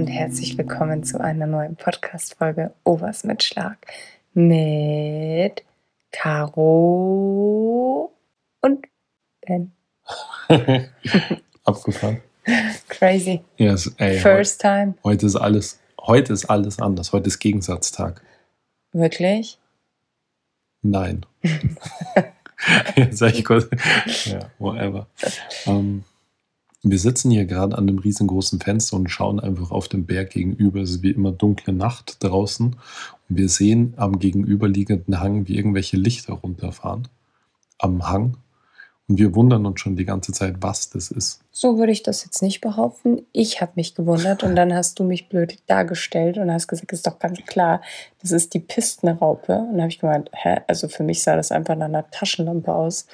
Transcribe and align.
und 0.00 0.06
herzlich 0.06 0.56
willkommen 0.56 1.04
zu 1.04 1.20
einer 1.20 1.46
neuen 1.46 1.76
Podcast-Folge 1.76 2.72
Overs 2.84 3.22
mit 3.22 3.42
Schlag 3.42 3.76
mit 4.32 5.62
Caro 6.10 7.30
und 8.62 8.86
Ben. 9.46 9.72
Abgefahren. 11.64 12.22
Crazy. 12.88 13.44
Yes, 13.58 13.92
ey, 13.98 14.18
First 14.20 14.62
time. 14.62 14.94
Heute 15.04 15.26
ist 15.26 15.36
alles, 15.36 15.78
heute 16.00 16.32
ist 16.32 16.46
alles 16.46 16.78
anders. 16.80 17.12
Heute 17.12 17.28
ist 17.28 17.38
Gegensatztag. 17.38 18.22
Wirklich? 18.92 19.58
Nein. 20.80 21.26
Sag 23.10 23.34
ich 23.34 23.44
kurz. 23.44 23.68
Ja, 24.24 24.50
whatever. 24.58 25.08
Ähm, 25.66 26.04
wir 26.82 26.98
sitzen 26.98 27.30
hier 27.30 27.44
gerade 27.44 27.76
an 27.76 27.88
einem 27.88 27.98
riesengroßen 27.98 28.60
Fenster 28.60 28.96
und 28.96 29.08
schauen 29.10 29.38
einfach 29.38 29.70
auf 29.70 29.88
den 29.88 30.06
Berg 30.06 30.30
gegenüber. 30.30 30.80
Es 30.80 30.90
ist 30.90 31.02
wie 31.02 31.10
immer 31.10 31.32
dunkle 31.32 31.74
Nacht 31.74 32.16
draußen. 32.24 32.66
Und 33.28 33.36
wir 33.36 33.48
sehen 33.48 33.94
am 33.96 34.18
gegenüberliegenden 34.18 35.20
Hang, 35.20 35.46
wie 35.46 35.56
irgendwelche 35.56 35.98
Lichter 35.98 36.34
runterfahren. 36.34 37.08
Am 37.78 38.08
Hang. 38.08 38.38
Und 39.08 39.18
wir 39.18 39.34
wundern 39.34 39.66
uns 39.66 39.80
schon 39.80 39.96
die 39.96 40.04
ganze 40.04 40.32
Zeit, 40.32 40.56
was 40.60 40.88
das 40.88 41.10
ist. 41.10 41.40
So 41.50 41.78
würde 41.78 41.92
ich 41.92 42.04
das 42.04 42.24
jetzt 42.24 42.42
nicht 42.42 42.60
behaupten. 42.60 43.26
Ich 43.32 43.60
habe 43.60 43.72
mich 43.74 43.96
gewundert 43.96 44.44
und 44.44 44.54
dann 44.54 44.72
hast 44.72 44.98
du 45.00 45.04
mich 45.04 45.28
blöd 45.28 45.58
dargestellt 45.66 46.38
und 46.38 46.50
hast 46.50 46.68
gesagt, 46.68 46.92
ist 46.92 47.06
doch 47.06 47.18
ganz 47.18 47.40
klar, 47.44 47.82
das 48.22 48.30
ist 48.30 48.54
die 48.54 48.60
Pistenraupe. 48.60 49.52
Und 49.52 49.72
dann 49.72 49.80
habe 49.80 49.90
ich 49.90 49.98
gemeint, 49.98 50.30
hä? 50.32 50.60
Also 50.68 50.88
für 50.88 51.02
mich 51.02 51.22
sah 51.22 51.36
das 51.36 51.50
einfach 51.50 51.74
nach 51.74 51.86
einer 51.86 52.08
Taschenlampe 52.10 52.72
aus. 52.72 53.06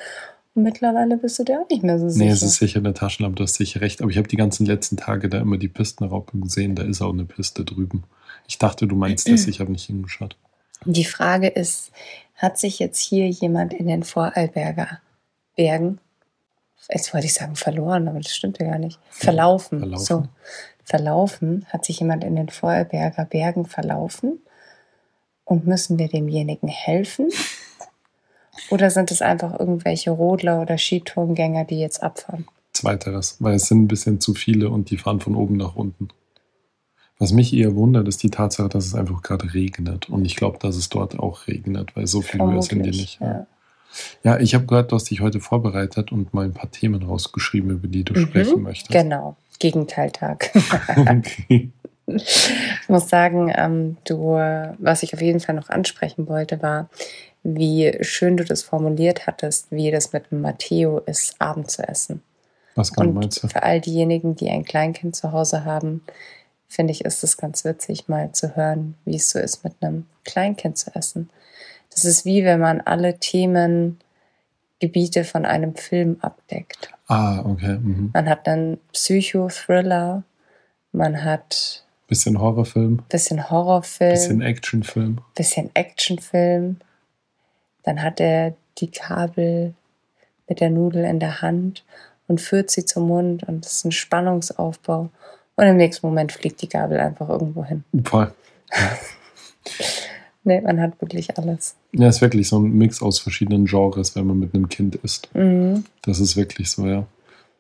Mittlerweile 0.57 1.19
bist 1.19 1.39
du 1.39 1.45
dir 1.45 1.61
auch 1.61 1.69
nicht 1.69 1.83
mehr 1.83 1.99
so 1.99 2.09
sicher. 2.09 2.25
Nee, 2.25 2.31
es 2.31 2.43
ist 2.43 2.57
sicher 2.57 2.79
eine 2.79 2.95
Taschenlampe, 2.95 3.37
du 3.37 3.43
hast 3.43 3.55
sicher 3.55 3.83
recht. 3.83 4.01
Aber 4.01 4.11
ich 4.11 4.17
habe 4.17 4.27
die 4.27 4.37
ganzen 4.37 4.65
letzten 4.65 4.97
Tage 4.97 5.29
da 5.29 5.39
immer 5.39 5.59
die 5.59 5.69
Pistenraupe 5.69 6.39
gesehen. 6.39 6.75
Da 6.75 6.83
ist 6.83 7.03
auch 7.03 7.13
eine 7.13 7.27
Piste 7.27 7.65
drüben. 7.65 8.05
Ich 8.49 8.59
dachte, 8.59 8.87
du 8.87 8.97
meinst 8.97 9.29
das, 9.29 9.47
ich 9.47 9.61
habe 9.61 9.71
nicht 9.71 9.85
hingeschaut. 9.85 10.37
Die 10.87 11.05
Frage 11.05 11.49
ist, 11.49 11.93
hat 12.37 12.59
sich 12.59 12.79
jetzt 12.79 13.01
hier 13.01 13.29
jemand 13.29 13.75
in 13.75 13.87
den 13.87 14.03
Vorarlberger 14.03 15.01
Bergen, 15.57 15.99
jetzt 16.91 17.13
wollte 17.13 17.27
ich 17.27 17.35
sagen 17.35 17.57
verloren, 17.57 18.09
aber 18.09 18.21
das 18.21 18.35
stimmt 18.35 18.59
ja 18.59 18.67
gar 18.67 18.79
nicht, 18.79 18.99
verlaufen. 19.11 19.81
Verlaufen. 19.81 20.05
So, 20.05 20.25
verlaufen. 20.85 21.67
Hat 21.71 21.85
sich 21.85 22.01
jemand 22.01 22.25
in 22.25 22.37
den 22.37 22.49
Vorarlberger 22.49 23.25
Bergen 23.25 23.67
verlaufen? 23.67 24.41
Und 25.45 25.67
müssen 25.67 25.99
wir 25.99 26.09
demjenigen 26.09 26.69
helfen? 26.69 27.31
Oder 28.71 28.91
sind 28.91 29.11
es 29.11 29.23
einfach 29.23 29.59
irgendwelche 29.59 30.11
Rodler 30.11 30.61
oder 30.61 30.79
Skitourengänger, 30.79 31.65
die 31.65 31.81
jetzt 31.81 32.03
abfahren? 32.03 32.47
Zweiteres, 32.73 33.37
weil 33.41 33.55
es 33.55 33.67
sind 33.67 33.85
ein 33.85 33.89
bisschen 33.89 34.21
zu 34.21 34.35
viele 34.35 34.71
und 34.71 34.91
die 34.91 34.99
fahren 34.99 35.21
von 35.21 35.35
oben 35.35 35.57
nach 35.57 35.77
unten. 35.77 36.09
Was 37.19 37.33
mich 37.33 37.55
eher 37.55 37.75
wundert, 37.75 38.07
ist 38.09 38.23
die 38.23 38.31
Tatsache, 38.31 38.69
dass 38.69 38.85
es 38.85 38.95
einfach 38.95 39.23
gerade 39.23 39.55
regnet. 39.55 40.11
Und 40.11 40.27
ich 40.27 40.37
glaube, 40.37 40.59
dass 40.59 40.77
es 40.77 40.91
dort 40.91 41.19
auch 41.19 41.47
regnet, 41.47 41.97
weil 41.97 42.07
so 42.07 42.21
viel 42.21 42.43
höher 42.43 42.61
sind 42.61 42.85
die 42.85 42.91
nicht. 42.91 43.21
Ja. 43.21 43.47
Ja, 44.23 44.39
ich 44.39 44.55
habe 44.55 44.67
gehört, 44.67 44.93
du 44.93 44.97
hast 44.97 45.11
dich 45.11 45.23
heute 45.23 45.41
vorbereitet 45.41 46.13
und 46.13 46.35
mal 46.35 46.45
ein 46.45 46.53
paar 46.53 46.71
Themen 46.71 47.03
rausgeschrieben, 47.03 47.71
über 47.71 47.89
die 47.89 48.05
du 48.05 48.15
sprechen 48.15 48.63
möchtest. 48.63 48.91
Genau, 48.91 49.37
Gegenteiltag. 49.59 50.51
Okay. 50.97 51.71
Ich 52.09 52.89
muss 52.89 53.09
sagen, 53.09 53.53
ähm, 53.53 53.97
du, 54.05 54.35
was 54.79 55.03
ich 55.03 55.13
auf 55.13 55.21
jeden 55.21 55.41
Fall 55.41 55.57
noch 55.57 55.71
ansprechen 55.71 56.29
wollte, 56.29 56.63
war, 56.63 56.89
wie 57.55 57.97
schön 58.01 58.37
du 58.37 58.45
das 58.45 58.65
formuliert 58.65 59.29
hattest, 59.29 59.71
wie 59.71 59.93
das 59.93 60.13
mit 60.13 60.33
Matteo 60.33 60.99
ist, 60.99 61.41
Abend 61.41 61.71
zu 61.71 61.87
essen. 61.87 62.23
Was 62.75 62.93
genau 62.93 63.13
meinst 63.13 63.43
du? 63.43 63.49
für 63.49 63.63
all 63.63 63.81
diejenigen, 63.81 64.35
die 64.35 64.51
ein 64.51 64.65
Kleinkind 64.65 65.15
zu 65.15 65.31
Hause 65.33 65.65
haben, 65.65 66.03
finde 66.69 66.93
ich, 66.93 67.05
ist 67.05 67.23
es 67.23 67.37
ganz 67.37 67.65
witzig, 67.65 68.09
mal 68.09 68.33
zu 68.33 68.57
hören, 68.57 68.97
wie 69.05 69.15
es 69.17 69.31
so 69.31 69.39
ist, 69.39 69.63
mit 69.63 69.75
einem 69.81 70.07
Kleinkind 70.25 70.77
zu 70.77 70.93
essen. 70.95 71.31
Das 71.91 72.05
ist 72.05 72.25
wie 72.25 72.45
wenn 72.45 72.59
man 72.59 72.81
alle 72.81 73.19
Themengebiete 73.19 73.97
von 75.25 75.47
einem 75.47 75.77
Film 75.77 76.17
abdeckt. 76.21 76.91
Ah, 77.07 77.45
okay. 77.45 77.79
Mhm. 77.79 78.11
Man 78.13 78.29
hat 78.29 78.49
einen 78.49 78.79
Psychothriller, 78.93 80.25
man 80.91 81.23
hat 81.25 81.85
Bisschen 82.09 82.41
Horrorfilm, 82.41 83.03
bisschen 83.09 83.51
Horrorfilm, 83.51 84.11
bisschen 84.13 84.43
Actionfilm. 84.43 85.19
bisschen 85.35 85.71
Actionfilm. 85.75 86.79
Dann 87.87 88.03
hat 88.03 88.21
er 88.21 88.55
die 88.79 88.91
Kabel 88.91 89.73
mit 90.49 90.61
der 90.61 90.69
Nudel 90.69 91.05
in 91.05 91.19
der 91.19 91.41
Hand 91.41 91.85
und 92.29 92.41
führt 92.41 92.71
sie 92.71 92.85
zum 92.85 93.09
Mund 93.09 93.45
und 93.45 93.65
es 93.65 93.77
ist 93.77 93.85
ein 93.87 93.93
Spannungsaufbau. 93.93 95.09
Und 95.57 95.65
im 95.65 95.79
nächsten 95.79 96.07
Moment 96.07 96.33
fliegt 96.33 96.61
die 96.61 96.69
Gabel 96.69 97.01
einfach 97.01 97.31
irgendwo 97.31 97.65
hin. 97.65 97.85
Voll. 98.05 98.31
Nee, 100.49 100.61
man 100.61 100.81
hat 100.81 101.01
wirklich 101.01 101.37
alles. 101.37 101.75
Ja, 101.91 102.09
ist 102.09 102.21
wirklich 102.21 102.49
so 102.49 102.61
ein 102.61 102.71
Mix 102.71 103.03
aus 103.03 103.19
verschiedenen 103.19 103.65
Genres, 103.65 104.15
wenn 104.15 104.29
man 104.29 104.39
mit 104.39 104.55
einem 104.55 104.69
Kind 104.69 104.95
isst. 104.95 105.29
Mhm. 105.35 105.83
Das 106.03 106.21
ist 106.21 106.37
wirklich 106.37 106.71
so, 106.71 106.87
ja. 106.87 107.05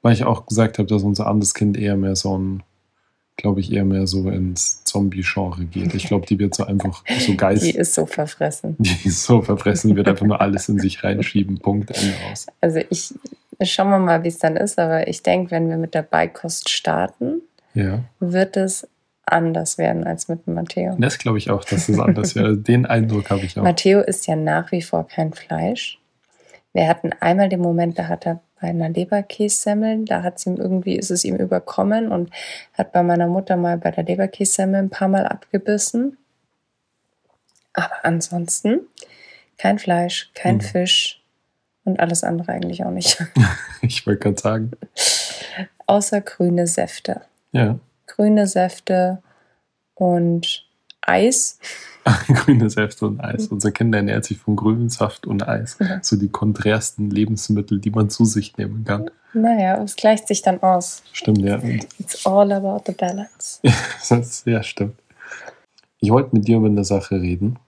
Weil 0.02 0.12
ich 0.12 0.22
auch 0.22 0.46
gesagt 0.46 0.78
habe, 0.78 0.86
dass 0.86 1.02
unser 1.02 1.26
anderes 1.26 1.52
Kind 1.52 1.76
eher 1.76 1.96
mehr 1.96 2.14
so 2.14 2.38
ein, 2.38 2.62
glaube 3.36 3.60
ich, 3.60 3.72
eher 3.72 3.84
mehr 3.84 4.06
so 4.06 4.28
ins 4.30 4.82
Zombie-Genre 4.84 5.64
geht. 5.66 5.94
Ich 5.94 6.06
glaube, 6.06 6.26
die 6.26 6.38
wird 6.38 6.54
so 6.54 6.64
einfach 6.64 7.04
so 7.18 7.34
geist. 7.36 7.62
Die 7.64 7.70
ist 7.76 7.94
so 7.94 8.06
verfressen. 8.06 8.76
Die 8.78 9.08
ist 9.08 9.24
so 9.24 9.42
verfressen, 9.42 9.90
die 9.90 9.96
wird 9.96 10.08
einfach 10.08 10.26
nur 10.26 10.40
alles 10.40 10.68
in 10.68 10.78
sich 10.78 11.04
reinschieben. 11.04 11.58
Punkt, 11.58 11.90
Ende 11.90 12.14
aus. 12.30 12.46
Also 12.60 12.80
ich, 12.88 13.12
schauen 13.62 13.90
wir 13.90 13.98
mal, 13.98 14.22
wie 14.24 14.28
es 14.28 14.38
dann 14.38 14.56
ist, 14.56 14.78
aber 14.78 15.06
ich 15.08 15.22
denke, 15.22 15.50
wenn 15.50 15.68
wir 15.68 15.76
mit 15.76 15.94
der 15.94 16.02
Beikost 16.02 16.70
starten, 16.70 17.42
Ja. 17.74 18.00
wird 18.20 18.56
es 18.56 18.88
anders 19.26 19.76
werden 19.76 20.04
als 20.04 20.28
mit 20.28 20.46
Matteo. 20.46 20.96
Das 20.98 21.18
glaube 21.18 21.38
ich 21.38 21.50
auch, 21.50 21.64
dass 21.64 21.88
es 21.88 21.98
anders 21.98 22.36
wäre. 22.36 22.56
Den 22.56 22.86
Eindruck 22.86 23.28
habe 23.30 23.42
ich 23.44 23.58
auch. 23.58 23.64
Matteo 23.64 24.00
isst 24.00 24.26
ja 24.28 24.36
nach 24.36 24.70
wie 24.72 24.82
vor 24.82 25.06
kein 25.08 25.32
Fleisch. 25.32 25.98
Wir 26.72 26.88
hatten 26.88 27.10
einmal 27.20 27.48
den 27.48 27.60
Moment, 27.60 27.98
da 27.98 28.06
hat 28.08 28.24
er 28.26 28.40
bei 28.60 28.68
einer 28.68 28.88
Leberkässemmel, 28.88 30.04
da 30.04 30.22
hat's 30.22 30.46
ihm 30.46 30.56
irgendwie, 30.56 30.96
ist 30.96 31.10
es 31.10 31.24
ihm 31.24 31.36
überkommen 31.36 32.10
und 32.10 32.30
hat 32.72 32.92
bei 32.92 33.02
meiner 33.02 33.26
Mutter 33.26 33.56
mal 33.56 33.76
bei 33.78 33.90
der 33.90 34.04
Leberkässemmel 34.04 34.80
ein 34.82 34.90
paar 34.90 35.08
Mal 35.08 35.26
abgebissen. 35.26 36.16
Aber 37.74 38.04
ansonsten 38.04 38.80
kein 39.58 39.78
Fleisch, 39.78 40.30
kein 40.34 40.56
Mhm. 40.56 40.60
Fisch 40.62 41.22
und 41.84 42.00
alles 42.00 42.24
andere 42.24 42.52
eigentlich 42.52 42.84
auch 42.84 42.90
nicht. 42.90 43.22
Ich 43.82 44.06
wollte 44.06 44.20
gerade 44.20 44.40
sagen. 44.40 44.70
Außer 45.86 46.20
grüne 46.22 46.66
Säfte. 46.66 47.20
Ja. 47.52 47.78
Grüne 48.06 48.46
Säfte 48.46 49.22
und 49.94 50.65
Eis. 51.06 51.58
Grüne 52.28 52.70
Säfte 52.70 53.06
und 53.06 53.20
Eis. 53.20 53.48
Unser 53.48 53.72
Kind 53.72 53.94
ernährt 53.94 54.24
sich 54.24 54.38
von 54.38 54.54
grünem 54.54 54.88
Saft 54.90 55.26
und 55.26 55.46
Eis. 55.46 55.76
Ja. 55.80 55.98
So 56.02 56.16
die 56.16 56.28
konträrsten 56.28 57.10
Lebensmittel, 57.10 57.80
die 57.80 57.90
man 57.90 58.10
zu 58.10 58.24
sich 58.24 58.56
nehmen 58.56 58.84
kann. 58.84 59.10
Naja, 59.32 59.82
es 59.82 59.96
gleicht 59.96 60.28
sich 60.28 60.42
dann 60.42 60.62
aus. 60.62 61.02
Stimmt, 61.12 61.38
ja. 61.38 61.56
Und 61.56 61.86
It's 61.98 62.24
all 62.24 62.50
about 62.52 62.84
the 62.86 62.92
balance. 62.92 63.60
ja, 64.46 64.62
stimmt. 64.62 64.94
Ich 66.00 66.10
wollte 66.10 66.34
mit 66.34 66.46
dir 66.46 66.58
über 66.58 66.68
eine 66.68 66.84
Sache 66.84 67.20
reden. 67.20 67.58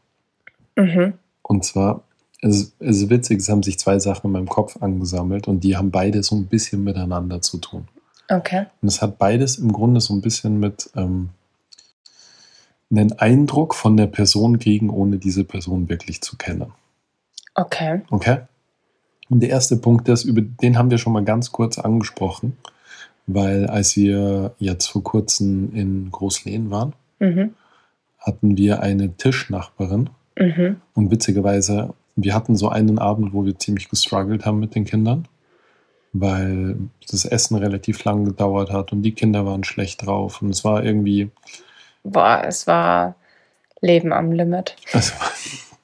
Mhm. 0.77 1.15
Und 1.43 1.65
zwar, 1.65 2.03
es, 2.41 2.73
es 2.79 2.97
ist 2.99 3.11
witzig, 3.11 3.41
es 3.41 3.49
haben 3.49 3.63
sich 3.63 3.79
zwei 3.79 3.99
Sachen 3.99 4.29
in 4.29 4.33
meinem 4.33 4.49
Kopf 4.49 4.81
angesammelt 4.81 5.49
und 5.49 5.65
die 5.65 5.77
haben 5.77 5.91
beide 5.91 6.23
so 6.23 6.37
ein 6.37 6.47
bisschen 6.47 6.85
miteinander 6.85 7.41
zu 7.43 7.59
tun. 7.59 7.89
Okay. 8.31 8.67
Und 8.81 8.89
es 8.89 9.03
hat 9.03 9.19
beides 9.19 9.59
im 9.59 9.73
Grunde 9.73 10.01
so 10.01 10.15
ein 10.15 10.21
bisschen 10.21 10.61
mit 10.61 10.91
ähm, 10.95 11.31
einen 12.91 13.13
Eindruck 13.13 13.75
von 13.75 13.97
der 13.97 14.07
Person 14.07 14.59
kriegen, 14.59 14.91
ohne 14.91 15.19
diese 15.19 15.45
Person 15.45 15.89
wirklich 15.89 16.21
zu 16.21 16.37
kennen. 16.37 16.73
Okay. 17.55 18.01
Okay? 18.11 18.39
Und 19.29 19.41
der 19.41 19.51
erste 19.51 19.77
Punkt 19.77 20.09
ist, 20.09 20.25
über 20.25 20.41
den 20.41 20.79
haben 20.79 20.91
wir 20.91 20.99
schon 20.99 21.13
mal 21.13 21.25
ganz 21.25 21.53
kurz 21.53 21.79
angesprochen, 21.79 22.57
weil 23.27 23.67
als 23.67 23.95
wir 23.97 24.55
jetzt 24.59 24.87
vor 24.87 25.03
kurzem 25.03 25.75
in 25.75 26.11
Großlehn 26.11 26.71
waren, 26.71 26.95
Mhm. 27.21 27.55
hatten 28.19 28.57
wir 28.57 28.81
eine 28.81 29.17
Tischnachbarin 29.17 30.09
Mhm. 30.39 30.77
und 30.95 31.11
witzigerweise, 31.11 31.93
wir 32.17 32.35
hatten 32.35 32.57
so 32.57 32.69
einen 32.71 32.99
Abend, 32.99 33.33
wo 33.35 33.45
wir 33.45 33.59
ziemlich 33.59 33.89
gestruggelt 33.91 34.47
haben 34.47 34.61
mit 34.61 34.75
den 34.75 34.85
Kindern, 34.85 35.27
weil 36.13 36.77
das 37.11 37.25
Essen 37.27 37.57
relativ 37.57 38.03
lang 38.05 38.25
gedauert 38.25 38.73
hat 38.73 38.93
und 38.93 39.03
die 39.03 39.13
Kinder 39.13 39.45
waren 39.45 39.65
schlecht 39.65 40.07
drauf 40.07 40.41
und 40.41 40.51
es 40.51 40.65
war 40.65 40.83
irgendwie, 40.85 41.31
Boah, 42.05 42.43
es 42.47 42.67
war 42.67 43.15
Leben 43.81 44.13
am 44.13 44.33
Limit. 44.33 44.77
also, 44.93 45.13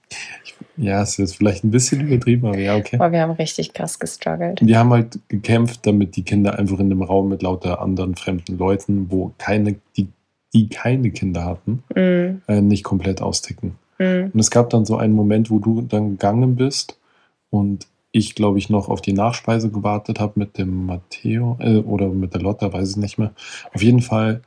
ja, 0.77 1.03
es 1.03 1.19
ist 1.19 1.37
vielleicht 1.37 1.65
ein 1.65 1.71
bisschen 1.71 2.01
übertrieben, 2.01 2.47
aber 2.49 2.59
ja, 2.59 2.77
okay. 2.77 2.97
Boah, 2.97 3.13
wir 3.13 3.21
haben 3.21 3.33
richtig 3.33 3.73
krass 3.73 3.99
gestruggelt. 3.99 4.61
Wir 4.65 4.79
haben 4.79 4.91
halt 4.93 5.19
gekämpft, 5.29 5.87
damit 5.87 6.17
die 6.17 6.23
Kinder 6.25 6.59
einfach 6.59 6.79
in 6.81 6.87
einem 6.91 7.03
Raum 7.03 7.29
mit 7.29 7.43
lauter 7.43 7.81
anderen 7.81 8.17
fremden 8.17 8.59
Leuten, 8.59 9.11
wo 9.11 9.33
keine, 9.39 9.77
die, 9.97 10.09
die 10.53 10.69
keine 10.69 11.11
Kinder 11.11 11.45
hatten, 11.45 11.83
Mhm. 11.95 12.43
äh, 12.49 12.61
nicht 12.61 12.85
komplett 12.85 13.23
austicken. 13.23 13.77
Mhm. 13.99 14.31
Und 14.35 14.41
es 14.41 14.51
gab 14.51 14.71
dann 14.71 14.85
so 14.85 14.97
einen 14.97 15.15
Moment, 15.15 15.51
wo 15.51 15.59
du 15.59 15.83
dann 15.83 16.11
gegangen 16.13 16.57
bist 16.57 16.99
und 17.51 17.87
ich, 18.11 18.37
glaube 18.37 18.59
ich, 18.59 18.71
noch 18.71 18.89
auf 18.89 19.01
die 19.03 19.13
Nachspeise 19.13 19.71
gewartet 19.71 20.21
habe 20.21 20.35
mit 20.37 20.57
dem 20.57 20.87
Matteo 20.87 21.57
äh, 21.61 21.79
oder 21.79 22.09
mit 22.09 22.33
der 22.33 22.41
Lotta, 22.43 22.73
weiß 22.73 22.91
ich 22.93 22.97
nicht 22.97 23.19
mehr. 23.19 23.33
Auf 23.73 23.83
jeden 23.83 24.03
Fall 24.03 24.41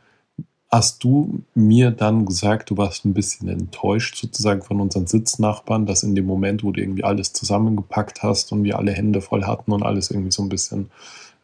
hast 0.69 1.03
du 1.03 1.43
mir 1.55 1.91
dann 1.91 2.25
gesagt, 2.25 2.69
du 2.69 2.77
warst 2.77 3.05
ein 3.05 3.13
bisschen 3.13 3.47
enttäuscht 3.47 4.17
sozusagen 4.17 4.61
von 4.61 4.81
unseren 4.81 5.07
Sitznachbarn, 5.07 5.85
dass 5.85 6.03
in 6.03 6.15
dem 6.15 6.25
Moment, 6.25 6.63
wo 6.63 6.71
du 6.71 6.81
irgendwie 6.81 7.03
alles 7.05 7.31
zusammengepackt 7.33 8.21
hast 8.21 8.51
und 8.51 8.63
wir 8.63 8.77
alle 8.77 8.91
Hände 8.91 9.21
voll 9.21 9.45
hatten 9.45 9.71
und 9.71 9.83
alles 9.83 10.11
irgendwie 10.11 10.31
so 10.31 10.43
ein 10.43 10.49
bisschen 10.49 10.89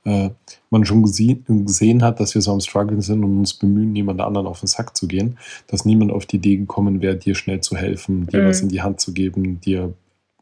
äh, 0.06 0.32
man 0.70 0.84
schon 0.84 1.04
gesehen, 1.04 1.46
gesehen 1.48 2.04
hat, 2.04 2.20
dass 2.20 2.36
wir 2.36 2.42
so 2.42 2.52
am 2.52 2.60
Struggeln 2.60 3.00
sind 3.02 3.24
und 3.24 3.38
uns 3.38 3.54
bemühen, 3.54 3.94
niemand 3.94 4.20
anderen 4.20 4.48
auf 4.48 4.60
den 4.60 4.68
Sack 4.68 4.98
zu 4.98 5.08
gehen, 5.08 5.38
dass 5.68 5.86
niemand 5.86 6.12
auf 6.12 6.26
die 6.26 6.36
Idee 6.36 6.58
gekommen 6.58 7.02
wäre, 7.02 7.16
dir 7.16 7.36
schnell 7.36 7.62
zu 7.62 7.78
helfen, 7.78 8.28
dir 8.28 8.42
Mhm. 8.42 8.48
was 8.48 8.60
in 8.60 8.68
die 8.68 8.82
Hand 8.82 9.00
zu 9.00 9.14
geben, 9.14 9.62
dir 9.62 9.94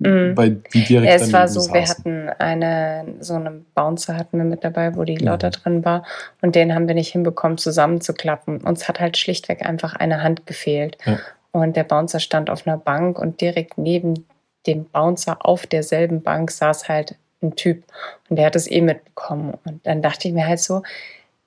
Mhm. 0.10 0.36
bei 0.36 0.50
die 0.50 0.84
direkt 0.84 1.08
Ja, 1.10 1.16
es 1.26 1.32
war 1.34 1.48
so, 1.48 1.74
wir 1.74 1.88
hatten 1.88 2.30
eine, 2.40 3.06
so 3.20 3.36
einen 3.36 3.66
Bouncer 3.76 4.18
hatten 4.18 4.38
wir 4.38 4.46
mit 4.46 4.64
dabei, 4.64 4.96
wo 4.96 5.04
die 5.04 5.16
Ja. 5.16 5.32
lauter 5.32 5.50
drin 5.52 5.86
war 5.86 6.04
und 6.42 6.56
den 6.56 6.74
haben 6.74 6.88
wir 6.88 6.96
nicht 6.96 7.12
hinbekommen 7.12 7.58
zusammenzuklappen. 7.58 8.62
Uns 8.62 8.88
hat 8.88 9.00
halt 9.00 9.18
schlichtweg 9.18 9.66
einfach 9.66 9.94
eine 9.96 10.24
Hand 10.24 10.46
gefehlt. 10.46 10.98
Ja. 11.06 11.20
Und 11.52 11.76
der 11.76 11.84
Bouncer 11.84 12.20
stand 12.20 12.50
auf 12.50 12.66
einer 12.66 12.78
Bank 12.78 13.20
und 13.20 13.42
direkt 13.42 13.78
neben 13.78 14.26
dem 14.68 14.86
Bouncer 14.86 15.46
auf 15.46 15.66
derselben 15.68 16.22
Bank 16.22 16.52
saß 16.52 16.88
halt 16.88 17.16
ein 17.44 17.56
Typ 17.56 17.84
und 18.30 18.36
der 18.38 18.46
hat 18.46 18.56
es 18.56 18.70
eh 18.70 18.82
mitbekommen. 18.82 19.56
Und 19.66 19.86
dann 19.86 20.02
dachte 20.02 20.28
ich 20.28 20.34
mir 20.34 20.48
halt 20.48 20.60
so, 20.60 20.84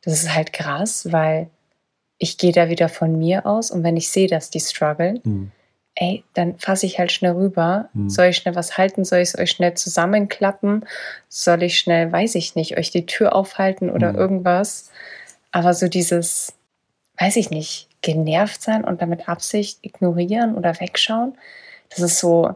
das 0.04 0.14
ist 0.14 0.34
halt 0.34 0.52
krass, 0.52 1.12
weil 1.12 1.48
ich 2.18 2.36
gehe 2.38 2.52
da 2.52 2.68
wieder 2.68 2.88
von 2.88 3.16
mir 3.18 3.46
aus 3.46 3.70
und 3.70 3.82
wenn 3.84 3.96
ich 3.96 4.08
sehe, 4.10 4.28
dass 4.28 4.50
die 4.50 4.60
strugglen, 4.60 5.20
Mhm. 5.24 5.50
Ey, 5.96 6.24
dann 6.34 6.58
fasse 6.58 6.86
ich 6.86 6.98
halt 6.98 7.12
schnell 7.12 7.32
rüber. 7.32 7.88
Mhm. 7.94 8.10
Soll 8.10 8.26
ich 8.26 8.36
schnell 8.36 8.54
was 8.56 8.76
halten? 8.78 9.04
Soll 9.04 9.20
ich 9.20 9.28
es 9.30 9.38
euch 9.38 9.50
schnell 9.50 9.74
zusammenklappen? 9.74 10.84
Soll 11.28 11.62
ich 11.62 11.78
schnell, 11.78 12.10
weiß 12.10 12.34
ich 12.34 12.54
nicht, 12.56 12.76
euch 12.78 12.90
die 12.90 13.06
Tür 13.06 13.34
aufhalten 13.34 13.90
oder 13.90 14.12
Mhm. 14.12 14.18
irgendwas? 14.18 14.90
Aber 15.52 15.72
so 15.74 15.86
dieses, 15.88 16.54
weiß 17.18 17.36
ich 17.36 17.50
nicht, 17.50 17.88
genervt 18.02 18.60
sein 18.62 18.84
und 18.84 19.00
damit 19.02 19.28
Absicht 19.28 19.78
ignorieren 19.82 20.56
oder 20.56 20.78
wegschauen, 20.80 21.38
das 21.90 22.00
ist 22.00 22.18
so 22.18 22.54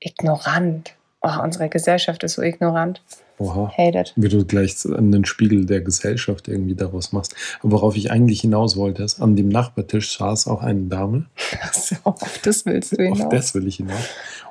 ignorant. 0.00 0.94
Oh, 1.22 1.42
unsere 1.42 1.68
Gesellschaft 1.68 2.22
ist 2.24 2.34
so 2.34 2.42
ignorant. 2.42 3.00
Oha. 3.38 3.72
Hate 3.76 3.98
it. 3.98 4.12
Wie 4.16 4.28
du 4.28 4.44
gleich 4.44 4.74
einen 4.86 5.24
Spiegel 5.24 5.66
der 5.66 5.80
Gesellschaft 5.80 6.48
irgendwie 6.48 6.74
daraus 6.74 7.12
machst. 7.12 7.34
Aber 7.60 7.72
worauf 7.72 7.96
ich 7.96 8.10
eigentlich 8.10 8.40
hinaus 8.40 8.76
wollte, 8.76 9.02
ist, 9.02 9.20
an 9.20 9.36
dem 9.36 9.48
Nachbartisch 9.48 10.16
saß 10.18 10.46
auch 10.48 10.62
eine 10.62 10.82
Dame. 10.82 11.26
So, 11.72 11.96
auf 12.04 12.38
das 12.42 12.66
willst 12.66 12.92
du 12.92 13.08
Auf 13.10 13.18
hinaus. 13.18 13.30
das 13.30 13.54
will 13.54 13.66
ich 13.66 13.76
hinaus. 13.76 14.04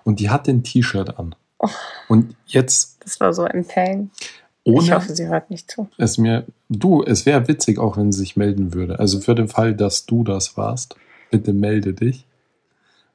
Und 0.03 0.19
die 0.19 0.29
hat 0.29 0.47
ein 0.47 0.63
T-Shirt 0.63 1.17
an. 1.19 1.35
Oh. 1.59 1.67
Und 2.07 2.35
jetzt, 2.47 2.97
Das 3.03 3.19
war 3.19 3.33
so 3.33 3.43
ein 3.43 3.65
Pain. 3.65 4.09
Ich 4.63 4.73
ohne 4.73 4.95
hoffe, 4.95 5.15
sie 5.15 5.27
hört 5.27 5.49
nicht 5.49 5.71
zu. 5.71 5.87
es 5.97 6.17
mir, 6.17 6.45
du, 6.69 7.03
es 7.03 7.25
wäre 7.25 7.47
witzig, 7.47 7.79
auch 7.79 7.97
wenn 7.97 8.11
sie 8.11 8.19
sich 8.19 8.35
melden 8.37 8.73
würde. 8.73 8.99
Also 8.99 9.19
für 9.19 9.35
den 9.35 9.47
Fall, 9.47 9.73
dass 9.75 10.05
du 10.05 10.23
das 10.23 10.55
warst, 10.55 10.95
bitte 11.31 11.53
melde 11.53 11.93
dich. 11.93 12.25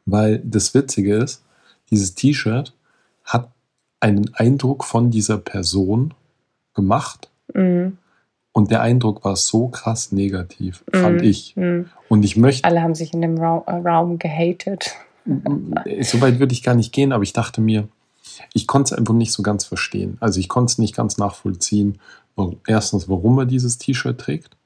Weil 0.07 0.41
das 0.45 0.75
Witzige 0.75 1.17
ist, 1.17 1.43
dieses 1.91 2.15
T-Shirt 2.15 2.73
hat 3.27 3.51
einen 4.01 4.35
Eindruck 4.35 4.85
von 4.85 5.11
dieser 5.11 5.37
Person 5.39 6.15
gemacht. 6.75 7.31
Mhm. 7.53 7.99
Und 8.53 8.71
der 8.71 8.81
Eindruck 8.81 9.23
war 9.25 9.37
so 9.37 9.69
krass 9.69 10.13
negativ, 10.13 10.83
fand 10.91 11.21
Mhm. 11.21 11.25
ich. 11.29 11.55
Mhm. 11.57 11.91
Und 12.09 12.25
ich 12.25 12.37
möchte, 12.39 12.65
Alle 12.65 12.81
haben 12.83 12.95
sich 12.95 13.13
in 13.13 13.21
dem 13.21 13.37
Raum, 13.37 13.63
äh, 13.67 13.73
Raum 13.87 14.19
gehatet. 14.19 14.93
so 15.27 16.21
weit 16.23 16.39
würde 16.39 16.53
ich 16.55 16.63
gar 16.63 16.75
nicht 16.75 16.93
gehen, 16.93 17.13
aber 17.13 17.23
ich 17.23 17.33
dachte 17.35 17.61
mir, 17.61 17.89
ich 18.55 18.67
konnte 18.67 18.95
es 18.95 18.99
einfach 18.99 19.15
nicht 19.15 19.33
so 19.33 19.43
ganz 19.43 19.65
verstehen. 19.65 20.17
Also 20.21 20.41
ich 20.41 20.49
konnte 20.49 20.71
es 20.71 20.79
nicht 20.79 20.95
ganz 20.95 21.19
nachvollziehen. 21.19 21.99
Erstens, 22.67 23.09
warum 23.09 23.39
er 23.39 23.47
dieses 23.47 23.79
T-Shirt 23.79 24.19
trägt. 24.19 24.57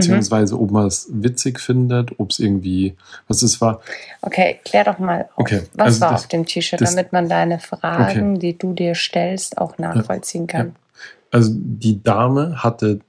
Beziehungsweise, 0.00 0.58
ob 0.58 0.70
man 0.70 0.86
es 0.86 1.08
witzig 1.12 1.60
findet, 1.60 2.18
ob 2.18 2.30
es 2.30 2.38
irgendwie, 2.38 2.96
was 3.26 3.42
es 3.42 3.60
war. 3.60 3.80
Okay, 4.22 4.60
klär 4.64 4.84
doch 4.84 4.98
mal 4.98 5.22
auf. 5.34 5.38
Okay, 5.38 5.62
Was 5.74 5.86
also 5.86 6.00
war 6.02 6.12
das- 6.12 6.20
auf 6.22 6.28
dem 6.28 6.46
T-Shirt, 6.46 6.80
damit 6.80 7.12
man 7.12 7.28
deine 7.28 7.58
Fragen, 7.58 8.38
die 8.38 8.56
du 8.58 8.72
dir 8.72 8.94
stellst, 8.94 9.58
auch 9.58 9.78
nachvollziehen 9.78 10.46
kann? 10.46 10.76
Also 11.30 11.50
die 11.54 12.02
Dame 12.02 12.62
hatte 12.62 13.00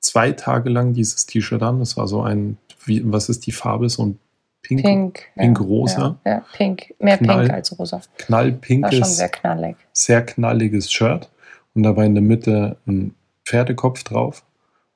zwei 0.00 0.32
Tage 0.32 0.70
lang 0.70 0.94
dieses 0.94 1.26
T-Shirt 1.26 1.62
an. 1.62 1.78
Das 1.80 1.96
war 1.96 2.08
so 2.08 2.22
ein, 2.22 2.58
wie, 2.84 3.02
was 3.10 3.28
ist 3.28 3.46
die 3.46 3.52
Farbe? 3.52 3.88
So 3.88 4.04
ein 4.06 4.18
pink, 4.62 4.82
Pink. 4.82 5.22
Pink-rosa. 5.36 6.16
Ja, 6.24 6.32
ja, 6.32 6.44
pink. 6.52 6.94
Mehr 6.98 7.18
Knall. 7.18 7.42
pink 7.42 7.52
als 7.52 7.78
rosa. 7.78 7.96
War 7.96 8.02
schon 8.02 8.26
knallpinkes, 8.26 9.16
sehr 9.16 9.28
knallig. 9.28 9.76
sehr 9.92 10.24
knalliges 10.26 10.90
Shirt 10.92 11.30
und 11.74 11.82
da 11.84 11.96
war 11.96 12.04
in 12.04 12.14
der 12.14 12.22
Mitte 12.22 12.76
ein 12.86 13.14
Pferdekopf 13.44 14.02
drauf 14.02 14.42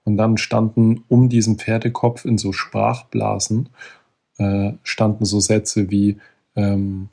und 0.04 0.16
dann 0.16 0.36
standen 0.36 1.04
um 1.08 1.28
diesen 1.28 1.58
Pferdekopf 1.58 2.24
in 2.24 2.38
so 2.38 2.52
Sprachblasen 2.52 3.68
äh, 4.38 4.72
standen 4.82 5.24
so 5.24 5.40
Sätze 5.40 5.90
wie 5.90 6.18
ähm, 6.56 7.08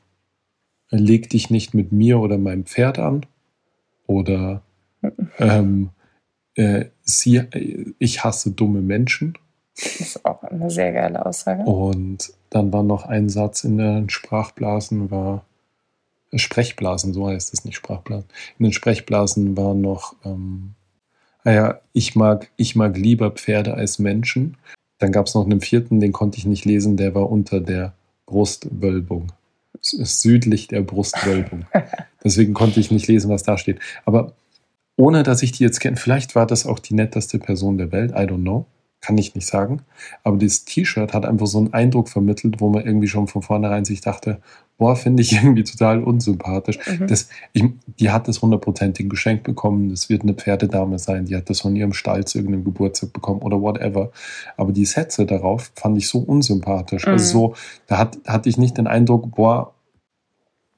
leg 0.90 1.28
dich 1.30 1.50
nicht 1.50 1.74
mit 1.74 1.92
mir 1.92 2.18
oder 2.18 2.38
meinem 2.38 2.64
Pferd 2.64 2.98
an 2.98 3.26
oder 4.06 4.62
ähm, 5.38 5.90
äh, 6.54 6.86
sie, 7.02 7.42
ich 7.98 8.24
hasse 8.24 8.50
dumme 8.52 8.80
Menschen 8.80 9.34
Das 9.76 10.00
ist 10.00 10.24
auch 10.24 10.42
eine 10.42 10.70
sehr 10.70 10.92
geile 10.92 11.24
Aussage. 11.24 11.62
und 11.62 12.32
dann 12.50 12.72
war 12.72 12.82
noch 12.82 13.04
ein 13.04 13.28
Satz 13.28 13.64
in 13.64 13.78
den 13.78 14.08
Sprachblasen, 14.08 15.10
war 15.10 15.44
äh, 16.30 16.38
Sprechblasen, 16.38 17.12
so 17.12 17.28
heißt 17.28 17.52
es 17.52 17.64
nicht 17.64 17.76
Sprachblasen. 17.76 18.28
In 18.58 18.64
den 18.64 18.72
Sprechblasen 18.72 19.56
war 19.56 19.74
noch, 19.74 20.14
ähm, 20.24 20.74
naja, 21.48 21.80
ich 21.94 22.14
mag, 22.14 22.50
ich 22.56 22.76
mag 22.76 22.94
lieber 22.98 23.30
Pferde 23.30 23.72
als 23.72 23.98
Menschen. 23.98 24.58
Dann 24.98 25.12
gab 25.12 25.26
es 25.26 25.34
noch 25.34 25.46
einen 25.46 25.62
vierten, 25.62 25.98
den 25.98 26.12
konnte 26.12 26.36
ich 26.36 26.44
nicht 26.44 26.66
lesen, 26.66 26.98
der 26.98 27.14
war 27.14 27.30
unter 27.30 27.58
der 27.60 27.94
Brustwölbung. 28.26 29.32
S- 29.80 30.20
Südlich 30.20 30.68
der 30.68 30.82
Brustwölbung. 30.82 31.64
Deswegen 32.22 32.52
konnte 32.52 32.80
ich 32.80 32.90
nicht 32.90 33.06
lesen, 33.08 33.30
was 33.30 33.44
da 33.44 33.56
steht. 33.56 33.78
Aber 34.04 34.32
ohne 34.98 35.22
dass 35.22 35.42
ich 35.42 35.52
die 35.52 35.62
jetzt 35.62 35.80
kenne, 35.80 35.96
vielleicht 35.96 36.34
war 36.34 36.46
das 36.46 36.66
auch 36.66 36.80
die 36.80 36.92
netteste 36.94 37.38
Person 37.38 37.78
der 37.78 37.92
Welt, 37.92 38.10
I 38.10 38.24
don't 38.26 38.42
know. 38.42 38.66
Kann 39.00 39.16
ich 39.16 39.34
nicht 39.34 39.46
sagen. 39.46 39.82
Aber 40.24 40.36
dieses 40.36 40.64
T-Shirt 40.64 41.12
hat 41.14 41.24
einfach 41.24 41.46
so 41.46 41.58
einen 41.58 41.72
Eindruck 41.72 42.08
vermittelt, 42.08 42.60
wo 42.60 42.68
man 42.68 42.84
irgendwie 42.84 43.06
schon 43.06 43.28
von 43.28 43.42
vornherein 43.42 43.84
sich 43.84 44.00
dachte, 44.00 44.40
boah, 44.76 44.96
finde 44.96 45.22
ich 45.22 45.32
irgendwie 45.42 45.64
total 45.64 46.02
unsympathisch. 46.02 46.78
Mhm. 46.86 47.06
Das, 47.06 47.28
ich, 47.52 47.64
die 48.00 48.10
hat 48.10 48.28
das 48.28 48.40
hundertprozentig 48.42 49.08
geschenkt 49.08 49.44
bekommen. 49.44 49.90
Das 49.90 50.08
wird 50.08 50.22
eine 50.22 50.34
Pferdedame 50.34 50.98
sein. 50.98 51.26
Die 51.26 51.36
hat 51.36 51.50
das 51.50 51.60
von 51.60 51.76
ihrem 51.76 51.92
Stall 51.92 52.24
zu 52.24 52.38
irgendeinem 52.38 52.64
Geburtstag 52.64 53.12
bekommen 53.12 53.42
oder 53.42 53.60
whatever. 53.60 54.10
Aber 54.56 54.72
die 54.72 54.86
Sätze 54.86 55.26
darauf 55.26 55.70
fand 55.74 55.98
ich 55.98 56.08
so 56.08 56.18
unsympathisch. 56.18 57.06
Mhm. 57.06 57.12
Also 57.12 57.24
so, 57.32 57.54
da 57.86 57.98
hat, 57.98 58.18
hatte 58.26 58.48
ich 58.48 58.58
nicht 58.58 58.78
den 58.78 58.86
Eindruck, 58.86 59.34
boah, 59.34 59.74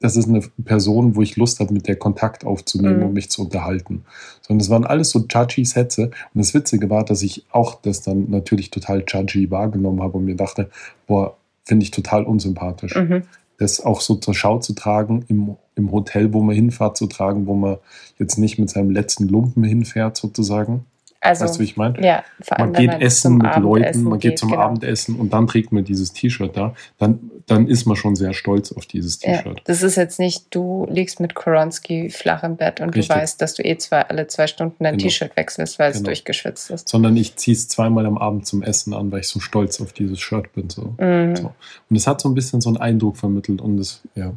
das 0.00 0.16
ist 0.16 0.28
eine 0.28 0.40
Person, 0.64 1.14
wo 1.14 1.22
ich 1.22 1.36
Lust 1.36 1.60
habe, 1.60 1.72
mit 1.74 1.86
der 1.86 1.96
Kontakt 1.96 2.44
aufzunehmen 2.44 2.98
Mhm. 3.00 3.04
und 3.06 3.12
mich 3.12 3.30
zu 3.30 3.42
unterhalten. 3.42 4.04
Sondern 4.40 4.60
es 4.62 4.70
waren 4.70 4.84
alles 4.86 5.10
so 5.10 5.26
judgy 5.30 5.64
Sätze. 5.64 6.04
Und 6.34 6.38
das 6.38 6.54
Witzige 6.54 6.88
war, 6.88 7.04
dass 7.04 7.22
ich 7.22 7.44
auch 7.50 7.74
das 7.82 8.00
dann 8.02 8.30
natürlich 8.30 8.70
total 8.70 9.04
judgy 9.06 9.50
wahrgenommen 9.50 10.02
habe 10.02 10.16
und 10.18 10.24
mir 10.24 10.36
dachte, 10.36 10.70
boah, 11.06 11.36
finde 11.64 11.84
ich 11.84 11.90
total 11.90 12.24
unsympathisch 12.24 12.96
Mhm. 12.96 13.22
das 13.58 13.80
auch 13.84 14.00
so 14.00 14.14
zur 14.14 14.34
Schau 14.34 14.58
zu 14.58 14.72
tragen, 14.72 15.22
im, 15.28 15.56
im 15.74 15.92
Hotel, 15.92 16.32
wo 16.32 16.40
man 16.40 16.54
hinfährt, 16.54 16.96
zu 16.96 17.06
tragen, 17.06 17.46
wo 17.46 17.54
man 17.54 17.76
jetzt 18.18 18.38
nicht 18.38 18.58
mit 18.58 18.70
seinem 18.70 18.90
letzten 18.90 19.28
Lumpen 19.28 19.62
hinfährt, 19.64 20.16
sozusagen. 20.16 20.86
Also, 21.22 21.44
weißt 21.44 21.56
du, 21.56 21.60
wie 21.60 21.64
ich 21.64 21.76
meine? 21.76 22.02
ja, 22.04 22.24
vor 22.40 22.58
allem, 22.58 22.72
Man 22.72 22.80
geht 22.80 22.90
man 22.92 23.00
essen 23.02 23.36
mit 23.36 23.42
Leuten, 23.56 23.64
Abendessen 23.66 24.04
man 24.04 24.18
geht 24.20 24.38
zum 24.38 24.48
genau. 24.50 24.62
Abendessen 24.62 25.16
und 25.16 25.32
dann 25.34 25.46
trägt 25.46 25.70
man 25.70 25.84
dieses 25.84 26.14
T-Shirt 26.14 26.56
da. 26.56 26.74
Dann, 26.96 27.30
dann 27.46 27.66
ist 27.68 27.84
man 27.84 27.96
schon 27.96 28.16
sehr 28.16 28.32
stolz 28.32 28.72
auf 28.72 28.86
dieses 28.86 29.20
Ja, 29.22 29.36
T-Shirt. 29.36 29.60
das 29.64 29.82
ist 29.82 29.96
jetzt 29.96 30.18
nicht, 30.18 30.46
du 30.54 30.86
liegst 30.90 31.20
mit 31.20 31.34
Koronski 31.34 32.08
flach 32.08 32.42
im 32.42 32.56
Bett 32.56 32.80
und 32.80 32.88
Richtig. 32.96 33.08
du 33.08 33.14
weißt, 33.20 33.42
dass 33.42 33.52
du 33.54 33.62
eh 33.62 33.76
zwei, 33.76 34.00
alle 34.00 34.28
zwei 34.28 34.46
Stunden 34.46 34.82
dein 34.82 34.96
Genau. 34.96 35.02
T-Shirt 35.08 35.36
wechselst, 35.36 35.78
weil 35.78 35.90
es 35.90 35.98
Genau. 35.98 36.06
durchgeschwitzt 36.06 36.70
ist. 36.70 36.88
Sondern 36.88 37.14
ich 37.18 37.36
ziehe 37.36 37.54
es 37.54 37.68
zweimal 37.68 38.06
am 38.06 38.16
Abend 38.16 38.46
zum 38.46 38.62
Essen 38.62 38.94
an, 38.94 39.12
weil 39.12 39.20
ich 39.20 39.28
so 39.28 39.40
stolz 39.40 39.80
auf 39.82 39.92
dieses 39.92 40.20
Shirt 40.20 40.50
bin. 40.54 40.70
So. 40.70 40.94
Mhm. 40.98 41.36
So. 41.36 41.52
Und 41.90 41.96
es 41.96 42.06
hat 42.06 42.22
so 42.22 42.30
ein 42.30 42.34
bisschen 42.34 42.62
so 42.62 42.70
einen 42.70 42.78
Eindruck 42.78 43.18
vermittelt 43.18 43.60
und 43.60 43.76
das, 43.76 44.00
ja, 44.14 44.32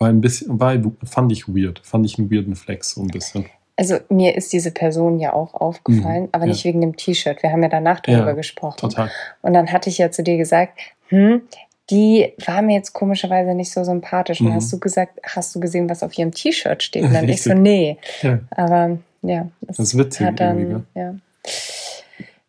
war 0.00 0.08
ein 0.08 0.20
bisschen, 0.20 0.58
war, 0.58 0.74
fand 1.04 1.30
ich 1.30 1.46
weird. 1.46 1.80
Fand 1.84 2.06
ich 2.06 2.18
einen 2.18 2.28
weirden 2.30 2.56
Flex 2.56 2.90
so 2.92 3.02
ein 3.02 3.06
bisschen. 3.08 3.46
Also 3.80 3.98
mir 4.08 4.34
ist 4.36 4.52
diese 4.52 4.72
Person 4.72 5.20
ja 5.20 5.32
auch 5.32 5.54
aufgefallen, 5.54 6.24
Mhm, 6.24 6.28
aber 6.32 6.44
ja. 6.46 6.50
nicht 6.50 6.64
wegen 6.64 6.80
dem 6.80 6.96
T-Shirt. 6.96 7.42
Wir 7.44 7.52
haben 7.52 7.62
ja 7.62 7.68
danach 7.68 8.00
darüber 8.00 8.26
Ja, 8.30 8.32
gesprochen. 8.32 8.76
Total. 8.80 9.08
Und 9.40 9.52
dann 9.54 9.70
hatte 9.70 9.88
ich 9.88 9.98
ja 9.98 10.10
zu 10.10 10.24
dir 10.24 10.36
gesagt, 10.36 10.78
hm, 11.10 11.42
die 11.88 12.32
war 12.44 12.60
mir 12.60 12.74
jetzt 12.74 12.92
komischerweise 12.92 13.54
nicht 13.54 13.70
so 13.70 13.84
sympathisch. 13.84 14.40
Und 14.40 14.48
Mhm. 14.48 14.54
hast 14.54 14.72
du 14.72 14.80
gesagt, 14.80 15.20
hast 15.22 15.54
du 15.54 15.60
gesehen, 15.60 15.88
was 15.88 16.02
auf 16.02 16.18
ihrem 16.18 16.32
T-Shirt 16.32 16.82
steht? 16.82 17.04
Und 17.04 17.14
dann 17.14 17.28
ich 17.28 17.40
so, 17.42 17.54
nee. 17.54 17.98
Ja, 18.20 18.40
Aber 18.50 18.98
ja, 19.22 19.46
das, 19.60 19.76
Das 19.76 19.86
ist 19.86 19.96
witzig 19.98 20.26
hat 20.26 20.40
dann, 20.40 20.84
ja. 20.94 21.14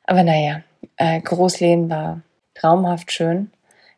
Aber 0.05 0.24
naja, 0.24 0.62
äh, 0.98 1.21
Großlehen 1.21 1.89
war 1.91 2.21
traumhaft 2.55 3.12
schön. 3.12 3.51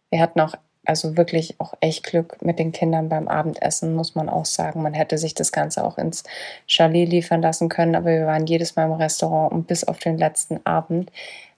Wir 0.09 0.19
hatten 0.19 0.41
auch 0.41 0.55
also 0.85 1.15
wirklich 1.15 1.59
auch 1.59 1.73
echt 1.79 2.03
Glück 2.03 2.41
mit 2.41 2.57
den 2.57 2.71
Kindern 2.71 3.09
beim 3.09 3.27
Abendessen, 3.27 3.93
muss 3.93 4.15
man 4.15 4.29
auch 4.29 4.45
sagen. 4.45 4.81
Man 4.81 4.93
hätte 4.93 5.17
sich 5.17 5.33
das 5.33 5.51
Ganze 5.51 5.83
auch 5.83 5.97
ins 5.97 6.23
Chalet 6.67 7.07
liefern 7.07 7.41
lassen 7.41 7.69
können, 7.69 7.95
aber 7.95 8.07
wir 8.07 8.25
waren 8.25 8.47
jedes 8.47 8.75
Mal 8.75 8.85
im 8.85 8.93
Restaurant 8.93 9.51
und 9.51 9.67
bis 9.67 9.83
auf 9.83 9.99
den 9.99 10.17
letzten 10.17 10.65
Abend 10.65 11.11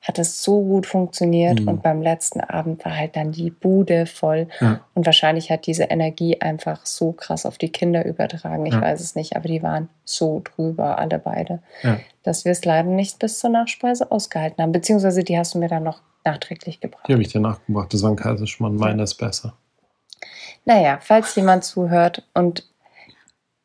hat 0.03 0.19
es 0.19 0.43
so 0.43 0.61
gut 0.61 0.85
funktioniert 0.85 1.61
Mhm. 1.61 1.67
und 1.67 1.81
beim 1.83 2.01
letzten 2.01 2.41
Abend 2.41 2.83
war 2.85 2.95
halt 2.95 3.15
dann 3.15 3.31
die 3.31 3.49
Bude 3.51 4.05
voll 4.05 4.47
Ja. 4.59 4.81
und 4.93 5.05
wahrscheinlich 5.05 5.49
hat 5.49 5.65
diese 5.65 5.85
Energie 5.85 6.39
einfach 6.41 6.85
so 6.85 7.13
krass 7.13 7.45
auf 7.45 7.57
die 7.57 7.69
Kinder 7.69 8.05
übertragen. 8.05 8.65
Ich 8.65 8.73
Ja. 8.73 8.81
weiß 8.81 8.99
es 8.99 9.15
nicht, 9.15 9.35
aber 9.37 9.47
die 9.47 9.63
waren 9.63 9.89
so 10.03 10.41
drüber, 10.43 10.99
alle 10.99 11.19
beide, 11.19 11.59
Ja. 11.83 11.99
dass 12.23 12.43
wir 12.45 12.51
es 12.51 12.65
leider 12.65 12.89
nicht 12.89 13.17
bis 13.19 13.39
zur 13.39 13.49
Nachspeise 13.49 14.11
ausgehalten 14.11 14.61
haben. 14.61 14.73
Beziehungsweise 14.73 15.23
die 15.23 15.37
hast 15.37 15.53
du 15.55 15.59
mir 15.59 15.69
dann 15.69 15.83
noch 15.83 16.01
nachträglich 16.25 16.79
gebracht. 16.81 17.05
Die 17.07 17.13
habe 17.13 17.21
ich 17.21 17.31
dir 17.31 17.39
nachgebracht. 17.41 17.93
Das 17.93 18.03
war 18.03 18.09
ein 18.11 18.15
Kaiserschmarrn. 18.17 18.75
Meiner 18.75 19.03
ist 19.03 19.15
besser. 19.15 19.53
Naja, 20.65 20.97
falls 21.01 21.35
jemand 21.35 21.63
zuhört 21.63 22.23
und 22.33 22.69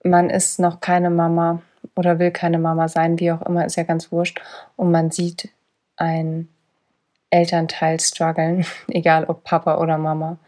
man 0.04 0.30
ist 0.30 0.58
noch 0.60 0.80
keine 0.80 1.10
Mama 1.10 1.62
oder 1.96 2.18
will 2.18 2.30
keine 2.30 2.58
Mama 2.58 2.88
sein, 2.88 3.18
wie 3.20 3.32
auch 3.32 3.42
immer, 3.42 3.64
ist 3.64 3.76
ja 3.76 3.82
ganz 3.82 4.10
wurscht, 4.12 4.40
und 4.76 4.90
man 4.90 5.10
sieht 5.10 5.50
ein 5.98 6.48
Elternteil 7.30 8.00
strugglen, 8.00 8.64
egal 8.88 9.24
ob 9.24 9.44
Papa 9.44 9.78
oder 9.78 9.98
Mama, 9.98 10.38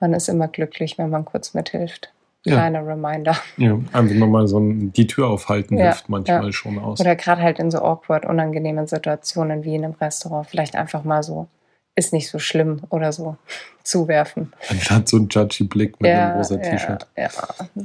man 0.00 0.14
ist 0.14 0.28
immer 0.28 0.48
glücklich, 0.48 0.98
wenn 0.98 1.10
man 1.10 1.24
kurz 1.24 1.54
mithilft. 1.54 2.10
Ja. 2.46 2.56
Kleiner 2.56 2.86
Reminder. 2.86 3.34
Ja, 3.56 3.78
einfach 3.94 4.14
nochmal 4.16 4.46
so 4.46 4.58
ein, 4.58 4.92
die 4.92 5.06
Tür 5.06 5.28
aufhalten 5.28 5.78
Ja, 5.78 5.84
hilft 5.86 6.10
manchmal 6.10 6.44
ja. 6.46 6.52
schon 6.52 6.78
aus. 6.78 7.00
Oder 7.00 7.16
gerade 7.16 7.40
halt 7.40 7.58
in 7.58 7.70
so 7.70 7.78
awkward, 7.78 8.26
unangenehmen 8.26 8.86
Situationen 8.86 9.64
wie 9.64 9.74
in 9.74 9.84
einem 9.84 9.94
Restaurant, 9.94 10.46
vielleicht 10.50 10.76
einfach 10.76 11.04
mal 11.04 11.22
so, 11.22 11.48
ist 11.94 12.12
nicht 12.12 12.28
so 12.28 12.38
schlimm 12.38 12.82
oder 12.90 13.12
so 13.12 13.36
zuwerfen. 13.82 14.52
Anstatt 14.68 15.08
so 15.08 15.16
ein 15.16 15.28
judgy 15.30 15.64
Blick 15.64 15.98
mit 16.02 16.10
einem 16.10 16.36
rosa 16.36 16.56
ja, 16.56 16.60
T-Shirt. 16.70 17.06
ja, 17.16 17.28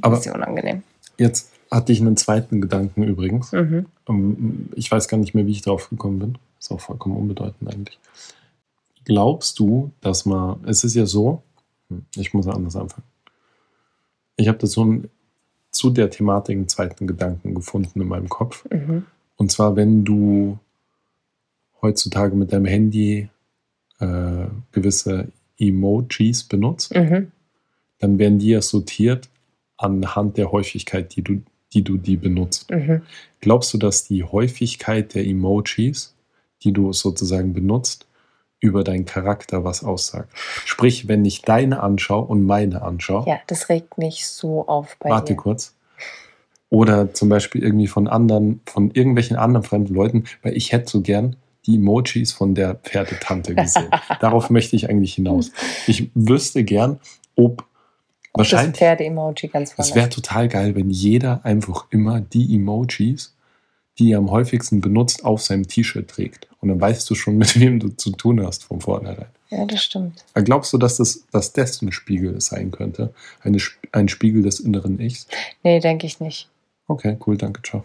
Aber- 0.01 0.16
bisschen 0.18 0.36
unangenehm. 0.36 0.84
Jetzt 1.18 1.54
hatte 1.72 1.92
ich 1.94 2.01
einen 2.01 2.18
zweiten 2.18 2.60
Gedanken 2.60 3.04
übrigens. 3.04 3.54
Mhm. 3.54 3.86
Ähm, 4.10 4.70
Ich 4.75 4.92
weiß 4.92 5.08
gar 5.08 5.18
nicht 5.18 5.36
mehr, 5.36 5.46
wie 5.46 5.51
ich 5.51 5.62
drauf 5.62 5.89
gekommen 5.89 6.20
bin. 6.20 6.38
Ist 6.60 6.72
auch 6.72 6.80
vollkommen 6.80 7.16
unbedeutend 7.18 7.74
eigentlich. 7.74 7.98
Glaubst 9.06 9.60
du, 9.60 9.92
dass 10.01 10.25
man, 10.25 10.63
es 10.66 10.84
ist 10.84 10.96
ja 10.96 11.06
so, 11.06 11.42
hm, 11.89 12.06
ich 12.16 12.34
muss 12.34 12.48
anders 12.48 12.75
anfangen. 12.75 13.08
Ich 14.36 14.48
habe 14.48 14.58
das 14.58 14.74
so 14.74 14.86
ein, 14.86 15.10
zu 15.72 15.89
der 15.89 16.10
Thematik 16.10 16.56
einen 16.56 16.68
zweiten 16.68 17.08
Gedanken 17.08 17.56
gefunden 17.56 18.01
in 18.01 18.08
meinem 18.08 18.30
Kopf. 18.30 18.66
Mhm. 18.72 19.06
Und 19.38 19.51
zwar, 19.51 19.75
wenn 19.75 20.04
du 20.04 20.58
heutzutage 21.82 22.36
mit 22.36 22.51
deinem 22.51 22.66
Handy 22.66 23.30
äh, 24.00 24.46
gewisse 24.72 25.32
Emojis 25.58 26.44
benutzt, 26.44 26.94
Mhm. 26.96 27.32
dann 28.00 28.18
werden 28.18 28.39
die 28.39 28.50
ja 28.50 28.62
sortiert 28.62 29.30
anhand 29.78 30.38
der 30.38 30.51
Häufigkeit, 30.51 31.16
die 31.16 31.22
du, 31.22 31.42
die 31.74 31.84
du 31.84 31.98
die 31.98 32.18
benutzt. 32.18 32.70
Mhm. 32.72 33.01
Glaubst 33.39 33.74
du, 33.74 33.78
dass 33.78 34.06
die 34.06 34.24
Häufigkeit 34.24 35.13
der 35.16 35.25
Emojis, 35.25 36.16
die 36.63 36.74
du 36.74 36.92
sozusagen 36.94 37.54
benutzt, 37.54 38.06
über 38.60 38.84
deinen 38.84 39.06
Charakter 39.06 39.63
was 39.63 39.84
aussagt? 39.84 40.30
Sprich, 40.66 41.08
wenn 41.08 41.24
ich 41.24 41.42
deine 41.44 41.82
anschaue 41.82 42.25
und 42.25 42.46
meine 42.46 42.82
anschaue, 42.82 43.25
Ja, 43.28 43.39
das 43.48 43.70
regt 43.70 43.98
mich 43.98 44.28
so 44.28 44.68
auf 44.68 44.98
bei 45.00 45.10
warte 45.10 45.34
dir. 45.34 45.38
kurz. 45.38 45.75
Oder 46.70 47.13
zum 47.13 47.30
Beispiel 47.30 47.63
irgendwie 47.63 47.88
von 47.88 48.08
anderen, 48.08 48.62
von 48.66 48.92
irgendwelchen 48.92 49.38
anderen 49.38 49.66
fremden 49.66 49.94
Leuten, 49.96 50.25
weil 50.44 50.56
ich 50.56 50.72
hätte 50.72 50.89
so 50.89 51.01
gern 51.01 51.36
die 51.66 51.75
Emojis 51.75 52.32
von 52.32 52.54
der 52.54 52.75
Pferdetante 52.75 53.56
gesehen. 53.56 53.89
Darauf 54.20 54.50
möchte 54.50 54.75
ich 54.75 54.89
eigentlich 54.89 55.16
hinaus. 55.16 55.51
Ich 55.88 56.12
wüsste 56.13 56.63
gern, 56.63 57.00
ob 57.36 57.66
Das 58.34 58.51
wahrscheinlich. 58.51 58.78
Pferde-Emoji 58.78 59.48
ganz 59.48 59.74
vorne. 59.74 59.89
Es 59.89 59.96
wäre 59.96 60.10
total 60.10 60.48
geil, 60.48 60.75
wenn 60.75 60.89
jeder 60.89 61.44
einfach 61.44 61.88
immer 61.89 62.22
die 62.22 62.56
Emojis, 62.56 63.36
die 63.98 64.12
er 64.12 64.20
am 64.20 64.30
häufigsten 64.30 64.80
benutzt, 64.82 65.25
auf 65.25 65.42
seinem 65.42 65.68
T-Shirt 65.68 66.08
trägt. 66.08 66.49
Und 66.62 66.70
dann 66.70 66.82
weißt 66.82 67.10
du 67.10 67.16
schon, 67.16 67.38
mit 67.38 67.60
wem 67.60 67.80
du 67.80 67.89
zu 67.89 68.12
tun 68.12 68.46
hast 68.46 68.63
von 68.66 68.82
vornherein. 68.82 69.28
ja, 69.50 69.66
das 69.66 69.84
stimmt. 69.84 70.24
Aber 70.34 70.44
glaubst 70.44 70.74
du, 70.74 70.78
dass 70.78 70.98
das, 70.98 71.25
dass 71.32 71.54
das 71.54 71.82
ein 71.82 71.92
Spiegel 71.92 72.39
sein 72.42 72.72
könnte? 72.72 73.13
Eine, 73.44 73.58
ein 73.92 74.08
Spiegel 74.10 74.44
des 74.44 74.60
inneren 74.60 75.00
Ichs? 75.00 75.28
Nee, 75.63 75.80
denke 75.80 76.06
ich 76.08 76.20
nicht. 76.20 76.50
Okay, 76.88 77.18
cool, 77.28 77.38
danke, 77.38 77.62
ciao. 77.62 77.84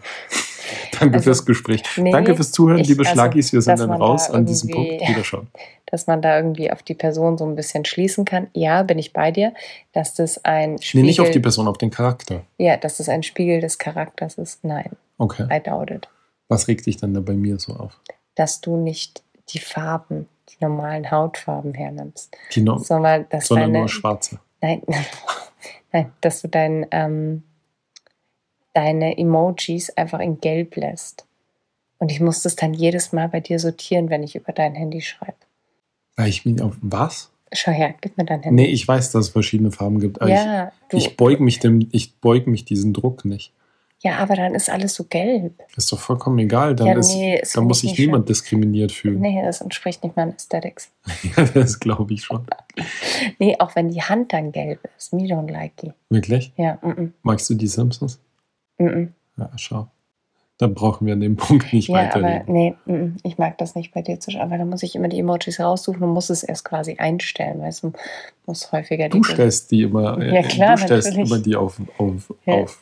danke 0.99 1.15
Also, 1.17 1.25
fürs 1.25 1.45
Gespräch. 1.45 1.83
nee, 1.97 2.11
danke 2.11 2.35
fürs 2.35 2.51
Zuhören, 2.51 2.79
ich- 2.79 2.87
liebe 2.87 3.01
also, 3.03 3.13
Schlagis. 3.13 3.53
Wir 3.53 3.61
sind 3.61 3.79
dann 3.79 3.87
man 3.89 3.99
da 3.99 4.05
raus 4.05 4.29
an 4.31 4.45
diesem 4.47 4.71
Punkt. 4.71 4.99
Wiederschauen. 5.07 5.47
Dass 5.85 6.07
man 6.07 6.21
da 6.23 6.35
irgendwie 6.37 6.71
auf 6.71 6.81
die 6.81 6.95
Person 6.95 7.37
so 7.37 7.45
ein 7.45 7.55
bisschen 7.55 7.85
schließen 7.85 8.25
kann. 8.25 8.47
Ja, 8.53 8.81
bin 8.81 8.97
ich 8.97 9.13
bei 9.13 9.29
dir, 9.31 9.53
dass 9.93 10.15
das 10.15 10.43
ein 10.43 10.71
Nee, 10.73 10.81
Spiegel, 10.81 11.05
nicht 11.05 11.19
auf 11.21 11.29
die 11.29 11.39
Person, 11.39 11.67
auf 11.67 11.77
den 11.77 11.91
Charakter. 11.91 12.41
ja, 12.57 12.75
dass 12.75 12.97
das 12.97 13.07
ein 13.07 13.21
Spiegel 13.21 13.61
des 13.61 13.77
Charakters 13.77 14.37
ist. 14.39 14.63
Nein, 14.65 14.89
Okay. 15.19 15.47
I 15.55 15.61
doubt 15.63 15.91
it. 15.91 16.09
Was 16.49 16.67
regt 16.67 16.87
dich 16.87 16.97
dann 16.97 17.13
da 17.13 17.19
bei 17.21 17.33
mir 17.33 17.59
so 17.59 17.73
auf? 17.75 17.99
Dass 18.35 18.61
du 18.61 18.77
nicht 18.77 19.23
die 19.49 19.59
Farben, 19.59 20.27
die 20.49 20.63
normalen 20.63 21.09
Hautfarben 21.11 21.73
hernimmst, 21.73 22.35
Die 22.53 22.61
no 22.61 22.77
sondern 22.77 23.25
dass 23.29 23.47
sondern 23.47 23.71
deine, 23.71 23.79
nur 23.79 23.89
schwarze. 23.89 24.39
Nein, 24.61 24.81
nein, 25.91 26.11
dass 26.21 26.41
du 26.41 26.47
dein, 26.47 26.85
ähm, 26.91 27.43
deine 28.73 29.17
Emojis 29.17 29.89
einfach 29.91 30.19
in 30.19 30.39
Gelb 30.39 30.75
lässt. 30.75 31.25
Und 31.97 32.11
ich 32.11 32.19
muss 32.19 32.41
das 32.41 32.55
dann 32.55 32.73
jedes 32.73 33.13
Mal 33.13 33.29
bei 33.29 33.39
dir 33.39 33.57
sortieren, 33.59 34.09
wenn 34.09 34.23
ich 34.23 34.35
über 34.35 34.51
dein 34.51 34.75
Handy 34.75 35.01
schreibe. 35.01 35.37
Weil 36.15 36.29
ich 36.29 36.45
mich 36.45 36.61
auf 36.61 36.75
was? 36.81 37.31
Schau 37.53 37.71
her, 37.71 37.95
gib 38.01 38.17
mir 38.17 38.25
dein 38.25 38.43
Handy. 38.43 38.63
Nee, 38.63 38.69
ich 38.69 38.87
weiß, 38.87 39.11
dass 39.11 39.27
es 39.27 39.31
verschiedene 39.31 39.71
Farben 39.71 39.99
gibt, 39.99 40.21
ja, 40.21 40.71
du, 40.89 40.97
ich, 40.97 41.07
ich 41.07 41.17
beug 41.17 41.39
mich 41.39 41.59
dem, 41.59 41.87
ich 41.91 42.17
beug 42.17 42.47
mich 42.47 42.65
diesem 42.65 42.93
Druck 42.93 43.23
nicht. 43.23 43.53
Ja, 44.03 44.17
aber 44.17 44.35
dann 44.35 44.53
ist 44.53 44.69
alles 44.69 44.93
so 44.93 45.05
gelb. 45.05 45.53
Ist 45.75 45.91
doch 45.91 45.99
vollkommen 45.99 46.37
egal. 46.39 46.75
Dann, 46.75 46.87
Ja, 46.87 46.97
ist, 46.99 47.15
nee, 47.15 47.39
das 47.39 47.53
dann 47.53 47.63
muss 47.65 47.83
ich 47.83 47.91
sich 47.91 47.99
niemand 47.99 48.29
diskriminiert 48.29 48.91
fühlen. 48.91 49.19
Nee, 49.19 49.41
das 49.43 49.61
entspricht 49.61 50.03
nicht 50.03 50.15
meinen 50.15 50.33
Aesthetics. 50.33 50.91
Ja, 51.37 51.43
das 51.45 51.79
glaube 51.79 52.13
ich 52.13 52.23
schon. 52.23 52.45
Nee, 53.39 53.55
auch 53.59 53.75
wenn 53.75 53.89
die 53.89 54.01
Hand 54.01 54.33
dann 54.33 54.51
gelb 54.51 54.79
ist. 54.97 55.13
Me 55.13 55.23
don't 55.23 55.49
like 55.51 55.81
it. 55.83 55.93
Wirklich? 56.09 56.51
Ja, 56.57 56.77
mm 56.81 56.89
-mm, 56.91 57.11
Magst 57.23 57.49
du 57.49 57.55
die 57.55 57.67
Simpsons? 57.67 58.19
mm. 58.77 59.05
Ja, 59.37 59.49
schau. 59.55 59.87
Dann 60.57 60.73
brauchen 60.73 61.05
wir 61.07 61.13
an 61.13 61.19
dem 61.21 61.35
Punkt 61.37 61.73
nicht 61.73 61.87
Ja, 61.89 61.95
aber 62.13 62.21
weiterreden. 62.21 62.53
nee, 62.53 62.75
mm, 62.85 63.17
ich 63.23 63.37
mag 63.37 63.57
das 63.57 63.75
nicht 63.75 63.93
bei 63.93 64.01
dir 64.01 64.19
zu 64.19 64.31
schauen, 64.31 64.49
weil 64.51 64.59
da 64.59 64.65
muss 64.65 64.83
ich 64.83 64.95
immer 64.95 65.07
die 65.07 65.19
Emojis 65.19 65.59
raussuchen 65.59 66.03
und 66.03 66.09
muss 66.11 66.29
es 66.29 66.43
erst 66.43 66.63
quasi 66.65 66.95
einstellen, 66.97 67.59
weißt 67.61 67.83
du, 67.83 67.93
muss 68.45 68.71
häufiger 68.71 69.09
die 69.09 69.17
Du 69.17 69.23
stellst 69.23 69.71
die 69.71 69.81
immer, 69.83 70.21
Ja, 70.23 70.33
äh, 70.39 70.43
klar, 70.43 70.75
du 70.75 70.83
stellst 70.83 71.07
natürlich. 71.09 71.29
immer 71.31 71.39
die 71.41 71.55
auf, 71.55 71.81
auf, 71.97 72.33
Ja. 72.45 72.53
auf. 72.55 72.77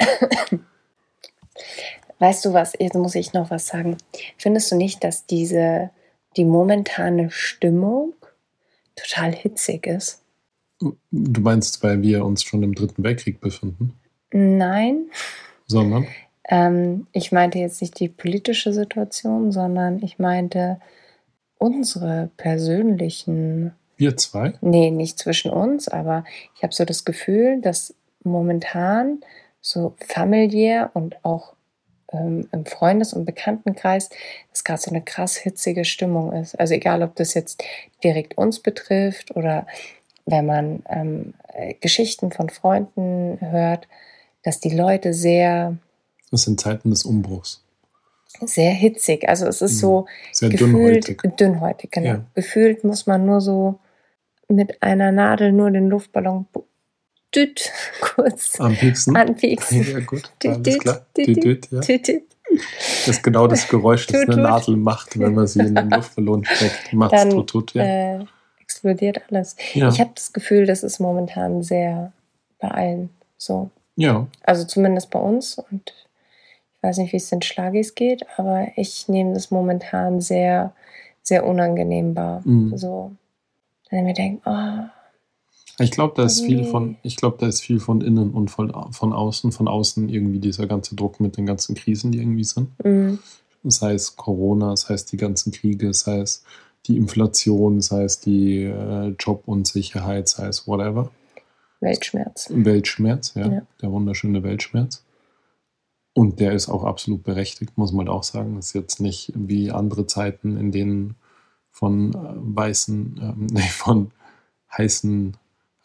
Weißt 2.20 2.46
du 2.46 2.54
was, 2.54 2.74
jetzt 2.80 2.96
muss 2.96 3.16
ich 3.16 3.34
noch 3.34 3.52
was 3.52 3.68
sagen. 3.68 3.98
Findest 4.38 4.72
du 4.72 4.76
nicht, 4.76 5.04
dass 5.04 5.26
diese, 5.26 5.90
die 6.38 6.46
momentane 6.46 7.32
Stimmung 7.32 8.14
total 8.96 9.34
hitzig 9.34 9.88
ist? 9.88 10.22
Du 10.80 11.42
meinst, 11.42 11.82
weil 11.84 12.02
wir 12.02 12.26
uns 12.26 12.44
schon 12.44 12.64
im 12.64 12.76
Dritten 12.76 13.04
Weltkrieg 13.04 13.40
befinden, 13.40 13.98
Nein, 14.34 15.12
sondern 15.68 16.08
ähm, 16.50 17.08
ich 17.12 17.32
meinte 17.32 17.60
jetzt 17.60 17.82
nicht 17.82 18.00
die 18.00 18.10
politische 18.10 18.74
Situation, 18.74 19.52
sondern 19.52 20.02
ich 20.02 20.18
meinte 20.18 20.80
unsere 21.58 22.32
persönlichen 22.36 23.74
wir 23.96 24.18
zwei. 24.18 24.56
Nee, 24.62 24.90
nicht 24.90 25.20
zwischen 25.20 25.52
uns, 25.52 25.88
aber 25.88 26.26
ich 26.56 26.64
habe 26.64 26.74
so 26.74 26.84
das 26.84 27.06
Gefühl, 27.06 27.62
dass 27.62 27.94
momentan 28.24 29.22
so 29.66 29.96
familiär 30.06 30.92
und 30.94 31.24
auch 31.24 31.54
ähm, 32.12 32.48
im 32.52 32.66
Freundes- 32.66 33.14
und 33.14 33.26
Bekanntenkreis 33.26 34.10
es 34.52 34.64
gerade 34.64 34.82
so 34.82 34.92
eine 34.92 35.02
krass 35.02 35.36
hitzige 35.38 35.86
Stimmung 35.86 36.34
ist. 36.34 36.60
Also 36.60 36.74
egal, 36.76 37.02
ob 37.02 37.16
das 37.16 37.34
jetzt 37.34 37.64
direkt 38.04 38.38
uns 38.38 38.60
betrifft 38.60 39.36
oder 39.36 39.66
wenn 40.26 40.46
man 40.46 40.84
ähm, 40.90 41.34
äh, 41.54 41.74
Geschichten 41.76 42.32
von 42.32 42.50
Freunden 42.50 43.38
hört, 43.40 43.88
dass 44.44 44.60
die 44.60 44.70
Leute 44.76 45.14
sehr, 45.14 45.78
Das 46.30 46.44
sind 46.44 46.60
Zeiten 46.60 46.90
des 46.92 47.04
Umbruchs. 47.04 47.64
sehr 48.42 48.72
hitzig, 48.74 49.30
also 49.30 49.48
es 49.48 49.62
ist 49.62 49.76
Mhm. 49.76 49.80
so 49.80 50.06
Sehr 50.34 50.50
gefühlt 50.50 51.08
dünnhäutig. 51.08 51.22
dünnhäutig, 51.40 51.92
genau. 51.92 52.08
Ja. 52.08 52.26
Gefühlt 52.36 52.84
muss 52.84 53.08
man 53.08 53.26
nur 53.26 53.40
so 53.40 53.80
mit 54.50 54.84
einer 54.84 55.12
Nadel 55.14 55.54
nur 55.54 55.72
den 55.72 55.88
Luftballon 55.90 56.46
düt, 57.36 57.72
kurz 58.02 58.60
Am 58.60 58.76
liebsten. 58.82 59.16
anpieksen. 59.16 59.84
Ja, 59.92 60.00
gut, 60.00 60.32
Düt, 60.44 60.52
alles 60.52 60.64
düt, 60.64 60.80
klar. 60.82 61.06
düt, 61.18 61.44
Düt, 61.44 61.72
ja. 61.72 61.80
Düt. 61.82 62.24
Das 63.06 63.08
ist 63.08 63.24
genau 63.24 63.48
das 63.48 63.68
Geräusch, 63.68 64.06
das 64.08 64.28
eine. 64.28 64.42
Nadel 64.42 64.76
macht, 64.76 65.18
wenn 65.20 65.34
man 65.34 65.48
sie 65.48 65.60
in 65.62 65.74
den 65.76 65.90
Luftballon 65.90 66.46
steckt. 66.46 66.94
Macht 66.94 67.14
Dann, 67.14 67.30
tut, 67.32 67.50
tut, 67.50 67.74
ja. 67.74 67.84
Äh, 68.20 68.26
explodiert 68.62 69.22
alles. 69.30 69.56
ja. 69.74 69.90
Ich 69.90 70.00
habe 70.00 70.12
das 70.14 70.34
Gefühl, 70.34 70.66
das 70.66 70.84
ist 70.84 71.00
momentan 71.00 71.64
sehr 71.64 72.12
bei 72.60 72.70
allen 72.70 73.10
so. 73.38 73.70
ja. 73.96 74.28
Also 74.44 74.66
zumindest 74.66 75.10
bei 75.10 75.20
uns 75.20 75.58
und 75.58 75.94
ich 76.76 76.84
weiß 76.84 76.98
nicht, 76.98 77.14
wie 77.14 77.18
es 77.18 77.30
den 77.30 77.42
Schlagis 77.42 77.96
geht, 77.96 78.26
aber 78.38 78.68
ich 78.76 79.08
nehme 79.08 79.34
das 79.34 79.52
momentan 79.52 80.22
sehr, 80.22 80.74
sehr 81.22 81.46
unangenehm 81.46 82.16
wahr. 82.16 82.42
Mhm. 82.44 82.78
So, 82.78 83.12
wenn 83.90 84.04
mir 84.06 84.14
denke, 84.14 84.42
oh, 84.46 84.90
Ich 85.80 85.92
glaube, 85.92 86.14
da 86.16 86.26
ist 86.26 86.42
viel 86.42 86.66
von, 86.66 86.98
ich 87.02 87.16
glaube, 87.16 87.38
da 87.40 87.48
ist 87.48 87.62
viel 87.62 87.80
von 87.80 88.02
innen 88.02 88.32
und 88.32 88.50
von, 88.52 88.72
von 88.94 89.12
außen. 89.14 89.52
Von 89.52 89.68
außen 89.68 90.08
irgendwie 90.08 90.40
dieser 90.40 90.68
ganze 90.68 90.96
Druck 90.96 91.20
mit 91.20 91.36
den 91.38 91.46
ganzen 91.46 91.76
Krisen, 91.76 92.12
die 92.12 92.20
irgendwie 92.20 92.44
sind. 92.44 92.70
mm, 92.84 93.16
Sei 93.64 93.94
es 93.94 94.16
Corona, 94.16 94.76
sei 94.76 94.94
es 94.94 95.06
die 95.06 95.18
ganzen 95.18 95.52
Kriege, 95.52 95.94
sei 95.94 96.20
es 96.20 96.44
die 96.86 96.98
Inflation, 96.98 97.82
sei 97.82 98.04
es 98.04 98.20
die 98.20 98.64
äh, 98.64 99.16
Jobunsicherheit, 99.20 100.28
sei 100.30 100.48
es 100.48 100.68
whatever. 100.68 101.10
Weltschmerz. 101.80 102.50
Weltschmerz, 102.52 103.34
ja, 103.36 103.48
Ja. 103.52 103.62
der 103.82 103.92
wunderschöne 103.92 104.44
Weltschmerz. 104.44 105.04
Und 106.14 106.40
der 106.40 106.52
ist 106.54 106.70
auch 106.70 106.84
absolut 106.84 107.24
berechtigt, 107.24 107.78
muss 107.78 107.92
man 107.92 108.08
auch 108.10 108.24
sagen. 108.24 108.56
Das 108.56 108.68
ist 108.68 108.74
jetzt 108.74 109.00
nicht 109.00 109.32
wie 109.36 109.72
andere 109.72 110.06
Zeiten, 110.06 110.58
in 110.58 110.72
denen 110.72 111.16
von 111.72 112.14
äh, 112.14 112.18
weißen, 112.36 113.20
ähm, 113.22 113.48
nee, 113.52 113.62
von 113.62 114.12
heißen 114.78 115.36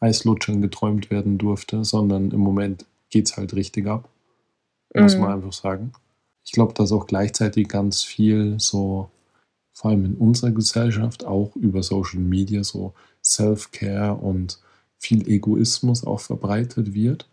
Eislutschern 0.00 0.62
geträumt 0.62 1.10
werden 1.10 1.38
durfte, 1.38 1.84
sondern 1.84 2.30
im 2.30 2.40
Moment 2.40 2.86
geht 3.10 3.26
es 3.28 3.36
halt 3.36 3.54
richtig 3.54 3.86
ab, 3.86 4.08
muss 4.94 5.18
Mhm. 5.18 5.24
man 5.24 5.32
einfach 5.34 5.52
sagen. 5.52 5.92
Ich 6.44 6.52
glaube, 6.52 6.74
dass 6.74 6.92
auch 6.92 7.06
gleichzeitig 7.06 7.68
ganz 7.68 8.02
viel 8.04 8.56
so, 8.58 9.10
vor 9.72 9.90
allem 9.90 10.04
in 10.04 10.14
unserer 10.16 10.50
Gesellschaft, 10.52 11.24
auch 11.24 11.54
über 11.56 11.82
Social 11.82 12.20
Media, 12.20 12.64
so 12.64 12.94
Self-Care 13.24 14.14
und 14.16 14.58
viel 14.98 15.28
Egoismus 15.28 16.04
auch 16.04 16.20
verbreitet 16.20 16.94
wird. 16.94 17.28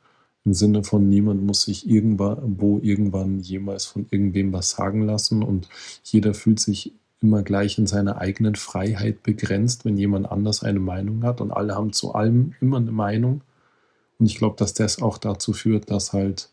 Im 0.45 0.53
Sinne 0.53 0.83
von, 0.83 1.09
niemand 1.09 1.43
muss 1.43 1.63
sich 1.63 1.89
irgendwann, 1.89 2.59
wo 2.59 2.79
irgendwann 2.79 3.39
jemals 3.39 3.85
von 3.85 4.05
irgendwem 4.11 4.53
was 4.53 4.71
sagen 4.71 5.01
lassen 5.01 5.43
und 5.43 5.67
jeder 6.03 6.33
fühlt 6.35 6.59
sich 6.59 6.93
immer 7.21 7.43
gleich 7.43 7.77
in 7.77 7.87
seiner 7.87 8.17
eigenen 8.17 8.55
Freiheit 8.55 9.23
begrenzt, 9.23 9.85
wenn 9.85 9.97
jemand 9.97 10.31
anders 10.31 10.63
eine 10.63 10.79
Meinung 10.79 11.23
hat 11.23 11.41
und 11.41 11.51
alle 11.51 11.75
haben 11.75 11.93
zu 11.93 12.13
allem 12.13 12.53
immer 12.61 12.77
eine 12.77 12.91
Meinung. 12.91 13.41
Und 14.19 14.27
ich 14.27 14.37
glaube, 14.37 14.55
dass 14.57 14.73
das 14.73 15.01
auch 15.01 15.17
dazu 15.17 15.53
führt, 15.53 15.89
dass 15.89 16.13
halt 16.13 16.49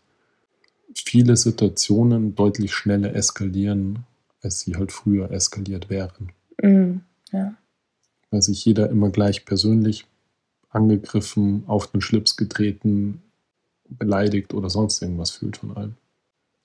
viele 0.94 1.36
Situationen 1.36 2.34
deutlich 2.34 2.74
schneller 2.74 3.14
eskalieren, 3.14 4.00
als 4.42 4.60
sie 4.60 4.76
halt 4.76 4.92
früher 4.92 5.30
eskaliert 5.30 5.90
wären. 5.90 6.32
Mhm. 6.60 7.02
Ja. 7.32 7.54
Weil 8.30 8.42
sich 8.42 8.64
jeder 8.64 8.90
immer 8.90 9.10
gleich 9.10 9.44
persönlich 9.44 10.06
angegriffen, 10.70 11.64
auf 11.66 11.86
den 11.88 12.00
Schlips 12.00 12.36
getreten, 12.36 13.22
beleidigt 13.88 14.54
oder 14.54 14.70
sonst 14.70 15.02
irgendwas 15.02 15.30
fühlt 15.30 15.58
von 15.58 15.76
allem. 15.76 15.94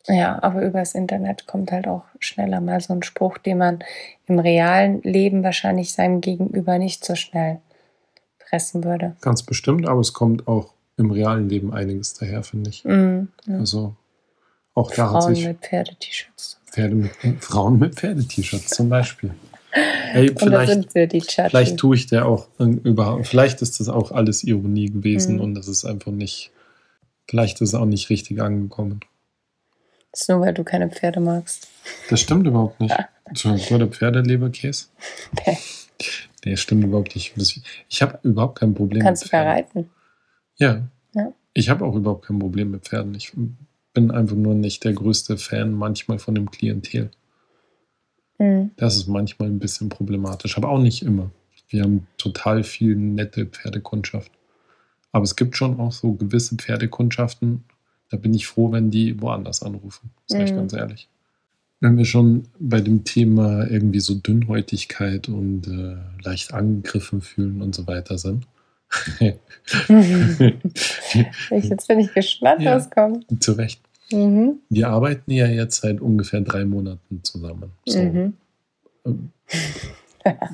Ja, 0.07 0.41
aber 0.41 0.61
übers 0.63 0.95
Internet 0.95 1.47
kommt 1.47 1.71
halt 1.71 1.87
auch 1.87 2.03
schneller 2.19 2.61
mal 2.61 2.79
so 2.81 2.93
ein 2.93 3.03
Spruch, 3.03 3.37
den 3.37 3.57
man 3.57 3.79
im 4.25 4.39
realen 4.39 5.01
Leben 5.01 5.43
wahrscheinlich 5.43 5.93
seinem 5.93 6.21
Gegenüber 6.21 6.77
nicht 6.77 7.03
so 7.03 7.15
schnell 7.15 7.59
pressen 8.39 8.83
würde. 8.83 9.15
Ganz 9.21 9.43
bestimmt, 9.43 9.87
aber 9.87 9.99
es 9.99 10.13
kommt 10.13 10.47
auch 10.47 10.73
im 10.97 11.11
realen 11.11 11.49
Leben 11.49 11.73
einiges 11.73 12.13
daher, 12.13 12.43
finde 12.43 12.69
ich. 12.69 12.83
Mhm. 12.85 13.29
Ja. 13.45 13.57
Also 13.59 13.95
auch 14.73 14.91
da 14.91 15.11
hat 15.11 15.23
Frauen 15.23 15.35
sich 15.35 15.45
mit 15.45 15.59
Pferde-T-Shirts. 15.59 16.59
Pferde 16.65 16.95
mit, 16.95 17.11
Frauen 17.39 17.79
mit 17.79 17.95
Pferde-T-Shirts 17.95 18.69
zum 18.69 18.89
Beispiel. 18.89 19.31
Da 20.13 20.23
vielleicht, 20.37 20.93
vielleicht 20.93 21.77
tue 21.77 21.95
ich 21.95 22.07
der 22.07 22.25
auch 22.25 22.47
überhaupt, 22.57 23.27
vielleicht 23.27 23.61
ist 23.61 23.79
das 23.79 23.89
auch 23.89 24.11
alles 24.11 24.43
Ironie 24.43 24.89
gewesen 24.89 25.35
Mhm. 25.35 25.41
und 25.41 25.55
das 25.55 25.67
ist 25.67 25.85
einfach 25.85 26.11
nicht, 26.11 26.51
vielleicht 27.27 27.61
ist 27.61 27.69
es 27.69 27.75
auch 27.75 27.85
nicht 27.85 28.09
richtig 28.09 28.41
angekommen. 28.41 29.01
Das 30.11 30.21
ist 30.21 30.29
nur, 30.29 30.41
weil 30.41 30.53
du 30.53 30.63
keine 30.63 30.89
Pferde 30.89 31.19
magst. 31.19 31.67
Das 32.09 32.21
stimmt 32.21 32.47
überhaupt 32.47 32.79
nicht. 32.79 32.95
So, 33.33 33.49
nur 33.49 33.79
der 33.79 33.87
Pferdeleberkäse? 33.87 34.87
Nee. 35.45 35.57
Nee, 36.45 36.55
stimmt 36.55 36.83
überhaupt 36.85 37.15
nicht. 37.15 37.33
Ich 37.89 38.01
habe 38.01 38.19
überhaupt 38.23 38.59
kein 38.59 38.73
Problem 38.73 38.99
Du 38.99 39.05
kannst 39.05 39.23
sogar 39.25 39.43
Pferden. 39.43 39.65
reiten. 39.65 39.89
Ja. 40.57 40.87
Ja. 41.13 41.33
Ich 41.53 41.69
habe 41.69 41.83
auch 41.85 41.95
überhaupt 41.95 42.25
kein 42.25 42.39
Problem 42.39 42.71
mit 42.71 42.87
Pferden. 42.87 43.13
Ich 43.15 43.33
bin 43.93 44.11
einfach 44.11 44.35
nur 44.35 44.53
nicht 44.55 44.83
der 44.83 44.93
größte 44.93 45.37
Fan 45.37 45.73
manchmal 45.73 46.19
von 46.19 46.35
dem 46.35 46.49
Klientel. 46.51 47.11
Mhm. 48.37 48.71
Das 48.77 48.95
ist 48.95 49.07
manchmal 49.07 49.49
ein 49.49 49.59
bisschen 49.59 49.89
problematisch, 49.89 50.57
aber 50.57 50.69
auch 50.69 50.79
nicht 50.79 51.01
immer. 51.01 51.31
Wir 51.69 51.83
haben 51.83 52.07
total 52.17 52.63
viel 52.63 52.95
nette 52.95 53.45
Pferdekundschaft. 53.45 54.31
Aber 55.11 55.23
es 55.23 55.35
gibt 55.35 55.57
schon 55.57 55.79
auch 55.79 55.91
so 55.91 56.13
gewisse 56.13 56.55
Pferdekundschaften, 56.55 57.63
da 58.09 58.17
bin 58.17 58.33
ich 58.33 58.47
froh, 58.47 58.71
wenn 58.71 58.89
die 58.91 59.19
woanders 59.21 59.61
anrufen. 59.63 60.11
Sag 60.27 60.41
ich 60.43 60.51
Mhm. 60.51 60.55
ganz 60.57 60.73
ehrlich. 60.73 61.07
Wenn 61.79 61.97
wir 61.97 62.05
schon 62.05 62.45
bei 62.59 62.81
dem 62.81 63.03
Thema 63.03 63.67
irgendwie 63.69 63.99
so 63.99 64.15
Dünnhäutigkeit 64.15 65.29
und 65.29 65.67
äh, 65.67 65.97
leicht 66.23 66.53
angegriffen 66.53 67.21
fühlen 67.21 67.61
und 67.61 67.75
so 67.75 67.85
weiter 67.87 68.17
sind. 68.17 68.47
Ich, 71.51 71.65
jetzt 71.69 71.87
bin 71.87 71.99
ich 71.99 72.13
gespannt, 72.13 72.61
Ja. 72.61 72.75
was 72.75 72.89
kommt. 72.89 73.25
Zu 73.43 73.53
Recht. 73.53 73.81
Mhm. 74.11 74.59
Wir 74.69 74.89
arbeiten 74.89 75.31
ja 75.31 75.47
jetzt 75.47 75.81
seit 75.81 75.99
ungefähr 75.99 76.41
drei 76.41 76.63
Monaten 76.65 77.21
zusammen. 77.23 77.71
So. 77.85 78.01
Mhm. 78.01 78.33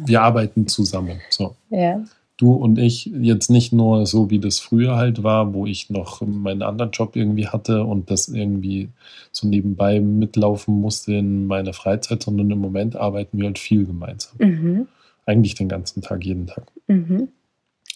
Wir 0.06 0.22
arbeiten 0.22 0.68
zusammen. 0.68 1.20
So. 1.30 1.56
Ja. 1.70 2.04
Du 2.38 2.54
und 2.54 2.80
ich 2.80 3.06
jetzt 3.06 3.50
nicht 3.52 3.74
nur 3.74 4.08
so, 4.08 4.30
wie 4.32 4.40
das 4.40 4.60
früher 4.60 4.96
halt 4.96 5.22
war, 5.22 5.54
wo 5.54 5.68
ich 5.68 5.90
noch 5.92 6.22
meinen 6.22 6.64
anderen 6.64 6.92
Job 6.92 7.16
irgendwie 7.16 7.48
hatte 7.48 7.84
und 7.84 8.10
das 8.10 8.28
irgendwie 8.28 8.90
so 9.32 9.48
nebenbei 9.48 10.00
mitlaufen 10.00 10.74
musste 10.82 11.14
in 11.14 11.46
meiner 11.46 11.74
Freizeit, 11.74 12.24
sondern 12.24 12.50
im 12.50 12.58
Moment 12.60 12.96
arbeiten 12.96 13.38
wir 13.38 13.46
halt 13.46 13.60
viel 13.60 13.86
gemeinsam. 13.86 14.34
Mhm. 14.40 14.88
Eigentlich 15.26 15.54
den 15.56 15.70
ganzen 15.70 16.02
Tag, 16.02 16.26
jeden 16.26 16.48
Tag. 16.48 16.66
Mhm. 16.88 17.28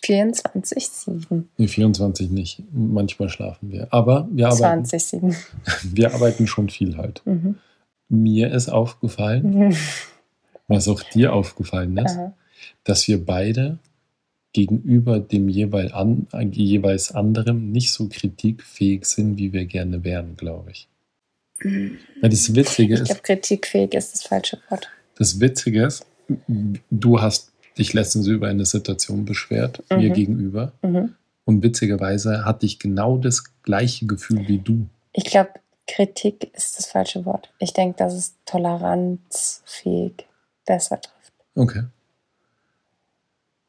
24-7. 0.04 1.43
Nee, 1.58 1.67
24 1.67 2.30
nicht. 2.30 2.62
Manchmal 2.71 3.30
schlafen 3.30 3.71
wir. 3.71 3.88
Aber 3.91 4.28
wir 4.32 4.50
arbeiten, 4.50 4.84
20-7. 4.86 5.36
wir 5.93 6.13
arbeiten 6.13 6.47
schon 6.47 6.69
viel 6.69 6.97
halt. 6.97 7.21
Mhm. 7.26 7.56
Mir 8.10 8.52
ist 8.52 8.69
aufgefallen, 8.69 9.67
Mhm. 9.69 9.76
was 10.67 10.88
auch 10.88 11.02
dir 11.02 11.34
aufgefallen 11.34 11.97
ist, 11.97 12.15
Aha. 12.15 12.34
dass 12.84 13.08
wir 13.08 13.23
beide 13.26 13.80
gegenüber 14.58 15.20
dem 15.20 15.50
jeweil 15.50 15.91
an, 15.91 16.26
jeweils 16.52 17.12
anderem 17.12 17.72
nicht 17.72 17.91
so 17.91 18.10
kritikfähig 18.10 19.06
sind, 19.06 19.38
wie 19.38 19.54
wir 19.54 19.65
gerne 19.65 20.04
wären, 20.04 20.36
glaube 20.36 20.72
ich. 20.72 20.88
Weil 21.63 22.30
das 22.30 22.56
Witzige 22.56 22.96
Ich 22.96 23.02
ist, 23.02 23.06
glaube, 23.08 23.22
kritikfähig 23.22 23.93
ist 23.93 24.13
das 24.13 24.24
falsche 24.24 24.58
Wort. 24.70 24.89
das 25.15 25.39
Witzige 25.39 25.86
ist, 25.86 26.08
du 26.89 27.22
hast 27.22 27.52
dich 27.78 27.93
letztens 27.93 28.26
über 28.26 28.48
eine 28.48 28.65
Situation 28.65 29.26
beschwert, 29.26 29.84
mir 29.91 30.10
Mhm. 30.10 30.13
gegenüber. 30.13 30.72
Mhm. 30.82 31.13
Und 31.46 31.62
witzigerweise 31.62 32.43
hatte 32.43 32.65
ich 32.65 32.80
genau 32.80 33.17
das 33.17 33.43
gleiche 33.62 34.08
Gefühl 34.08 34.48
wie 34.48 34.58
du. 34.58 34.88
Ich 35.13 35.26
glaube, 35.26 35.52
Kritik 35.86 36.50
ist 36.56 36.80
das 36.80 36.88
falsche 36.88 37.26
Wort. 37.26 37.54
Ich 37.60 37.74
denke, 37.74 37.98
dass 38.00 38.13
es 38.15 38.34
toleranzfähig 38.46 40.26
besser 40.65 41.00
trifft. 41.00 41.34
Okay. 41.56 41.84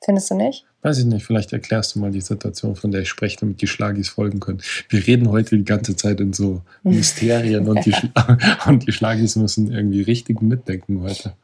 Findest 0.02 0.30
du 0.30 0.34
nicht? 0.36 0.64
Weiß 0.82 0.98
ich 0.98 1.06
nicht, 1.06 1.26
vielleicht 1.26 1.52
erklärst 1.52 1.94
du 1.94 1.98
mal 1.98 2.12
die 2.12 2.20
Situation, 2.20 2.76
von 2.76 2.92
der 2.92 3.02
ich 3.02 3.08
spreche, 3.08 3.38
damit 3.40 3.60
die 3.60 3.66
Schlagis 3.66 4.08
folgen 4.08 4.38
können. 4.38 4.62
Wir 4.88 5.04
reden 5.06 5.28
heute 5.28 5.56
die 5.56 5.64
ganze 5.64 5.96
Zeit 5.96 6.20
in 6.20 6.32
so 6.32 6.62
Mysterien 6.82 7.68
und 7.68 7.84
die, 7.84 7.94
und 8.66 8.86
die 8.86 8.92
Schlagis 8.92 9.36
müssen 9.36 9.72
irgendwie 9.72 10.02
richtig 10.02 10.40
mitdenken 10.40 11.02
heute. 11.02 11.34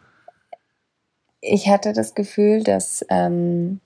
Ich 1.40 1.68
hatte 1.68 1.92
das 1.92 2.14
Gefühl, 2.14 2.62
dass 2.62 3.04
ähm, 3.10 3.80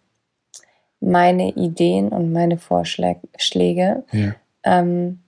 meine 1.01 1.51
Ideen 1.57 2.09
und 2.09 2.33
meine 2.33 2.59
Vorschläge 2.59 4.05
Ja, 4.13 4.35
ähm, 4.65 5.21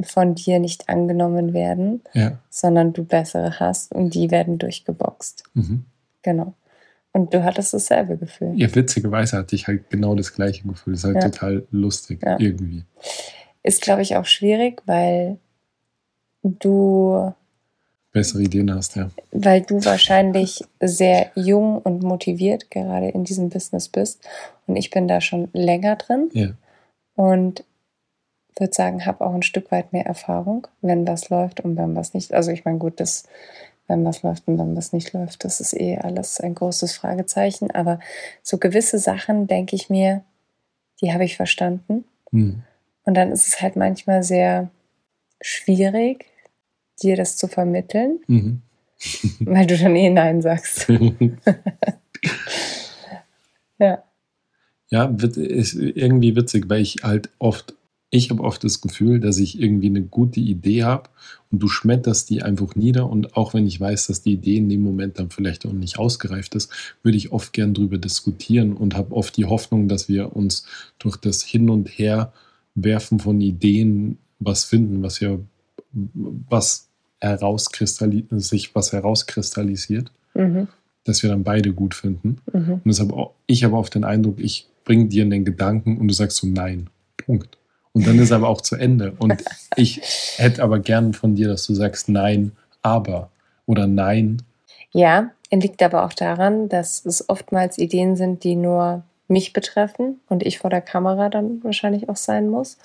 von 0.00 0.34
dir 0.34 0.58
nicht 0.58 0.88
angenommen 0.88 1.52
werden, 1.52 2.02
ja. 2.14 2.38
sondern 2.48 2.92
du 2.92 3.04
bessere 3.04 3.60
hast 3.60 3.92
und 3.92 4.14
die 4.14 4.30
werden 4.30 4.58
durchgeboxt. 4.58 5.44
Mhm. 5.54 5.84
Genau. 6.22 6.54
Und 7.12 7.34
du 7.34 7.44
hattest 7.44 7.74
dasselbe 7.74 8.16
Gefühl. 8.16 8.52
Ja, 8.56 8.74
witzigerweise 8.74 9.36
hatte 9.36 9.54
ich 9.54 9.66
halt 9.66 9.90
genau 9.90 10.14
das 10.14 10.32
gleiche 10.34 10.66
Gefühl. 10.66 10.94
Das 10.94 11.00
ist 11.00 11.04
halt 11.06 11.16
Ja. 11.22 11.30
total 11.30 11.66
lustig, 11.70 12.20
Ja. 12.24 12.38
irgendwie. 12.40 12.84
Ist, 13.62 13.82
glaube 13.82 14.02
ich, 14.02 14.16
auch 14.16 14.24
schwierig, 14.24 14.82
weil 14.86 15.38
du, 16.42 17.32
Bessere 18.12 18.42
Ideen 18.42 18.74
hast, 18.74 18.96
ja. 18.96 19.10
weil 19.30 19.62
du 19.62 19.82
wahrscheinlich 19.84 20.62
sehr 20.80 21.30
jung 21.34 21.78
und 21.78 22.02
motiviert 22.02 22.70
gerade 22.70 23.08
in 23.08 23.24
diesem 23.24 23.48
Business 23.48 23.88
bist. 23.88 24.26
Und 24.66 24.76
ich 24.76 24.90
bin 24.90 25.08
da 25.08 25.20
schon 25.20 25.48
länger 25.54 25.96
drin 25.96 26.28
Ja, 26.34 26.48
und 27.14 27.64
würde 28.58 28.72
sagen, 28.74 29.06
habe 29.06 29.24
auch 29.24 29.34
ein 29.34 29.42
Stück 29.42 29.70
weit 29.72 29.94
mehr 29.94 30.04
Erfahrung, 30.04 30.66
wenn 30.82 31.06
was 31.06 31.30
läuft 31.30 31.60
und 31.60 31.76
wenn 31.76 31.96
was 31.96 32.12
nicht. 32.12 32.34
Also 32.34 32.50
ich 32.50 32.66
meine, 32.66 32.76
gut, 32.78 33.00
das, 33.00 33.24
wenn 33.88 34.04
was 34.04 34.22
läuft 34.22 34.46
und 34.48 34.58
wenn 34.58 34.76
was 34.76 34.92
nicht 34.92 35.12
läuft, 35.12 35.44
das 35.44 35.60
ist 35.60 35.74
eh 35.74 35.98
alles 35.98 36.40
ein 36.40 36.54
großes 36.54 36.94
Fragezeichen. 36.96 37.70
Aber 37.70 37.98
so 38.42 38.58
gewisse 38.58 38.98
Sachen, 38.98 39.46
denke 39.46 39.76
ich 39.76 39.90
mir, 39.90 40.22
die 41.00 41.12
habe 41.12 41.24
ich 41.24 41.36
verstanden. 41.36 42.04
hm. 42.30 42.62
Und 43.04 43.14
dann 43.14 43.32
ist 43.32 43.48
es 43.48 43.60
halt 43.60 43.74
manchmal 43.74 44.22
sehr 44.22 44.70
schwierig, 45.40 46.26
dir 47.02 47.16
das 47.16 47.36
zu 47.36 47.48
vermitteln, 47.48 48.20
Mhm. 48.28 48.62
weil 49.40 49.66
du 49.66 49.76
dann 49.76 49.96
eh 49.96 50.08
Nein 50.10 50.40
sagst. 50.42 50.86
Ja. 53.78 54.04
Ja, 54.90 55.10
wit- 55.20 55.36
ist 55.36 55.74
irgendwie 55.74 56.36
witzig, 56.36 56.68
weil 56.68 56.82
ich 56.82 56.98
halt 57.02 57.30
oft 57.38 57.74
ich 58.14 58.28
habe 58.28 58.44
oft 58.44 58.62
das 58.62 58.82
Gefühl, 58.82 59.20
dass 59.20 59.38
ich 59.38 59.58
irgendwie 59.58 59.86
eine 59.86 60.02
gute 60.02 60.38
Idee 60.38 60.84
habe 60.84 61.08
und 61.50 61.62
du 61.62 61.68
schmetterst 61.68 62.28
die 62.28 62.42
einfach 62.42 62.74
nieder. 62.76 63.08
Und 63.08 63.38
auch 63.38 63.54
wenn 63.54 63.66
ich 63.66 63.80
weiß, 63.80 64.08
dass 64.08 64.20
die 64.20 64.34
Idee 64.34 64.58
in 64.58 64.68
dem 64.68 64.82
Moment 64.82 65.18
dann 65.18 65.30
vielleicht 65.30 65.64
auch 65.64 65.72
nicht 65.72 65.98
ausgereift 65.98 66.54
ist, 66.54 66.70
würde 67.02 67.16
ich 67.16 67.32
oft 67.32 67.54
gern 67.54 67.72
darüber 67.72 67.96
diskutieren 67.96 68.74
und 68.74 68.94
habe 68.94 69.16
oft 69.16 69.34
die 69.38 69.46
Hoffnung, 69.46 69.88
dass 69.88 70.10
wir 70.10 70.36
uns 70.36 70.66
durch 70.98 71.16
das 71.16 71.42
Hin 71.42 71.70
und 71.70 71.88
Her 71.88 72.34
werfen 72.74 73.18
von 73.18 73.40
Ideen 73.40 74.18
was 74.38 74.64
finden, 74.64 75.02
was 75.02 75.18
ja 75.20 75.38
was 76.50 76.88
sich 78.40 78.74
was 78.74 78.92
herauskristallisiert, 78.92 80.12
mhm. 80.34 80.68
dass 81.04 81.22
wir 81.22 81.30
dann 81.30 81.44
beide 81.44 81.72
gut 81.72 81.94
finden. 81.94 82.36
Mhm. 82.52 82.72
Und 82.72 82.82
deshalb 82.84 83.14
ich 83.46 83.64
habe 83.64 83.76
oft 83.76 83.94
den 83.94 84.04
Eindruck, 84.04 84.38
ich 84.38 84.66
bringe 84.84 85.06
dir 85.06 85.24
einen 85.24 85.46
Gedanken 85.46 85.96
und 85.96 86.08
du 86.08 86.14
sagst 86.14 86.36
so 86.36 86.46
nein. 86.46 86.90
Punkt. 87.16 87.56
Und 87.94 88.06
dann 88.06 88.18
ist 88.18 88.32
aber 88.32 88.48
auch 88.48 88.60
zu 88.60 88.76
Ende. 88.76 89.12
Und 89.18 89.42
ich 89.76 90.00
hätte 90.36 90.62
aber 90.62 90.78
gern 90.78 91.12
von 91.12 91.34
dir, 91.34 91.48
dass 91.48 91.66
du 91.66 91.74
sagst 91.74 92.08
nein, 92.08 92.52
aber 92.80 93.30
oder 93.66 93.86
nein. 93.86 94.42
Ja, 94.92 95.30
liegt 95.50 95.82
aber 95.82 96.04
auch 96.04 96.12
daran, 96.12 96.68
dass 96.68 97.04
es 97.04 97.28
oftmals 97.28 97.78
Ideen 97.78 98.16
sind, 98.16 98.44
die 98.44 98.56
nur 98.56 99.02
mich 99.28 99.52
betreffen 99.52 100.20
und 100.28 100.42
ich 100.42 100.58
vor 100.58 100.70
der 100.70 100.80
Kamera 100.80 101.28
dann 101.28 101.62
wahrscheinlich 101.62 102.08
auch 102.08 102.16
sein 102.16 102.48
muss. 102.48 102.78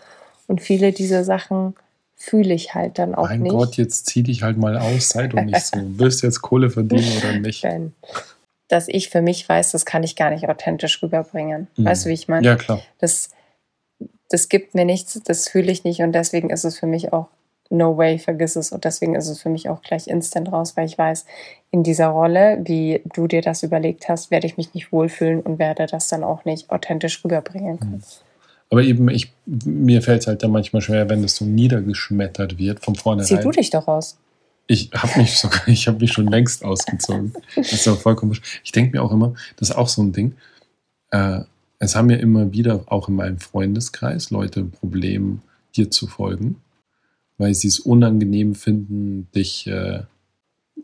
Und 0.47 0.61
viele 0.61 0.91
dieser 0.91 1.23
Sachen 1.23 1.75
fühle 2.15 2.53
ich 2.53 2.73
halt 2.73 2.99
dann 2.99 3.15
auch 3.15 3.29
mein 3.29 3.41
nicht. 3.41 3.51
Mein 3.51 3.59
Gott, 3.59 3.77
jetzt 3.77 4.07
zieh 4.07 4.23
dich 4.23 4.43
halt 4.43 4.57
mal 4.57 4.77
aus, 4.77 5.09
sei 5.09 5.27
doch 5.27 5.41
nicht 5.41 5.65
so. 5.65 5.77
Willst 5.97 6.23
du 6.23 6.27
jetzt 6.27 6.41
Kohle 6.41 6.69
verdienen 6.69 7.11
oder 7.19 7.39
nicht? 7.39 7.61
Ben, 7.61 7.93
dass 8.67 8.87
ich 8.87 9.09
für 9.09 9.21
mich 9.21 9.47
weiß, 9.47 9.71
das 9.71 9.85
kann 9.85 10.03
ich 10.03 10.15
gar 10.15 10.31
nicht 10.31 10.49
authentisch 10.49 11.01
rüberbringen. 11.01 11.67
Mhm. 11.77 11.85
Weißt 11.85 12.05
du, 12.05 12.09
wie 12.09 12.13
ich 12.13 12.27
meine? 12.27 12.45
Ja, 12.45 12.55
klar. 12.55 12.81
Das, 12.99 13.29
das 14.29 14.49
gibt 14.49 14.75
mir 14.75 14.85
nichts, 14.85 15.19
das 15.25 15.47
fühle 15.49 15.71
ich 15.71 15.83
nicht 15.83 16.01
und 16.01 16.13
deswegen 16.13 16.49
ist 16.49 16.65
es 16.65 16.77
für 16.79 16.87
mich 16.87 17.13
auch 17.13 17.27
no 17.69 17.97
way, 17.97 18.19
vergiss 18.19 18.55
es. 18.55 18.71
Und 18.71 18.85
deswegen 18.85 19.15
ist 19.15 19.27
es 19.27 19.41
für 19.41 19.49
mich 19.49 19.69
auch 19.69 19.81
gleich 19.81 20.07
instant 20.07 20.51
raus, 20.51 20.75
weil 20.75 20.85
ich 20.85 20.97
weiß, 20.97 21.25
in 21.71 21.83
dieser 21.83 22.07
Rolle, 22.07 22.59
wie 22.63 23.01
du 23.13 23.27
dir 23.27 23.41
das 23.41 23.63
überlegt 23.63 24.09
hast, 24.09 24.31
werde 24.31 24.47
ich 24.47 24.57
mich 24.57 24.73
nicht 24.73 24.91
wohlfühlen 24.91 25.41
und 25.41 25.59
werde 25.59 25.85
das 25.85 26.07
dann 26.07 26.23
auch 26.23 26.45
nicht 26.45 26.69
authentisch 26.69 27.23
rüberbringen 27.23 27.79
können. 27.79 28.03
Aber 28.69 28.83
eben, 28.83 29.09
ich, 29.09 29.31
mir 29.45 30.01
fällt 30.01 30.21
es 30.21 30.27
halt 30.27 30.43
dann 30.43 30.51
manchmal 30.51 30.81
schwer, 30.81 31.09
wenn 31.09 31.21
das 31.21 31.35
so 31.35 31.45
niedergeschmettert 31.45 32.57
wird 32.57 32.83
von 32.83 32.95
vornherein. 32.95 33.27
Zieh 33.27 33.41
du 33.41 33.51
dich 33.51 33.69
doch 33.69 33.87
aus. 33.87 34.17
Ich 34.67 34.91
habe 34.93 35.19
mich 35.19 35.35
sogar, 35.39 35.67
ich 35.67 35.87
habe 35.87 35.99
mich 35.99 36.11
schon 36.11 36.27
längst 36.27 36.65
ausgezogen. 36.65 37.33
Das 37.55 37.71
ist 37.71 37.87
auch 37.87 37.99
vollkommen. 37.99 38.37
Ich 38.63 38.71
denke 38.71 38.97
mir 38.97 39.03
auch 39.03 39.11
immer, 39.11 39.33
das 39.57 39.69
ist 39.69 39.75
auch 39.75 39.87
so 39.87 40.01
ein 40.01 40.11
Ding. 40.11 40.35
Äh, 41.11 41.41
es 41.79 41.95
haben 41.95 42.09
ja 42.09 42.17
immer 42.17 42.51
wieder, 42.53 42.83
auch 42.87 43.07
in 43.07 43.15
meinem 43.15 43.39
Freundeskreis, 43.39 44.31
Leute 44.31 44.61
ein 44.61 44.71
Problem, 44.71 45.41
dir 45.75 45.91
zu 45.91 46.07
folgen, 46.07 46.57
weil 47.37 47.53
sie 47.53 47.67
es 47.67 47.79
unangenehm 47.79 48.55
finden, 48.55 49.27
dich. 49.35 49.67
Äh, 49.67 50.03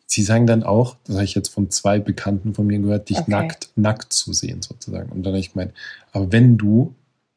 sie 0.06 0.24
sagen 0.24 0.48
dann 0.48 0.64
auch, 0.64 0.98
das 1.06 1.16
habe 1.16 1.26
ich 1.26 1.36
jetzt 1.36 1.50
von 1.50 1.70
zwei 1.72 2.00
Bekannten 2.00 2.54
von 2.54 2.68
mir 2.68 2.80
gehört, 2.80 3.10
dich 3.10 3.20
okay. 3.20 3.32
nackt, 3.32 3.70
nackt 3.76 4.14
zu 4.14 4.34
sehen, 4.34 4.62
sozusagen. 4.62 5.12
Und 5.12 5.24
dann 5.24 5.34
habe 5.34 5.40
ich 5.40 5.54
gemeint, 5.54 5.74
aber 6.12 6.32
wenn 6.32 6.58
du 6.58 6.94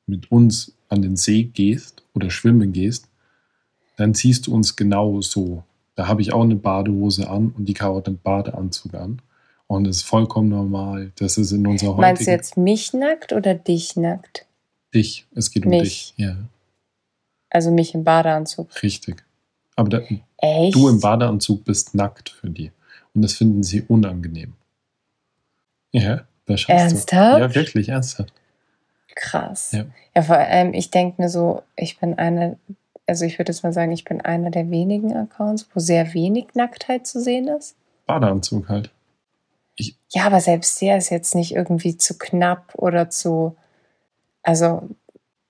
mit 0.07 0.31
uns 0.31 0.73
an 0.89 1.03
den 1.03 1.17
See 1.17 1.45
gehst 1.45 2.03
oder 2.15 2.31
schwimmen 2.31 2.73
gehst, 2.73 3.09
dann 3.97 4.15
ziehst 4.15 4.47
du 4.47 4.55
uns 4.55 4.77
genau 4.77 5.21
so. 5.21 5.65
Da 5.95 6.09
habe 6.09 6.21
ich 6.21 6.33
auch 6.33 6.43
eine 6.43 6.57
Badehose 6.57 7.29
an 7.29 7.53
und 7.57 7.67
die 7.67 7.75
Caro 7.75 7.97
hat 7.97 8.09
einen 8.09 8.19
Badeanzug 8.19 8.95
an. 8.95 9.21
Und 9.69 9.85
das 9.85 9.97
ist 9.97 10.03
vollkommen 10.05 10.49
normal. 10.49 11.13
Das 11.17 11.39
ist 11.39 11.53
in 11.53 11.67
unserer 11.67 11.91
heutigen... 11.91 12.01
Meinst 12.03 12.27
du 12.27 12.31
jetzt 12.31 12.57
mich 12.57 12.93
nackt 12.93 13.33
oder 13.33 13.55
dich 13.55 13.97
nackt? 13.97 14.47
Dich. 14.95 15.27
Es 15.35 15.51
geht 15.51 15.65
um 15.65 15.71
mich. 15.71 15.83
dich, 15.83 16.15
ja. 16.17 16.37
Also 17.51 17.71
mich 17.71 17.95
im 17.95 18.05
Badeanzug. 18.05 18.83
Richtig. 18.83 19.25
Aber 19.75 19.89
da, 19.89 20.01
du 20.71 20.89
im 20.89 21.01
Badeanzug 21.01 21.65
bist 21.65 21.95
nackt 21.95 22.31
für 22.31 22.49
die. 22.49 22.71
Und 23.15 23.23
das 23.23 23.35
finden 23.35 23.63
sie 23.63 23.83
unangenehm. 23.83 24.55
Ja, 25.93 26.27
das 26.47 26.61
schaffst 26.61 26.93
Ernsthaft? 26.93 27.37
Du. 27.37 27.41
Ja, 27.41 27.55
wirklich, 27.55 27.89
ernsthaft. 27.89 28.33
Krass. 29.15 29.73
Ja, 29.73 29.87
ja 30.15 30.23
vor 30.23 30.37
allem, 30.37 30.75
ich 30.75 30.91
denke 30.91 31.23
mir 31.23 31.29
so, 31.29 31.63
ich 31.77 31.99
bin 31.99 32.19
eine, 32.19 32.59
also 33.07 33.25
ich 33.25 33.39
würde 33.39 33.53
jetzt 33.53 33.63
mal 33.63 33.73
sagen, 33.73 33.93
ich 33.93 34.05
bin 34.05 34.21
einer 34.21 34.51
der 34.51 34.71
wenigen 34.71 35.15
Accounts, 35.17 35.69
wo 35.73 35.81
sehr 35.81 36.13
wenig 36.15 36.49
Nacktheit 36.55 37.07
zu 37.07 37.21
sehen 37.21 37.49
ist. 37.49 37.77
Badeanzug 38.07 38.69
halt. 38.69 38.91
Ich 39.77 39.97
ja, 40.11 40.25
aber 40.25 40.41
selbst 40.41 40.81
der 40.81 40.99
ist 40.99 41.11
jetzt 41.11 41.35
nicht 41.35 41.55
irgendwie 41.55 41.97
zu 41.97 42.19
knapp 42.19 42.75
oder 42.77 43.11
zu. 43.11 43.57
Also, 44.43 44.89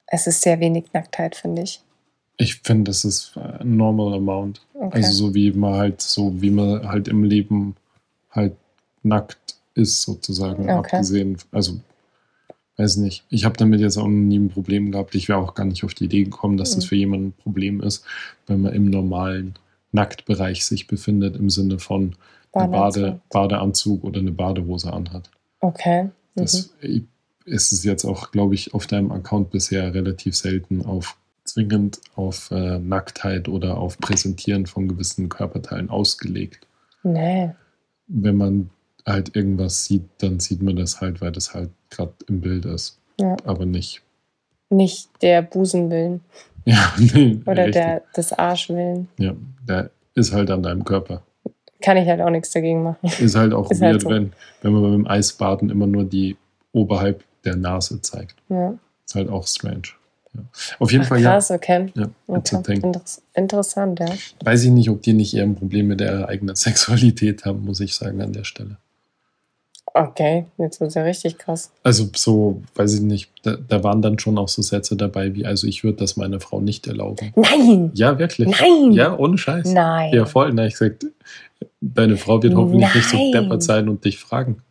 es 0.06 0.26
ist 0.26 0.42
sehr 0.42 0.60
wenig 0.60 0.92
Nacktheit, 0.92 1.36
finde 1.36 1.62
ich. 1.62 1.80
Ich 2.38 2.56
finde, 2.56 2.90
das 2.90 3.04
ist 3.04 3.36
ein 3.36 3.76
normal 3.76 4.14
amount. 4.14 4.60
Okay. 4.74 4.96
Also 4.96 5.12
so 5.12 5.34
wie 5.34 5.52
man 5.52 5.74
halt, 5.74 6.02
so 6.02 6.40
wie 6.40 6.50
man 6.50 6.86
halt 6.86 7.08
im 7.08 7.24
Leben 7.24 7.76
halt 8.30 8.56
nackt 9.02 9.56
ist, 9.74 10.02
sozusagen, 10.02 10.64
okay. 10.70 10.96
abgesehen. 10.96 11.38
Also, 11.50 11.80
weiß 12.76 12.96
nicht. 12.96 13.24
Ich 13.30 13.44
habe 13.44 13.56
damit 13.56 13.80
jetzt 13.80 13.96
auch 13.96 14.08
nie 14.08 14.38
ein 14.38 14.50
Problem 14.50 14.92
gehabt. 14.92 15.14
Ich 15.14 15.28
wäre 15.28 15.38
auch 15.38 15.54
gar 15.54 15.64
nicht 15.64 15.84
auf 15.84 15.94
die 15.94 16.04
Idee 16.04 16.24
gekommen, 16.24 16.56
dass 16.56 16.72
mhm. 16.72 16.76
das 16.76 16.84
für 16.86 16.96
jemanden 16.96 17.28
ein 17.28 17.42
Problem 17.42 17.80
ist, 17.80 18.04
wenn 18.46 18.62
man 18.62 18.74
im 18.74 18.90
normalen 18.90 19.54
Nacktbereich 19.92 20.64
sich 20.64 20.86
befindet, 20.86 21.36
im 21.36 21.48
Sinne 21.48 21.78
von, 21.78 22.16
eine 22.56 22.72
Bade, 22.72 23.20
Badeanzug 23.30 24.04
oder 24.04 24.20
eine 24.20 24.32
Badehose 24.32 24.92
anhat. 24.92 25.30
Okay. 25.60 26.04
Mhm. 26.04 26.10
Das 26.34 26.70
ist 27.44 27.72
es 27.72 27.84
jetzt 27.84 28.04
auch, 28.04 28.30
glaube 28.32 28.54
ich, 28.54 28.74
auf 28.74 28.86
deinem 28.86 29.12
Account 29.12 29.50
bisher 29.50 29.94
relativ 29.94 30.36
selten 30.36 30.84
auf 30.84 31.16
zwingend 31.44 32.00
auf 32.16 32.50
äh, 32.50 32.78
Nacktheit 32.78 33.48
oder 33.48 33.78
auf 33.78 33.98
Präsentieren 33.98 34.66
von 34.66 34.88
gewissen 34.88 35.28
Körperteilen 35.28 35.90
ausgelegt. 35.90 36.66
Nee. 37.02 37.52
Wenn 38.08 38.36
man 38.36 38.70
halt 39.06 39.36
irgendwas 39.36 39.84
sieht, 39.84 40.04
dann 40.18 40.40
sieht 40.40 40.60
man 40.60 40.76
das 40.76 41.00
halt, 41.00 41.20
weil 41.20 41.32
das 41.32 41.54
halt 41.54 41.70
gerade 41.90 42.14
im 42.26 42.40
Bild 42.40 42.64
ist. 42.64 42.98
Ja. 43.20 43.36
Aber 43.44 43.64
nicht. 43.64 44.02
Nicht 44.70 45.08
der 45.22 45.42
Busenwillen. 45.42 46.20
Ja, 46.68 46.92
nee. 46.98 47.40
Oder 47.46 47.70
der, 47.70 48.02
des 48.16 48.32
Arschwillen. 48.32 49.06
Ja, 49.18 49.36
der 49.68 49.90
ist 50.16 50.32
halt 50.32 50.50
an 50.50 50.64
deinem 50.64 50.84
Körper 50.84 51.22
kann 51.80 51.96
ich 51.96 52.08
halt 52.08 52.20
auch 52.20 52.30
nichts 52.30 52.50
dagegen 52.50 52.82
machen. 52.82 53.10
Ist 53.18 53.36
halt 53.36 53.52
auch 53.52 53.70
ist 53.70 53.82
halt 53.82 53.94
weird, 53.94 53.94
halt 53.94 54.02
so. 54.02 54.10
wenn, 54.10 54.32
wenn 54.62 54.72
man 54.72 54.82
beim 54.82 55.06
Eisbaden 55.06 55.70
immer 55.70 55.86
nur 55.86 56.04
die 56.04 56.36
oberhalb 56.72 57.22
der 57.44 57.56
Nase 57.56 58.00
zeigt. 58.02 58.36
Ja. 58.48 58.74
Ist 59.06 59.14
halt 59.14 59.28
auch 59.28 59.46
strange. 59.46 59.82
Ja. 60.34 60.42
Auf 60.78 60.92
jeden 60.92 61.04
Ach, 61.04 61.08
Fall, 61.08 61.22
krass, 61.22 61.48
ja. 61.48 61.56
okay. 61.56 61.92
Ja, 61.94 62.08
okay. 62.26 62.74
Interess 62.74 63.22
interessant, 63.34 64.00
ja. 64.00 64.08
Weiß 64.44 64.64
ich 64.64 64.70
nicht, 64.70 64.90
ob 64.90 65.02
die 65.02 65.12
nicht 65.12 65.34
eher 65.34 65.44
ein 65.44 65.54
Problem 65.54 65.88
mit 65.88 66.00
der 66.00 66.28
eigenen 66.28 66.56
Sexualität 66.56 67.44
haben, 67.44 67.64
muss 67.64 67.80
ich 67.80 67.94
sagen, 67.94 68.20
an 68.20 68.32
der 68.32 68.44
Stelle. 68.44 68.76
Okay, 69.98 70.44
jetzt 70.59 70.78
wird 70.78 70.88
es 70.88 70.94
ja 70.94 71.02
richtig 71.04 71.38
krass. 71.38 71.70
Also 71.82 72.06
so, 72.14 72.61
weiß 72.74 72.94
ich 72.94 73.00
nicht, 73.00 73.30
da, 73.42 73.56
da, 73.56 73.82
waren 73.82 74.02
dann 74.02 74.18
schon 74.18 74.37
auch 74.37 74.48
so 74.48 74.61
Sätze 74.61 74.94
dabei 74.94 75.35
wie, 75.35 75.46
also 75.46 75.66
ich 75.66 75.85
würde 75.85 75.98
das 75.98 76.18
meiner 76.18 76.38
Frau 76.38 76.61
nicht 76.61 76.87
erlauben. 76.87 77.32
Nein! 77.35 77.92
Ja, 77.94 78.18
wirklich. 78.18 78.46
Nein! 78.61 78.92
Ja, 78.92 79.16
ohne 79.16 79.38
Scheiß. 79.38 79.72
Nein. 79.72 80.12
Ja, 80.12 80.26
voll. 80.26 80.52
Na, 80.52 80.66
ich 80.66 80.74
gesagt, 80.74 81.06
deine 81.80 82.18
Frau 82.18 82.42
wird 82.42 82.54
hoffentlich 82.54 82.82
Nein. 82.82 82.92
nicht 82.94 83.09
so 83.09 83.32
deppert 83.32 83.62
sein 83.62 83.88
und 83.88 84.04
dich 84.04 84.18
fragen. 84.18 84.62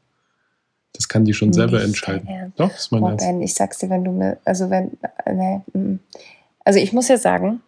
Das 0.93 1.07
kann 1.07 1.25
die 1.25 1.33
schon 1.33 1.53
selber 1.53 1.77
nicht 1.77 1.87
entscheiden. 1.87 2.53
Doch, 2.55 2.73
ist 2.73 2.91
mein 2.91 3.01
oh, 3.01 3.07
Ernst. 3.07 3.25
Ben, 3.25 3.41
ich 3.41 3.55
sag's 3.55 3.79
dir, 3.79 3.89
wenn 3.89 4.03
du 4.03 4.11
mir, 4.11 4.37
also 4.45 4.69
wenn, 4.69 4.91
ne, 5.25 5.63
also 6.63 6.79
ich 6.79 6.93
muss 6.93 7.07
ja 7.07 7.17
sagen, 7.17 7.61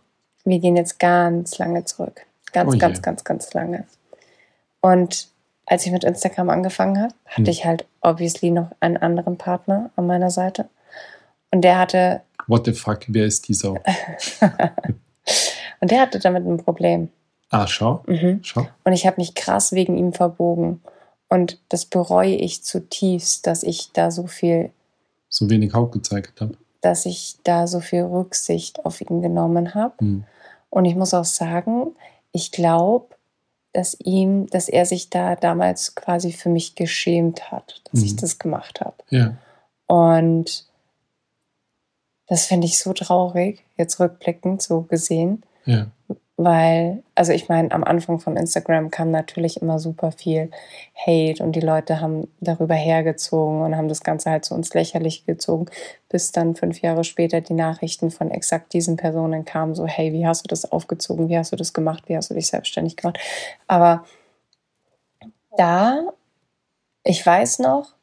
wir 0.45 0.59
gehen 0.59 0.75
jetzt 0.75 0.99
ganz 0.99 1.57
lange 1.57 1.83
zurück. 1.85 2.21
Ganz, 2.53 2.75
oh 2.75 2.77
ganz, 2.77 3.01
ganz, 3.01 3.23
ganz 3.23 3.51
lange. 3.55 3.85
Und 4.81 5.27
als 5.67 5.85
ich 5.85 5.91
mit 5.91 6.03
Instagram 6.03 6.49
angefangen 6.49 6.99
habe, 6.99 7.13
hatte 7.25 7.43
hm. 7.43 7.49
ich 7.49 7.65
halt 7.65 7.85
obviously 8.01 8.49
noch 8.49 8.71
einen 8.79 8.97
anderen 8.97 9.37
Partner 9.37 9.91
an 9.95 10.07
meiner 10.07 10.31
Seite. 10.31 10.69
Und 11.51 11.61
der 11.61 11.77
hatte. 11.77 12.21
What 12.47 12.65
the 12.65 12.73
fuck, 12.73 13.01
wer 13.07 13.25
ist 13.25 13.47
dieser? 13.47 13.71
und 15.81 15.91
der 15.91 16.01
hatte 16.01 16.19
damit 16.19 16.45
ein 16.45 16.57
Problem. 16.57 17.09
Ah, 17.49 17.67
schau. 17.67 18.03
Mhm. 18.07 18.39
schau. 18.43 18.67
Und 18.83 18.93
ich 18.93 19.05
habe 19.05 19.17
mich 19.17 19.35
krass 19.35 19.73
wegen 19.73 19.97
ihm 19.97 20.13
verbogen. 20.13 20.81
Und 21.29 21.59
das 21.69 21.85
bereue 21.85 22.35
ich 22.35 22.63
zutiefst, 22.63 23.45
dass 23.45 23.63
ich 23.63 23.91
da 23.91 24.11
so 24.11 24.27
viel. 24.27 24.71
So 25.29 25.49
wenig 25.49 25.73
Haut 25.73 25.91
gezeigt 25.91 26.39
habe. 26.39 26.55
Dass 26.81 27.05
ich 27.05 27.37
da 27.43 27.67
so 27.67 27.81
viel 27.81 28.03
Rücksicht 28.03 28.85
auf 28.85 29.01
ihn 29.01 29.21
genommen 29.21 29.73
habe. 29.73 29.93
Mhm. 29.99 30.23
Und 30.69 30.85
ich 30.85 30.95
muss 30.95 31.13
auch 31.13 31.25
sagen, 31.25 31.95
ich 32.31 32.51
glaube, 32.51 33.16
dass 33.77 33.95
ihm, 34.03 34.47
dass 34.47 34.69
er 34.69 34.87
sich 34.87 35.11
da 35.11 35.35
damals 35.35 35.93
quasi 35.93 36.31
für 36.31 36.49
mich 36.49 36.73
geschämt 36.73 37.51
hat, 37.51 37.83
dass 37.91 37.99
mhm. 37.99 38.05
ich 38.07 38.15
das 38.15 38.39
gemacht 38.39 38.81
habe. 38.81 38.95
Ja. 39.11 39.37
Und 39.85 40.65
das 42.25 42.47
finde 42.47 42.65
ich 42.65 42.79
so 42.79 42.91
traurig, 42.93 43.63
jetzt 43.77 43.99
rückblickend 43.99 44.63
so 44.63 44.81
gesehen. 44.81 45.43
Ja. 45.65 45.91
Weil, 46.39 47.01
also 47.15 47.33
ich 47.33 47.49
meine, 47.49 47.71
am 47.71 47.83
Anfang 47.83 48.19
von 48.19 48.37
Instagram 48.37 48.91
kam 48.91 49.09
natürlich 49.09 49.59
immer 49.59 49.79
super 49.79 50.11
viel 50.11 50.51
Hate 50.95 51.43
und 51.43 51.53
die 51.53 51.61
Leute 51.61 51.99
haben 51.99 52.27
darüber 52.39 52.75
hergezogen 52.75 53.63
und 53.63 53.75
haben 53.75 53.87
das 53.87 54.03
Ganze 54.03 54.29
halt 54.29 54.45
so 54.45 54.53
ins 54.53 54.71
Lächerliche 54.75 55.25
gezogen, 55.25 55.65
bis 56.09 56.31
dann 56.31 56.55
fünf 56.55 56.81
Jahre 56.81 57.03
später 57.03 57.41
die 57.41 57.55
Nachrichten 57.55 58.11
von 58.11 58.29
exakt 58.29 58.73
diesen 58.73 58.97
Personen 58.97 59.45
kamen, 59.45 59.73
so, 59.73 59.87
hey, 59.87 60.13
wie 60.13 60.27
hast 60.27 60.43
du 60.43 60.47
das 60.47 60.71
aufgezogen, 60.71 61.27
wie 61.27 61.37
hast 61.39 61.51
du 61.51 61.55
das 61.55 61.73
gemacht, 61.73 62.03
wie 62.05 62.15
hast 62.15 62.29
du 62.29 62.35
dich 62.35 62.47
selbstständig 62.47 62.97
gemacht. 62.97 63.17
Aber 63.65 64.05
da, 65.57 66.13
ich 67.03 67.25
weiß 67.25 67.59
noch, 67.59 67.95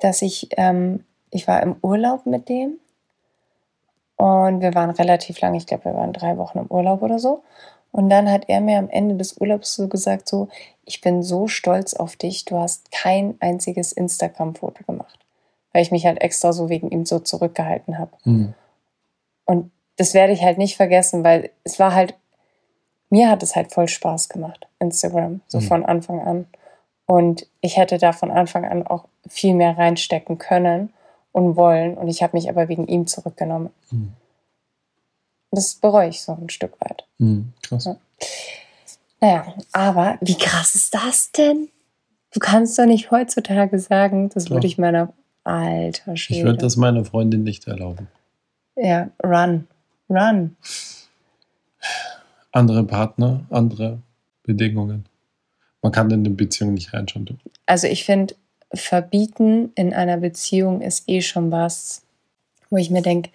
dass 0.00 0.22
ich, 0.22 0.50
ähm, 0.58 1.04
ich 1.30 1.48
war 1.48 1.60
im 1.60 1.74
Urlaub 1.82 2.24
mit 2.24 2.48
dem 2.48 2.78
und 4.16 4.60
wir 4.60 4.74
waren 4.74 4.90
relativ 4.90 5.40
lang, 5.40 5.54
ich 5.54 5.66
glaube, 5.66 5.86
wir 5.86 5.94
waren 5.94 6.12
drei 6.12 6.38
Wochen 6.38 6.58
im 6.58 6.66
Urlaub 6.66 7.02
oder 7.02 7.18
so. 7.18 7.42
Und 7.92 8.10
dann 8.10 8.30
hat 8.30 8.48
er 8.48 8.60
mir 8.60 8.78
am 8.78 8.88
Ende 8.88 9.14
des 9.14 9.38
Urlaubs 9.38 9.74
so 9.74 9.88
gesagt, 9.88 10.28
so, 10.28 10.48
ich 10.84 11.00
bin 11.00 11.22
so 11.22 11.48
stolz 11.48 11.94
auf 11.94 12.16
dich, 12.16 12.44
du 12.44 12.58
hast 12.58 12.90
kein 12.92 13.36
einziges 13.40 13.92
Instagram-Foto 13.92 14.84
gemacht. 14.84 15.18
Weil 15.72 15.82
ich 15.82 15.90
mich 15.90 16.06
halt 16.06 16.20
extra 16.20 16.52
so 16.52 16.68
wegen 16.68 16.90
ihm 16.90 17.04
so 17.04 17.18
zurückgehalten 17.18 17.98
habe. 17.98 18.12
Mhm. 18.24 18.54
Und 19.44 19.70
das 19.96 20.14
werde 20.14 20.32
ich 20.32 20.42
halt 20.42 20.58
nicht 20.58 20.76
vergessen, 20.76 21.24
weil 21.24 21.50
es 21.64 21.78
war 21.78 21.94
halt, 21.94 22.14
mir 23.10 23.30
hat 23.30 23.42
es 23.42 23.54
halt 23.54 23.72
voll 23.72 23.88
Spaß 23.88 24.28
gemacht, 24.28 24.66
Instagram, 24.78 25.40
so 25.46 25.58
mhm. 25.58 25.62
von 25.62 25.84
Anfang 25.84 26.20
an. 26.20 26.46
Und 27.06 27.46
ich 27.60 27.76
hätte 27.76 27.98
da 27.98 28.12
von 28.12 28.30
Anfang 28.30 28.64
an 28.64 28.86
auch 28.86 29.04
viel 29.28 29.54
mehr 29.54 29.78
reinstecken 29.78 30.38
können 30.38 30.92
und 31.36 31.54
wollen. 31.54 31.98
Und 31.98 32.08
ich 32.08 32.22
habe 32.22 32.34
mich 32.34 32.48
aber 32.48 32.68
wegen 32.68 32.86
ihm 32.88 33.06
zurückgenommen. 33.06 33.68
Mhm. 33.90 34.14
Das 35.50 35.74
bereue 35.74 36.08
ich 36.08 36.22
so 36.22 36.32
ein 36.32 36.48
Stück 36.48 36.80
weit. 36.80 37.04
Mhm, 37.18 37.52
krass. 37.62 37.84
Ja. 37.84 37.96
Naja, 39.20 39.54
aber 39.72 40.16
wie 40.22 40.38
krass 40.38 40.74
ist 40.74 40.94
das 40.94 41.32
denn? 41.32 41.68
Du 42.32 42.40
kannst 42.40 42.78
doch 42.78 42.86
nicht 42.86 43.10
heutzutage 43.10 43.78
sagen, 43.78 44.30
das 44.30 44.48
würde 44.48 44.66
ich 44.66 44.78
meiner 44.78 45.12
alter 45.44 46.16
Schwede. 46.16 46.40
Ich 46.40 46.46
würde 46.46 46.58
das 46.58 46.76
meiner 46.76 47.04
Freundin 47.04 47.44
nicht 47.44 47.66
erlauben. 47.66 48.08
Ja, 48.74 49.10
run. 49.22 49.68
Run. 50.08 50.56
Andere 52.50 52.84
Partner, 52.84 53.44
andere 53.50 53.98
Bedingungen. 54.42 55.04
Man 55.82 55.92
kann 55.92 56.10
in 56.10 56.20
eine 56.20 56.30
Beziehung 56.30 56.72
nicht 56.72 56.94
reinschauen. 56.94 57.38
Also 57.66 57.86
ich 57.88 58.04
finde, 58.04 58.34
verbieten 58.72 59.72
in 59.74 59.94
einer 59.94 60.16
Beziehung 60.16 60.80
ist 60.80 61.08
eh 61.08 61.20
schon 61.20 61.50
was, 61.50 62.02
wo 62.70 62.76
ich 62.76 62.90
mir 62.90 63.02
denke, 63.02 63.30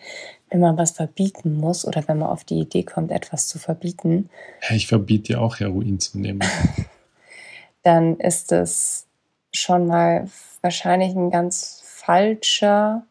wenn 0.50 0.60
man 0.60 0.78
was 0.78 0.91
verbieten 0.91 1.56
muss 1.56 1.86
oder 1.86 2.08
wenn 2.08 2.20
man 2.20 2.30
auf 2.30 2.44
die 2.44 2.60
Idee 2.60 2.84
kommt, 2.84 3.12
etwas 3.12 3.48
zu 3.48 3.58
verbieten. 3.58 4.30
Ich 4.70 4.88
verbiete 4.88 5.34
dir 5.34 5.41
auch 5.41 5.60
Heroin 5.60 6.00
zu 6.00 6.20
nehmen. 6.20 6.41
dann 7.84 8.17
ist 8.17 8.52
es 8.52 9.06
schon 9.54 9.88
mal 9.88 10.30
wahrscheinlich 10.62 11.15
ein 11.15 11.32
ganz 11.32 11.82
falscher 11.84 13.04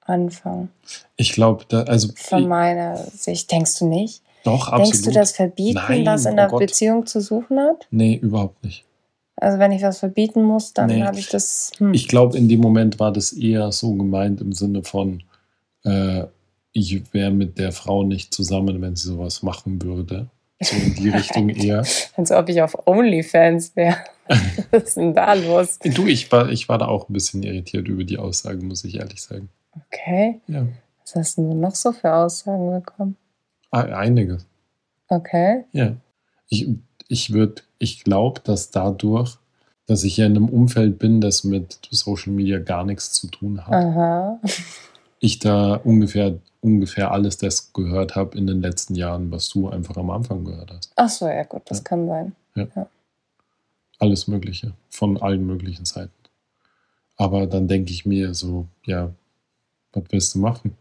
Anfang. 0.00 0.70
Ich 1.16 1.32
glaube, 1.32 1.64
also. 1.86 2.08
Von 2.16 2.48
meiner 2.48 2.96
Sicht, 2.96 3.50
denkst 3.50 3.78
du 3.78 3.86
nicht? 3.86 4.22
Doch, 4.44 4.68
absolut. 4.68 4.86
Denkst 4.86 5.02
du, 5.02 5.10
das 5.12 5.32
Verbieten, 5.32 5.80
Nein, 5.88 6.06
was 6.06 6.24
in 6.24 6.32
oh 6.32 6.36
der 6.36 6.48
Gott. 6.48 6.60
Beziehung 6.60 7.06
zu 7.06 7.20
suchen 7.20 7.58
hat? 7.58 7.86
Nee, 7.90 8.14
überhaupt 8.14 8.64
nicht. 8.64 8.84
Also 9.40 9.58
wenn 9.58 9.72
ich 9.72 9.82
was 9.82 9.98
verbieten 9.98 10.42
muss, 10.42 10.72
dann 10.72 10.88
nee. 10.88 11.02
habe 11.02 11.18
ich 11.18 11.28
das. 11.28 11.72
Hm. 11.78 11.94
Ich 11.94 12.08
glaube, 12.08 12.36
in 12.36 12.48
dem 12.48 12.60
Moment 12.60 12.98
war 12.98 13.12
das 13.12 13.32
eher 13.32 13.70
so 13.72 13.94
gemeint 13.94 14.40
im 14.40 14.52
Sinne 14.52 14.82
von, 14.82 15.22
äh, 15.84 16.24
ich 16.72 17.12
wäre 17.12 17.30
mit 17.30 17.58
der 17.58 17.72
Frau 17.72 18.02
nicht 18.02 18.34
zusammen, 18.34 18.80
wenn 18.80 18.96
sie 18.96 19.08
sowas 19.08 19.42
machen 19.42 19.82
würde. 19.82 20.28
So 20.60 20.76
in 20.76 20.94
die 20.94 21.08
Richtung 21.10 21.48
eher. 21.48 21.84
Als 22.16 22.32
ob 22.32 22.48
ich 22.48 22.60
auf 22.62 22.86
OnlyFans 22.86 23.76
wäre. 23.76 23.96
Was 24.70 24.82
ist 24.82 24.96
denn 24.96 25.14
da 25.14 25.32
los? 25.34 25.78
Du, 25.78 26.06
ich 26.06 26.30
war, 26.30 26.50
ich 26.50 26.68
war 26.68 26.78
da 26.78 26.86
auch 26.86 27.08
ein 27.08 27.12
bisschen 27.12 27.42
irritiert 27.42 27.88
über 27.88 28.04
die 28.04 28.18
Aussagen, 28.18 28.66
muss 28.66 28.84
ich 28.84 28.96
ehrlich 28.96 29.22
sagen. 29.22 29.48
Okay. 29.86 30.40
Ja. 30.48 30.66
Was 31.02 31.14
hast 31.14 31.38
du 31.38 31.54
noch 31.54 31.74
so 31.74 31.92
für 31.92 32.12
Aussagen 32.12 32.70
bekommen? 32.70 33.16
Einige. 33.70 34.38
Okay. 35.08 35.64
Ja. 35.72 35.96
Ich, 36.48 36.68
ich 37.08 37.32
würde, 37.32 37.62
ich 37.78 38.04
glaube, 38.04 38.40
dass 38.44 38.70
dadurch, 38.70 39.36
dass 39.86 40.04
ich 40.04 40.18
ja 40.18 40.26
in 40.26 40.36
einem 40.36 40.48
Umfeld 40.48 40.98
bin, 40.98 41.20
das 41.20 41.44
mit 41.44 41.78
Social 41.90 42.32
Media 42.32 42.58
gar 42.58 42.84
nichts 42.84 43.12
zu 43.12 43.26
tun 43.28 43.66
hat, 43.66 43.74
Aha. 43.74 44.40
ich 45.18 45.38
da 45.38 45.74
ungefähr, 45.74 46.38
ungefähr 46.60 47.10
alles 47.10 47.38
das 47.38 47.72
gehört 47.72 48.14
habe 48.14 48.36
in 48.36 48.46
den 48.46 48.60
letzten 48.60 48.94
Jahren, 48.94 49.30
was 49.30 49.48
du 49.48 49.68
einfach 49.68 49.96
am 49.96 50.10
Anfang 50.10 50.44
gehört 50.44 50.70
hast. 50.70 50.92
Ach 50.96 51.08
so, 51.08 51.26
ja 51.26 51.42
gut, 51.44 51.62
das 51.64 51.78
ja. 51.78 51.84
kann 51.84 52.06
sein. 52.06 52.34
Ja. 52.54 52.66
ja. 52.76 52.86
Alles 53.98 54.28
Mögliche, 54.28 54.74
von 54.90 55.16
allen 55.20 55.44
möglichen 55.44 55.84
Seiten. 55.84 56.12
Aber 57.16 57.46
dann 57.46 57.66
denke 57.66 57.90
ich 57.90 58.06
mir 58.06 58.32
so, 58.34 58.68
ja, 58.84 59.10
was 59.92 60.04
willst 60.10 60.34
du 60.34 60.38
machen? 60.38 60.76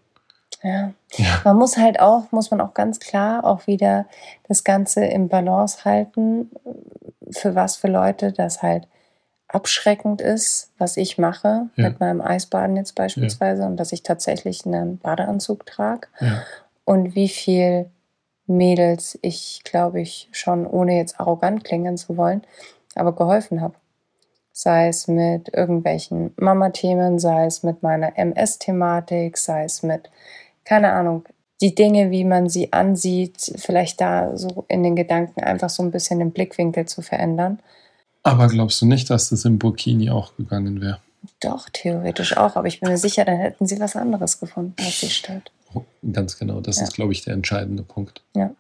Ja. 0.64 0.94
ja. 1.14 1.42
Man 1.44 1.58
muss 1.58 1.78
halt 1.78 2.00
auch, 2.00 2.32
muss 2.32 2.52
man 2.52 2.62
auch 2.62 2.74
ganz 2.74 3.00
klar 3.00 3.46
auch 3.46 3.68
wieder 3.68 4.06
das 4.48 4.64
Ganze 4.64 5.06
im 5.06 5.30
Balance 5.30 5.86
halten, 5.86 6.50
für 7.32 7.56
was 7.56 7.76
für 7.76 7.88
Leute 7.88 8.32
das 8.32 8.62
halt 8.62 8.88
abschreckend 9.48 10.22
ist, 10.22 10.72
was 10.78 10.98
ich 10.98 11.18
mache 11.18 11.70
ja. 11.76 11.90
mit 11.90 12.00
meinem 12.00 12.22
Eisbaden 12.22 12.76
jetzt 12.76 12.96
beispielsweise 12.96 13.62
ja. 13.62 13.68
und 13.68 13.78
dass 13.78 13.92
ich 13.92 14.04
tatsächlich 14.04 14.66
einen 14.66 14.98
Badeanzug 14.98 15.66
trage 15.66 16.08
und 16.84 17.16
wie 17.16 17.30
viel 17.30 17.90
Mädels 18.46 19.20
ich, 19.22 19.62
glaube 19.64 20.02
ich, 20.02 20.30
schon 20.32 20.66
ohne 20.66 20.98
jetzt 20.98 21.20
arrogant 21.20 21.64
klingen 21.64 21.98
zu 21.98 22.18
wollen, 22.18 22.44
aber 22.96 23.14
geholfen 23.14 23.62
habe. 23.62 23.76
Sei 24.54 24.88
es 24.88 25.08
mit 25.08 25.54
irgendwelchen 25.54 26.34
Mama-Themen, 26.38 27.20
sei 27.20 27.46
es 27.46 27.62
mit 27.62 27.84
meiner 27.84 28.18
MS-Thematik, 28.18 29.38
sei 29.38 29.66
es 29.66 29.84
mit 29.84 30.10
keine 30.68 30.92
Ahnung, 30.92 31.24
die 31.62 31.74
Dinge, 31.74 32.12
wie 32.12 32.24
man 32.24 32.50
sie 32.50 32.74
ansieht, 32.74 33.54
vielleicht 33.58 34.02
da 34.02 34.38
so 34.38 34.66
in 34.68 34.84
den 34.84 34.96
Gedanken 34.96 35.42
einfach 35.42 35.70
so 35.70 35.82
ein 35.82 35.92
bisschen 35.92 36.20
den 36.20 36.32
Blickwinkel 36.32 36.86
zu 36.86 37.02
verändern. 37.02 37.60
Aber 38.22 38.48
glaubst 38.48 38.82
du 38.82 38.86
nicht, 38.86 39.10
dass 39.10 39.30
das 39.30 39.46
im 39.46 39.58
Burkini 39.58 40.10
auch 40.10 40.36
gegangen 40.36 40.82
wäre? 40.82 41.00
Doch, 41.40 41.70
theoretisch 41.72 42.38
auch, 42.38 42.56
aber 42.56 42.68
ich 42.68 42.80
bin 42.80 42.90
mir 42.90 42.98
sicher, 42.98 43.26
dann 43.26 43.38
hätten 43.38 43.66
sie 43.66 43.80
was 43.80 43.96
anderes 43.96 44.40
gefunden, 44.40 44.76
was 44.78 45.00
sie 45.00 45.10
stört. 45.10 45.52
Oh, 45.74 45.84
ganz 46.12 46.38
genau, 46.38 46.62
das 46.62 46.78
ja. 46.78 46.84
ist, 46.84 46.94
glaube 46.94 47.14
ich, 47.14 47.24
der 47.24 47.34
entscheidende 47.34 47.84
Punkt. 47.84 48.22
Ja. 48.36 48.52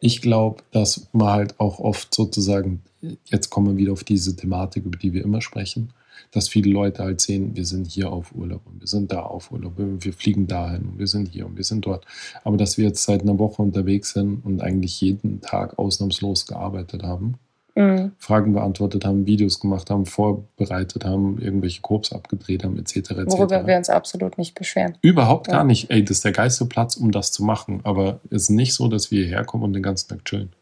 Ich 0.00 0.20
glaube, 0.20 0.62
dass 0.72 1.06
man 1.12 1.28
halt 1.28 1.60
auch 1.60 1.78
oft 1.78 2.12
sozusagen, 2.12 2.82
jetzt 3.26 3.50
kommen 3.50 3.68
wir 3.68 3.76
wieder 3.76 3.92
auf 3.92 4.04
diese 4.04 4.34
Thematik, 4.34 4.84
über 4.84 4.98
die 4.98 5.12
wir 5.12 5.22
immer 5.22 5.42
sprechen, 5.42 5.92
dass 6.30 6.48
viele 6.48 6.70
Leute 6.70 7.02
halt 7.02 7.20
sehen, 7.20 7.56
wir 7.56 7.66
sind 7.66 7.86
hier 7.86 8.10
auf 8.10 8.32
Urlaub 8.34 8.62
und 8.66 8.80
wir 8.80 8.88
sind 8.88 9.12
da 9.12 9.20
auf 9.20 9.50
Urlaub, 9.50 9.72
wir 9.76 10.12
fliegen 10.12 10.46
dahin 10.46 10.82
und 10.86 10.98
wir 10.98 11.06
sind 11.06 11.28
hier 11.28 11.46
und 11.46 11.56
wir 11.56 11.64
sind 11.64 11.86
dort. 11.86 12.06
Aber 12.44 12.56
dass 12.56 12.78
wir 12.78 12.86
jetzt 12.86 13.04
seit 13.04 13.22
einer 13.22 13.38
Woche 13.38 13.62
unterwegs 13.62 14.12
sind 14.12 14.44
und 14.44 14.62
eigentlich 14.62 15.00
jeden 15.00 15.40
Tag 15.40 15.78
ausnahmslos 15.78 16.46
gearbeitet 16.46 17.02
haben, 17.02 17.38
mhm. 17.74 18.12
Fragen 18.18 18.52
beantwortet 18.52 19.04
haben, 19.04 19.26
Videos 19.26 19.60
gemacht 19.60 19.90
haben, 19.90 20.06
vorbereitet 20.06 21.04
haben, 21.04 21.40
irgendwelche 21.40 21.80
Korps 21.80 22.12
abgedreht 22.12 22.64
haben, 22.64 22.78
etc. 22.78 22.96
etc. 22.96 23.10
Worüber 23.26 23.66
wir 23.66 23.76
uns 23.76 23.88
absolut 23.88 24.38
nicht 24.38 24.54
beschweren. 24.54 24.98
Überhaupt 25.02 25.48
ja. 25.48 25.54
gar 25.54 25.64
nicht. 25.64 25.90
Ey, 25.90 26.04
das 26.04 26.18
ist 26.18 26.24
der 26.24 26.32
geilste 26.32 26.66
Platz, 26.66 26.96
um 26.96 27.10
das 27.10 27.32
zu 27.32 27.44
machen. 27.44 27.80
Aber 27.84 28.20
es 28.30 28.42
ist 28.42 28.50
nicht 28.50 28.74
so, 28.74 28.88
dass 28.88 29.10
wir 29.10 29.24
hierher 29.24 29.44
kommen 29.44 29.64
und 29.64 29.72
den 29.72 29.82
ganzen 29.82 30.08
Tag 30.08 30.24
chillen. 30.24 30.52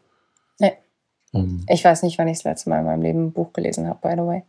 Nee. 0.59 0.73
Um, 1.31 1.41
ähm. 1.41 1.65
ich 1.69 1.83
weiß 1.83 2.03
nicht, 2.03 2.17
wann 2.17 2.27
ich 2.27 2.37
das 2.37 2.43
letzte 2.43 2.69
Mal 2.69 2.79
in 2.79 2.85
meinem 2.85 3.01
Leben 3.01 3.25
ein 3.25 3.31
Buch 3.31 3.53
gelesen 3.53 3.87
habe, 3.87 3.99
by 4.01 4.15
the 4.15 4.25
way. 4.25 4.43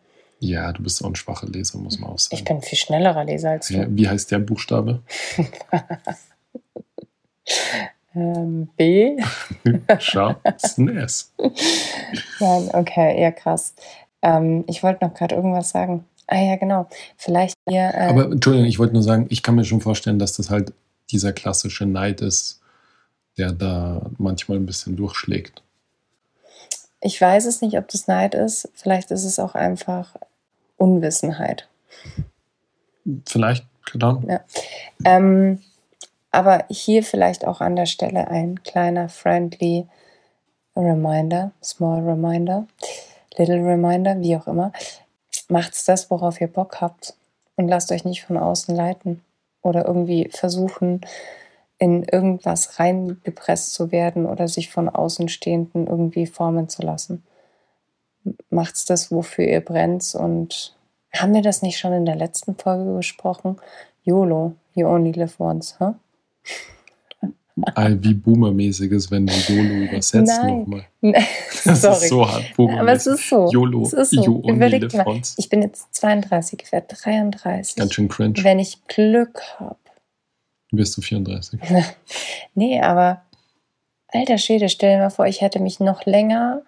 Ja, 0.45 0.73
du 0.73 0.83
bist 0.83 0.97
so 0.97 1.07
ein 1.07 1.15
schwacher 1.15 1.47
Leser, 1.47 1.79
muss 1.79 2.01
man 2.01 2.11
auch 2.11 2.19
sagen. 2.19 2.35
Ich 2.35 2.45
bin 2.45 2.57
ein 2.57 2.63
viel 2.63 2.77
schnellerer 2.77 3.23
Leser 3.23 3.51
als 3.51 3.69
du. 3.69 3.75
Ja, 3.75 3.87
wie 3.89 4.09
heißt 4.09 4.29
der 4.33 4.41
Buchstabe? 4.41 5.01
ähm, 8.17 8.69
B. 8.77 9.23
Schau, 10.01 10.35
das 10.43 10.65
ist 10.65 10.79
ein 10.79 10.97
S. 10.97 11.33
Nein, 12.41 12.71
okay, 12.73 13.23
ja 13.23 13.31
krass. 13.31 13.73
Ähm, 14.21 14.65
ich 14.67 14.83
wollte 14.83 15.05
noch 15.05 15.15
gerade 15.15 15.37
irgendwas 15.37 15.71
sagen. 15.71 16.05
Ah 16.27 16.41
ja, 16.43 16.57
genau. 16.57 16.89
Vielleicht 17.17 17.55
hier. 17.69 17.93
Äh 17.95 18.09
Aber 18.09 18.25
Entschuldigung, 18.25 18.67
ich 18.67 18.81
wollte 18.81 18.95
nur 18.95 19.05
sagen, 19.05 19.27
ich 19.29 19.45
kann 19.45 19.55
mir 19.55 19.65
schon 19.65 19.81
vorstellen, 19.81 20.19
dass 20.19 20.33
das 20.33 20.51
halt 20.51 20.73
dieser 21.13 21.33
klassische 21.33 21.87
Neid 21.87 22.21
ist, 22.21 22.61
der 23.39 23.53
da 23.53 24.11
manchmal 24.19 24.59
ein 24.59 24.67
bisschen 24.67 24.97
durchschlägt. 24.97 25.63
Ich 27.01 27.21
weiß 27.21 27.47
es 27.47 27.63
nicht, 27.63 27.79
ob 27.79 27.87
das 27.87 28.09
Neid 28.09 28.35
ist. 28.35 28.69
Vielleicht 28.75 29.13
ist 29.13 29.25
es 29.25 29.39
auch 29.39 29.55
einfach 29.55 30.17
Unwissenheit. 30.77 31.69
Vielleicht, 33.27 33.67
genau. 33.91 34.23
Ja. 34.27 34.41
Ähm, 35.05 35.61
aber 36.31 36.65
hier 36.71 37.03
vielleicht 37.03 37.47
auch 37.47 37.61
an 37.61 37.77
der 37.77 37.87
Stelle 37.87 38.29
ein 38.29 38.63
kleiner 38.63 39.09
friendly 39.09 39.87
Reminder, 40.75 41.53
small 41.63 42.01
Reminder, 42.01 42.67
little 43.37 43.63
Reminder, 43.63 44.21
wie 44.21 44.37
auch 44.37 44.47
immer. 44.47 44.73
Macht's 45.49 45.85
das, 45.85 46.11
worauf 46.11 46.41
ihr 46.41 46.47
Bock 46.47 46.81
habt 46.81 47.15
und 47.57 47.69
lasst 47.69 47.93
euch 47.93 48.05
nicht 48.05 48.25
von 48.25 48.39
außen 48.39 48.75
leiten 48.75 49.21
oder 49.61 49.87
irgendwie 49.87 50.31
versuchen, 50.33 51.03
in 51.79 52.05
irgendwas 52.05 52.79
reingepresst 52.79 53.75
zu 53.75 53.93
werden 53.93 54.25
oder 54.25 54.49
sich 54.49 54.71
von 54.71 54.89
Außenstehenden 54.89 55.87
irgendwie 55.87 56.27
formen 56.27 56.69
zu 56.69 56.83
lassen. 56.83 57.25
Macht's 58.51 58.85
das, 58.85 59.11
wofür 59.11 59.47
ihr 59.47 59.61
brennt 59.61 60.15
und 60.15 60.75
haben 61.15 61.35
wir 61.35 61.43
das 61.43 61.63
nicht 61.63 61.79
schon 61.79 61.93
in 61.93 62.07
der 62.07 62.17
letzten 62.17 62.57
Folge 62.57 62.93
besprochen? 62.95 63.57
YOLO, 64.05 64.55
you 64.75 64.87
only 64.87 65.13
live 65.13 65.39
once, 65.39 65.77
huh? 65.79 65.95
Wie 67.55 68.15
Boomer-mäßiges, 68.15 69.11
wenn 69.11 69.27
du 69.27 69.33
YOLO 69.33 69.85
übersetzt 69.85 70.43
nochmal. 70.43 70.87
Das 71.65 71.85
ist 71.85 72.09
so 72.09 72.29
hart. 72.29 72.45
Aber 72.59 72.93
es 72.93 73.07
ist 73.07 73.29
so. 73.29 73.51
YOLO, 73.51 73.83
es 73.83 73.93
ist 73.93 74.11
so. 74.11 74.25
you 74.25 74.37
only 74.37 74.53
Überleg 74.53 74.83
live 74.83 74.95
mal, 74.95 75.07
once. 75.07 75.35
ich 75.37 75.49
bin 75.49 75.63
jetzt 75.63 75.95
32, 75.95 76.63
ich 76.63 76.73
werde 76.73 76.87
33. 76.97 77.77
Ganz 77.77 77.93
schön 77.93 78.09
cringe. 78.09 78.35
Wenn 78.43 78.59
ich 78.59 78.85
Glück 78.87 79.43
habe. 79.59 79.77
Bist 80.71 80.97
du 80.97 81.03
34? 81.03 81.61
Nee, 82.55 82.81
aber 82.81 83.23
alter 84.09 84.39
Schwede, 84.39 84.69
stell 84.69 84.97
dir 84.97 85.03
mal 85.03 85.11
vor, 85.11 85.27
ich 85.27 85.41
hätte 85.41 85.61
mich 85.61 85.81
noch 85.81 86.05
länger 86.05 86.63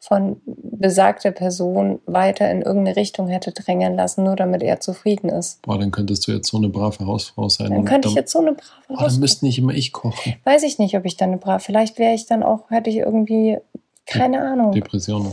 von 0.00 0.40
besagter 0.46 1.30
Person 1.30 2.00
weiter 2.06 2.50
in 2.50 2.62
irgendeine 2.62 2.96
Richtung 2.96 3.28
hätte 3.28 3.52
drängen 3.52 3.94
lassen, 3.96 4.24
nur 4.24 4.34
damit 4.34 4.62
er 4.62 4.80
zufrieden 4.80 5.28
ist. 5.28 5.60
Boah, 5.62 5.78
dann 5.78 5.90
könntest 5.90 6.26
du 6.26 6.32
jetzt 6.32 6.48
so 6.48 6.56
eine 6.56 6.70
brave 6.70 7.04
Hausfrau 7.04 7.50
sein. 7.50 7.70
Dann 7.70 7.84
könnte 7.84 8.08
ich 8.08 8.14
dann, 8.14 8.22
jetzt 8.22 8.32
so 8.32 8.38
eine 8.38 8.52
brave 8.52 8.64
boah, 8.88 9.00
Haus- 9.00 9.12
dann 9.12 9.20
müsste 9.20 9.44
nicht 9.44 9.58
immer 9.58 9.74
ich 9.74 9.92
kochen. 9.92 10.36
Weiß 10.44 10.62
ich 10.62 10.78
nicht, 10.78 10.96
ob 10.96 11.04
ich 11.04 11.18
dann 11.18 11.30
eine 11.30 11.38
brave. 11.38 11.60
Vielleicht 11.60 11.98
wäre 11.98 12.14
ich 12.14 12.26
dann 12.26 12.42
auch, 12.42 12.70
hätte 12.70 12.88
ich 12.88 12.96
irgendwie, 12.96 13.58
keine 14.06 14.40
Ahnung. 14.40 14.72
Depressionen. 14.72 15.32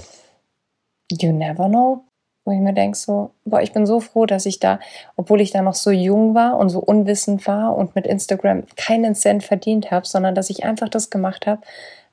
You 1.11 1.31
never 1.31 1.69
know. 1.69 2.03
Wo 2.43 2.51
ich 2.51 2.59
mir 2.59 2.73
denke, 2.73 2.97
so, 2.97 3.31
boah, 3.43 3.61
ich 3.61 3.73
bin 3.73 3.85
so 3.85 3.99
froh, 3.99 4.25
dass 4.25 4.45
ich 4.45 4.59
da, 4.59 4.79
obwohl 5.17 5.41
ich 5.41 5.51
da 5.51 5.61
noch 5.61 5.73
so 5.73 5.91
jung 5.91 6.33
war 6.33 6.57
und 6.57 6.69
so 6.69 6.79
unwissend 6.79 7.45
war 7.45 7.75
und 7.75 7.93
mit 7.93 8.07
Instagram 8.07 8.63
keinen 8.77 9.15
Cent 9.15 9.43
verdient 9.43 9.91
habe, 9.91 10.07
sondern 10.07 10.33
dass 10.33 10.49
ich 10.49 10.63
einfach 10.63 10.87
das 10.87 11.09
gemacht 11.09 11.45
habe, 11.45 11.61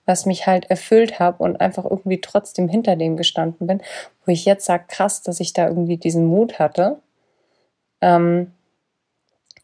was 0.07 0.27
mich 0.27 0.47
halt 0.47 0.67
erfüllt 0.71 1.19
habe 1.19 1.43
und 1.43 1.61
einfach 1.61 1.85
irgendwie 1.85 2.21
trotzdem 2.21 2.69
hinter 2.69 2.97
dem 2.97 3.17
gestanden 3.17 3.67
bin, 3.67 3.81
wo 4.25 4.33
ich 4.33 4.45
jetzt 4.45 4.67
sage, 4.67 4.85
krass, 4.89 5.23
dass 5.23 5.41
ich 5.41 5.53
da 5.53 5.69
irgendwie 5.69 5.97
diesen 5.97 6.27
Mut 6.27 6.59
hatte. 6.59 6.99
Ähm, 8.01 8.53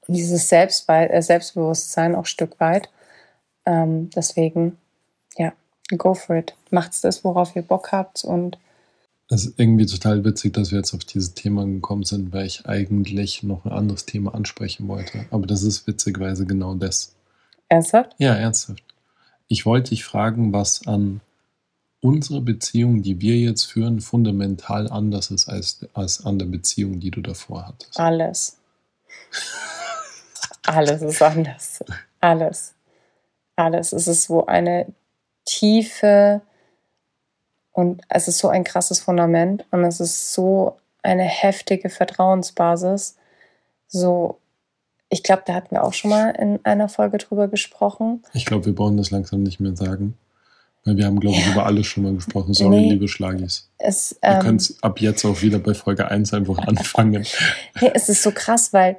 dieses 0.09 0.49
Selbstwei 0.49 1.07
äh, 1.07 1.23
Selbstbewusstsein 1.23 2.15
auch 2.15 2.21
ein 2.21 2.25
Stück 2.25 2.59
weit. 2.59 2.89
Ähm, 3.67 4.11
deswegen, 4.11 4.79
ja, 5.37 5.53
go 5.97 6.15
for 6.15 6.37
it. 6.37 6.55
Macht's 6.71 7.01
das, 7.01 7.25
worauf 7.25 7.55
ihr 7.55 7.63
Bock 7.63 7.93
habt 7.93 8.25
und 8.25 8.59
Es 9.29 9.45
ist 9.45 9.59
irgendwie 9.59 9.87
total 9.87 10.25
witzig, 10.25 10.55
dass 10.55 10.71
wir 10.71 10.79
jetzt 10.79 10.95
auf 10.95 11.05
dieses 11.05 11.35
Thema 11.35 11.65
gekommen 11.65 12.05
sind, 12.05 12.33
weil 12.33 12.47
ich 12.47 12.67
eigentlich 12.67 13.43
noch 13.43 13.65
ein 13.65 13.73
anderes 13.73 14.07
Thema 14.07 14.35
ansprechen 14.35 14.89
wollte. 14.89 15.27
Aber 15.31 15.47
das 15.47 15.63
ist 15.63 15.87
witzigweise 15.87 16.47
genau 16.47 16.75
das. 16.75 17.15
ernsthaft? 17.69 18.15
Ja, 18.19 18.35
ernsthaft. 18.35 18.83
Ich 19.53 19.67
wollte 19.67 19.91
dich 19.91 20.05
fragen, 20.05 20.53
was 20.53 20.87
an 20.87 21.21
unserer 22.01 22.41
Beziehung, 22.41 23.03
die 23.03 23.21
wir 23.21 23.37
jetzt 23.37 23.65
führen, 23.65 24.01
fundamental 24.01 24.89
anders 24.89 25.33
ist 25.33 25.49
als, 25.49 25.85
als 25.93 26.25
an 26.25 26.39
der 26.39 26.47
Beziehung, 26.47 27.01
die 27.01 27.11
du 27.11 27.21
davor 27.21 27.67
hattest. 27.67 27.99
Alles. 27.99 28.59
Alles 30.65 31.03
ist 31.03 31.21
anders. 31.21 31.85
Alles. 32.21 32.75
Alles. 33.57 33.93
Es 33.93 34.07
ist 34.07 34.23
so 34.29 34.47
eine 34.47 34.87
tiefe 35.45 36.43
und 37.73 38.03
es 38.09 38.29
ist 38.29 38.39
so 38.39 38.49
ein 38.49 38.63
krasses 38.63 39.01
Fundament 39.01 39.65
und 39.73 39.83
es 39.83 39.99
ist 39.99 40.33
so 40.33 40.79
eine 41.03 41.25
heftige 41.25 41.91
Vertrauensbasis. 41.91 43.17
So, 43.89 44.39
ich 45.11 45.23
glaube, 45.25 45.43
da 45.45 45.55
hatten 45.55 45.73
wir 45.73 45.85
auch 45.85 45.93
schon 45.93 46.11
mal 46.11 46.31
in 46.31 46.65
einer 46.65 46.89
Folge 46.89 47.19
drüber 47.19 47.49
gesprochen. 47.49 48.23
Ich 48.33 48.47
glaube, 48.47 48.67
wir 48.67 48.75
brauchen 48.75 48.97
das 48.97 49.11
langsam 49.11 49.43
nicht 49.43 49.61
mehr 49.61 49.77
sagen. 49.77 50.17
Weil 50.85 50.97
wir 50.97 51.05
haben, 51.05 51.21
glaube 51.21 51.37
ich, 51.37 51.47
über 51.47 51.67
alles 51.67 51.87
schon 51.87 52.05
mal 52.05 52.15
gesprochen. 52.15 52.55
Sorry, 52.55 52.77
Nee. 52.77 52.89
liebe 52.91 53.07
Schlagis. 53.07 53.69
Es, 53.77 54.17
Wir 54.23 54.31
ähm, 54.31 54.41
können 54.41 54.65
ab 54.81 55.01
jetzt 55.01 55.25
auch 55.27 55.43
wieder 55.43 55.59
bei 55.59 55.75
Folge 55.75 56.09
1 56.09 56.33
einfach 56.33 56.57
anfangen. 56.67 57.27
Nee, 57.81 57.91
es 57.93 58.09
ist 58.09 58.23
so 58.23 58.31
krass, 58.33 58.73
weil 58.73 58.97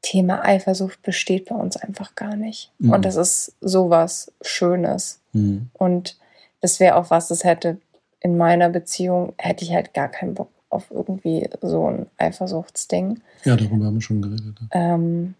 Thema 0.00 0.42
Eifersucht 0.44 1.02
besteht 1.02 1.50
bei 1.50 1.54
uns 1.54 1.76
einfach 1.76 2.14
gar 2.14 2.36
nicht. 2.36 2.72
Mhm. 2.78 2.92
Und 2.92 3.04
das 3.04 3.16
ist 3.16 3.52
sowas 3.60 4.32
Schönes. 4.40 5.20
Hm. 5.32 5.68
Und 5.74 6.16
das 6.60 6.80
wäre 6.80 6.96
auch 6.96 7.10
was, 7.10 7.28
das 7.28 7.44
hätte 7.44 7.78
in 8.20 8.36
meiner 8.36 8.68
Beziehung, 8.68 9.34
hätte 9.36 9.64
ich 9.64 9.72
halt 9.72 9.94
gar 9.94 10.08
keinen 10.08 10.34
Bock 10.34 10.48
auf 10.72 10.90
irgendwie 10.90 11.48
so 11.60 11.86
ein 11.88 12.06
Eifersuchtsding. 12.16 13.20
Ja, 13.44 13.56
darüber 13.56 13.86
haben 13.86 13.94
wir 13.94 14.00
schon 14.00 14.22
geredet. 14.22 14.58
Ähm, 14.72 15.34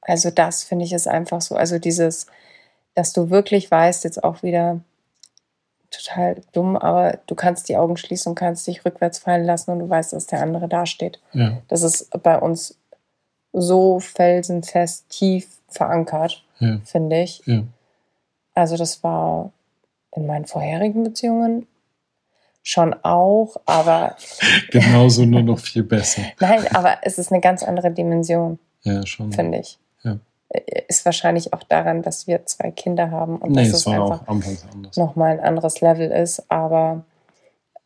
also 0.00 0.30
das 0.30 0.64
finde 0.64 0.84
ich 0.84 0.92
ist 0.92 1.06
einfach 1.08 1.40
so, 1.40 1.54
also 1.54 1.78
dieses, 1.78 2.26
dass 2.94 3.12
du 3.12 3.30
wirklich 3.30 3.70
weißt, 3.70 4.04
jetzt 4.04 4.24
auch 4.24 4.42
wieder 4.42 4.80
total 5.90 6.40
dumm, 6.52 6.76
aber 6.76 7.18
du 7.26 7.34
kannst 7.34 7.68
die 7.68 7.76
Augen 7.76 7.96
schließen 7.96 8.30
und 8.30 8.34
kannst 8.34 8.66
dich 8.66 8.84
rückwärts 8.84 9.18
fallen 9.18 9.44
lassen 9.44 9.70
und 9.72 9.78
du 9.80 9.88
weißt, 9.88 10.14
dass 10.14 10.26
der 10.26 10.40
andere 10.40 10.68
dasteht. 10.68 11.20
Ja, 11.34 11.58
Das 11.68 11.82
ist 11.82 12.10
bei 12.22 12.38
uns 12.38 12.78
so 13.52 14.00
felsenfest 14.00 15.10
tief 15.10 15.46
verankert, 15.68 16.44
ja, 16.60 16.78
finde 16.84 17.22
ich. 17.22 17.42
ja. 17.44 17.62
Also 18.54 18.76
das 18.76 19.02
war 19.02 19.52
in 20.14 20.26
meinen 20.26 20.44
vorherigen 20.46 21.04
Beziehungen 21.04 21.66
schon 22.62 22.94
auch, 23.02 23.56
aber 23.66 24.16
Genauso 24.70 25.24
nur 25.24 25.42
noch 25.42 25.58
viel 25.58 25.82
besser. 25.82 26.22
nein, 26.40 26.66
aber 26.74 26.98
es 27.02 27.18
ist 27.18 27.32
eine 27.32 27.40
ganz 27.40 27.62
andere 27.62 27.90
Dimension, 27.90 28.58
Ja, 28.82 29.04
schon. 29.06 29.32
finde 29.32 29.58
ich. 29.58 29.78
Ja. 30.04 30.18
Ist 30.88 31.04
wahrscheinlich 31.04 31.52
auch 31.52 31.62
daran, 31.64 32.02
dass 32.02 32.26
wir 32.26 32.44
zwei 32.46 32.70
Kinder 32.70 33.10
haben 33.10 33.36
und 33.38 33.50
Nee, 33.52 33.64
dass 33.64 33.68
es 33.68 33.74
es 33.80 33.86
einfach 33.88 34.24
nochmal 34.96 35.32
ein 35.32 35.40
anderes 35.40 35.80
Level 35.80 36.10
ist, 36.10 36.50
aber 36.50 37.04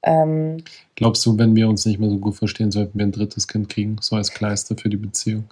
ähm, 0.02 0.62
Glaubst 0.94 1.24
du, 1.26 1.36
wenn 1.38 1.56
wir 1.56 1.68
uns 1.68 1.84
nicht 1.86 1.98
mehr 1.98 2.10
so 2.10 2.18
gut 2.18 2.36
verstehen, 2.36 2.70
sollten 2.70 2.98
wir 2.98 3.06
ein 3.06 3.12
drittes 3.12 3.48
Kind 3.48 3.68
kriegen, 3.68 3.96
so 4.00 4.16
als 4.16 4.30
Kleister 4.32 4.76
für 4.76 4.88
die 4.88 4.96
Beziehung? 4.96 5.44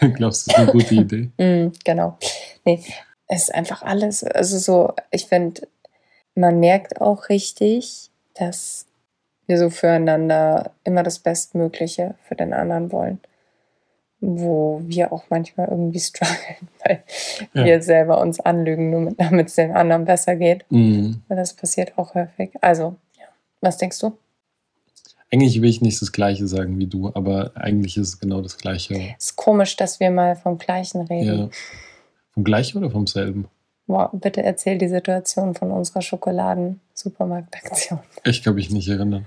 Glaubst 0.14 0.46
du, 0.46 0.52
das 0.52 0.58
ist 0.58 0.58
eine 0.58 0.72
gute 0.72 0.94
Idee? 0.94 1.30
Mm, 1.38 1.72
genau. 1.84 2.16
Nee, 2.64 2.82
es 3.26 3.42
ist 3.42 3.54
einfach 3.54 3.82
alles. 3.82 4.24
Also 4.24 4.58
so, 4.58 4.92
ich 5.10 5.26
finde, 5.26 5.62
man 6.38 6.60
merkt 6.60 7.00
auch 7.00 7.28
richtig, 7.28 8.10
dass 8.34 8.86
wir 9.46 9.58
so 9.58 9.70
füreinander 9.70 10.72
immer 10.84 11.02
das 11.02 11.18
Bestmögliche 11.18 12.14
für 12.26 12.34
den 12.34 12.52
anderen 12.52 12.92
wollen. 12.92 13.20
Wo 14.20 14.80
wir 14.84 15.12
auch 15.12 15.24
manchmal 15.30 15.68
irgendwie 15.68 16.00
strugglen, 16.10 16.68
weil 16.84 17.02
Ja. 17.54 17.64
wir 17.64 17.82
selber 17.82 18.20
uns 18.20 18.40
anlügen, 18.40 18.90
nur 18.90 19.00
mit- 19.00 19.20
damit 19.20 19.48
es 19.48 19.54
dem 19.54 19.74
anderen 19.76 20.04
besser 20.04 20.34
geht. 20.36 20.64
Mhm. 20.70 21.22
Das 21.28 21.54
passiert 21.54 21.96
auch 21.96 22.14
häufig. 22.14 22.50
Also, 22.60 22.96
ja. 23.16 23.26
Was 23.60 23.78
denkst 23.78 23.98
du? 24.00 24.16
Eigentlich 25.30 25.60
will 25.60 25.68
ich 25.68 25.82
nicht 25.82 26.00
das 26.00 26.10
Gleiche 26.10 26.48
sagen 26.48 26.78
wie 26.78 26.86
du, 26.86 27.12
aber 27.14 27.52
eigentlich 27.54 27.96
ist 27.96 28.08
es 28.08 28.18
genau 28.20 28.40
das 28.40 28.56
Gleiche. 28.58 29.14
Ist 29.18 29.36
komisch, 29.36 29.76
dass 29.76 30.00
wir 30.00 30.10
mal 30.10 30.34
vom 30.36 30.56
Gleichen 30.58 31.02
reden. 31.02 31.38
Ja. 31.40 31.48
Vom 32.32 32.44
Gleichen 32.44 32.78
oder 32.78 32.90
vom 32.90 33.06
selben? 33.06 33.46
Wow, 33.88 34.10
bitte 34.12 34.42
erzähl 34.42 34.76
die 34.76 34.88
Situation 34.88 35.54
von 35.54 35.72
unserer 35.72 36.02
Schokoladen-Supermarktaktion. 36.02 38.00
Ich 38.24 38.42
kann 38.42 38.54
mich 38.54 38.70
nicht 38.70 38.86
erinnern. 38.88 39.26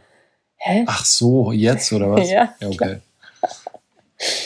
Hä? 0.57 0.85
Ach 0.85 1.03
so, 1.03 1.51
jetzt 1.51 1.91
oder 1.91 2.11
was? 2.11 2.29
Ja, 2.29 2.53
okay. 2.63 2.99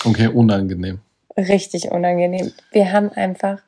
Okay, 0.06 0.28
unangenehm. 0.28 1.02
Richtig 1.38 1.92
unangenehm. 1.92 2.54
Wir 2.72 2.94
haben 2.94 3.10
einfach, 3.12 3.60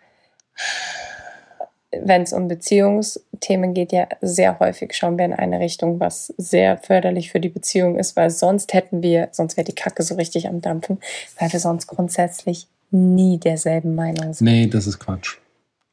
wenn 1.92 2.22
es 2.22 2.32
um 2.32 2.48
Beziehungsthemen 2.48 3.74
geht, 3.74 3.92
ja 3.92 4.08
sehr 4.22 4.58
häufig 4.60 4.94
schauen 4.96 5.18
wir 5.18 5.26
in 5.26 5.34
eine 5.34 5.60
Richtung, 5.60 6.00
was 6.00 6.34
sehr 6.38 6.78
förderlich 6.78 7.30
für 7.30 7.42
die 7.42 7.50
Beziehung 7.50 8.00
ist, 8.00 8.16
weil 8.16 8.30
sonst 8.30 8.74
hätten 8.74 9.04
wir, 9.04 9.28
sonst 9.34 9.58
wäre 9.58 9.66
die 9.66 9.76
Kacke 9.76 10.02
so 10.04 10.16
richtig 10.16 10.48
am 10.48 10.62
Dampfen, 10.62 11.02
weil 11.38 11.52
wir 11.52 11.60
sonst 11.60 11.88
grundsätzlich 11.88 12.68
nie 12.90 13.38
derselben 13.38 13.96
Meinung 13.96 14.32
sind. 14.32 14.46
Nee, 14.46 14.68
das 14.68 14.88
ist 14.88 15.00
Quatsch. 15.00 15.40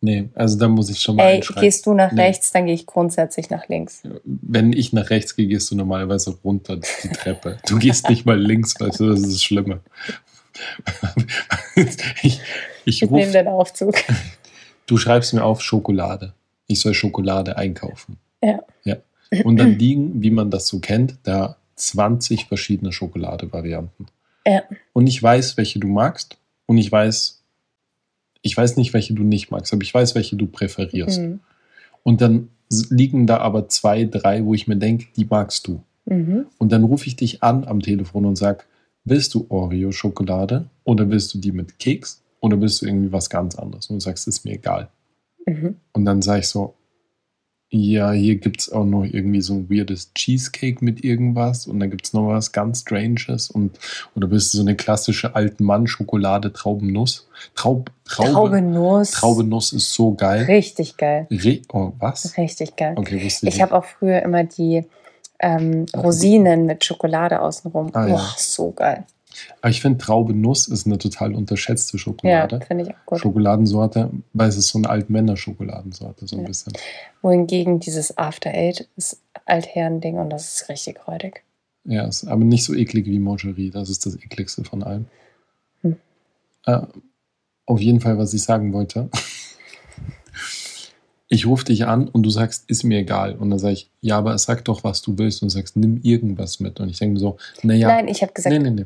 Nee, 0.04 0.28
also 0.34 0.58
da 0.58 0.68
muss 0.68 0.90
ich 0.90 1.00
schon 1.00 1.16
mal 1.16 1.22
Ey, 1.22 1.40
gehst 1.40 1.86
du 1.86 1.94
nach 1.94 2.12
Nee. 2.12 2.24
rechts, 2.24 2.52
dann 2.52 2.66
gehe 2.66 2.74
ich 2.74 2.84
grundsätzlich 2.84 3.48
nach 3.48 3.68
links. 3.68 4.02
Wenn 4.24 4.74
ich 4.74 4.92
nach 4.92 5.08
rechts 5.08 5.34
gehe, 5.34 5.46
gehst 5.46 5.70
du 5.70 5.76
normalerweise 5.76 6.36
runter 6.44 6.76
die 6.76 7.08
Treppe. 7.08 7.56
Du 7.66 7.78
gehst 7.78 8.10
nicht 8.10 8.26
mal 8.26 8.38
links, 8.38 8.78
weißt 8.78 9.00
du, 9.00 9.08
das 9.08 9.20
ist 9.20 9.32
das 9.32 9.42
Schlimme. 9.42 9.80
ich 12.22 12.38
ich 12.84 13.02
Ich 13.02 13.10
nehme 13.10 13.32
den 13.32 13.48
Aufzug. 13.48 13.94
du 14.86 14.98
schreibst 14.98 15.32
mir 15.32 15.42
auf 15.42 15.62
Schokolade. 15.62 16.34
Ich 16.66 16.80
soll 16.80 16.92
Schokolade 16.92 17.56
einkaufen. 17.56 18.18
Ja. 18.42 18.60
ja. 18.84 18.96
Und 19.42 19.56
dann 19.56 19.78
liegen, 19.78 20.22
wie 20.22 20.30
man 20.30 20.50
das 20.50 20.66
so 20.66 20.80
kennt, 20.80 21.16
da 21.22 21.56
20 21.76 22.44
verschiedene 22.44 22.92
Schokolade-Varianten. 22.92 24.04
Ja. 24.46 24.64
Und 24.92 25.06
ich 25.06 25.22
weiß, 25.22 25.56
welche 25.56 25.78
du 25.78 25.86
magst. 25.86 26.36
Und 26.66 26.76
ich 26.76 26.92
weiß, 26.92 27.42
ich 28.44 28.56
weiß 28.56 28.76
nicht, 28.76 28.92
welche 28.92 29.14
du 29.14 29.24
nicht 29.24 29.50
magst, 29.50 29.72
aber 29.72 29.82
ich 29.82 29.92
weiß, 29.92 30.14
welche 30.14 30.36
du 30.36 30.46
präferierst. 30.46 31.20
Mhm. 31.20 31.40
Und 32.02 32.20
dann 32.20 32.50
liegen 32.90 33.26
da 33.26 33.38
aber 33.38 33.68
zwei, 33.68 34.04
drei, 34.04 34.44
wo 34.44 34.52
ich 34.52 34.68
mir 34.68 34.76
denke, 34.76 35.06
die 35.16 35.24
magst 35.24 35.66
du. 35.66 35.82
Mhm. 36.04 36.46
Und 36.58 36.70
dann 36.70 36.84
rufe 36.84 37.06
ich 37.06 37.16
dich 37.16 37.42
an 37.42 37.64
am 37.64 37.80
Telefon 37.80 38.26
und 38.26 38.36
sag, 38.36 38.66
willst 39.04 39.32
du 39.32 39.46
Oreo-Schokolade 39.48 40.68
oder 40.84 41.08
willst 41.08 41.32
du 41.32 41.38
die 41.38 41.52
mit 41.52 41.78
Keks 41.78 42.22
Oder 42.40 42.58
bist 42.58 42.82
du 42.82 42.86
irgendwie 42.86 43.10
was 43.10 43.30
ganz 43.30 43.54
anderes 43.54 43.88
und 43.88 43.96
du 43.96 44.00
sagst, 44.00 44.28
ist 44.28 44.44
mir 44.44 44.52
egal. 44.52 44.90
Mhm. 45.46 45.76
Und 45.92 46.04
dann 46.04 46.20
sage 46.20 46.40
ich 46.40 46.48
so, 46.48 46.74
ja, 47.76 48.12
hier 48.12 48.36
gibt 48.36 48.60
es 48.60 48.72
auch 48.72 48.84
noch 48.84 49.02
irgendwie 49.02 49.40
so 49.40 49.54
ein 49.54 49.68
weirdes 49.68 50.14
Cheesecake 50.14 50.84
mit 50.84 51.02
irgendwas 51.02 51.66
und 51.66 51.80
dann 51.80 51.90
gibt 51.90 52.06
es 52.06 52.12
noch 52.12 52.28
was 52.28 52.52
ganz 52.52 52.82
Stranges 52.82 53.50
und 53.50 53.80
oder 54.14 54.28
bist 54.28 54.54
du 54.54 54.58
so 54.58 54.62
eine 54.62 54.76
klassische 54.76 55.34
alten 55.34 55.64
Mann 55.64 55.88
Schokolade 55.88 56.52
Traubennuss? 56.52 57.28
Traub, 57.56 57.90
Traube, 58.04 58.30
Traubenuss. 58.30 59.10
Traubenuss 59.10 59.72
ist 59.72 59.92
so 59.92 60.14
geil. 60.14 60.44
Richtig 60.44 60.96
geil. 60.96 61.26
Re 61.32 61.62
oh, 61.72 61.92
was? 61.98 62.38
Richtig 62.38 62.76
geil. 62.76 62.94
Okay, 62.96 63.24
wusste 63.24 63.48
ich. 63.48 63.56
Ich 63.56 63.62
habe 63.62 63.74
auch 63.74 63.84
früher 63.84 64.22
immer 64.22 64.44
die 64.44 64.84
ähm, 65.40 65.86
Rosinen 65.96 66.66
mit 66.66 66.84
Schokolade 66.84 67.40
außenrum. 67.40 67.90
Ah, 67.92 68.06
ja. 68.06 68.34
So 68.36 68.70
geil. 68.70 69.04
Aber 69.60 69.70
ich 69.70 69.80
finde 69.80 69.98
Traubenuss 69.98 70.68
ist 70.68 70.86
eine 70.86 70.98
total 70.98 71.34
unterschätzte 71.34 71.96
Ja, 71.96 72.00
Schokolade. 72.00 72.60
finde 72.66 72.84
ich 72.84 72.90
auch 72.90 73.06
gut. 73.06 73.20
Schokoladensorte, 73.20 74.10
weil 74.32 74.48
es 74.48 74.56
ist 74.56 74.68
so 74.68 74.78
eine 74.78 74.88
Altmänner-Schokoladensorte, 74.90 76.26
so 76.26 76.36
ein 76.36 76.42
Ja. 76.42 76.48
bisschen. 76.48 76.72
Wohingegen 77.22 77.80
dieses 77.80 78.16
After 78.18 78.50
Eight 78.50 78.88
ist 78.96 79.20
Altherren-Ding 79.46 80.18
und 80.18 80.30
das 80.30 80.54
ist 80.54 80.68
richtig 80.68 81.06
räudig. 81.08 81.42
Ja, 81.84 82.06
ist 82.06 82.26
aber 82.26 82.44
nicht 82.44 82.64
so 82.64 82.74
eklig 82.74 83.06
wie 83.06 83.18
Moncherie. 83.18 83.70
Das 83.70 83.90
ist 83.90 84.06
das 84.06 84.16
ekligste 84.16 84.64
von 84.64 84.82
allem. 84.82 85.06
Hm. 85.82 85.96
Äh, 86.66 86.80
auf 87.66 87.80
jeden 87.80 88.00
Fall, 88.00 88.16
was 88.18 88.32
ich 88.34 88.42
sagen 88.42 88.72
wollte. 88.72 89.10
Ich 91.28 91.46
rufe 91.46 91.64
dich 91.64 91.86
an 91.86 92.06
und 92.08 92.22
du 92.22 92.30
sagst, 92.30 92.68
ist 92.68 92.84
mir 92.84 92.98
egal. 92.98 93.34
Und 93.36 93.50
dann 93.50 93.58
sage 93.58 93.74
ich, 93.74 93.90
ja, 94.00 94.18
aber 94.18 94.36
sag 94.38 94.64
doch, 94.66 94.84
was 94.84 95.02
du 95.02 95.16
willst. 95.18 95.42
Und 95.42 95.50
du 95.50 95.54
sagst, 95.56 95.76
nimm 95.76 96.00
irgendwas 96.02 96.60
mit. 96.60 96.80
Und 96.80 96.90
ich 96.90 96.98
denke 96.98 97.14
mir 97.14 97.18
so, 97.20 97.38
naja, 97.62 97.88
Nein, 97.88 98.08
ich 98.08 98.22
habe 98.22 98.32
gesagt, 98.32 98.52
nee, 98.54 98.58
nee, 98.62 98.70
nee. 98.70 98.84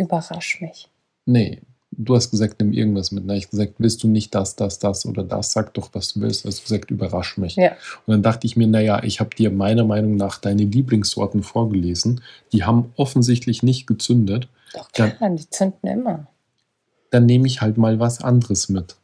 Überrasch 0.00 0.60
mich. 0.60 0.88
Nee, 1.26 1.60
du 1.92 2.14
hast 2.14 2.30
gesagt, 2.30 2.60
nimm 2.60 2.72
irgendwas 2.72 3.12
mit. 3.12 3.24
Dann 3.24 3.30
habe 3.30 3.38
ich 3.38 3.50
gesagt, 3.50 3.74
willst 3.78 4.02
du 4.02 4.08
nicht 4.08 4.34
das, 4.34 4.56
das, 4.56 4.78
das 4.78 5.06
oder 5.06 5.22
das? 5.22 5.52
Sag 5.52 5.74
doch, 5.74 5.90
was 5.92 6.14
du 6.14 6.20
willst. 6.20 6.44
Du 6.44 6.48
hast 6.48 6.62
gesagt, 6.62 6.90
überrasch 6.90 7.36
mich. 7.36 7.56
Ja. 7.56 7.72
Und 8.06 8.12
dann 8.12 8.22
dachte 8.22 8.46
ich 8.46 8.56
mir, 8.56 8.66
naja, 8.66 9.02
ich 9.02 9.20
habe 9.20 9.34
dir 9.34 9.50
meiner 9.50 9.84
Meinung 9.84 10.16
nach 10.16 10.38
deine 10.38 10.64
Lieblingssorten 10.64 11.42
vorgelesen. 11.42 12.22
Die 12.52 12.64
haben 12.64 12.92
offensichtlich 12.96 13.62
nicht 13.62 13.86
gezündet. 13.86 14.48
Doch 14.74 14.90
klar, 14.92 15.12
die 15.30 15.50
zünden 15.50 15.88
immer. 15.88 16.26
Dann 17.10 17.26
nehme 17.26 17.46
ich 17.46 17.60
halt 17.60 17.76
mal 17.76 17.98
was 17.98 18.22
anderes 18.22 18.68
mit. 18.68 18.96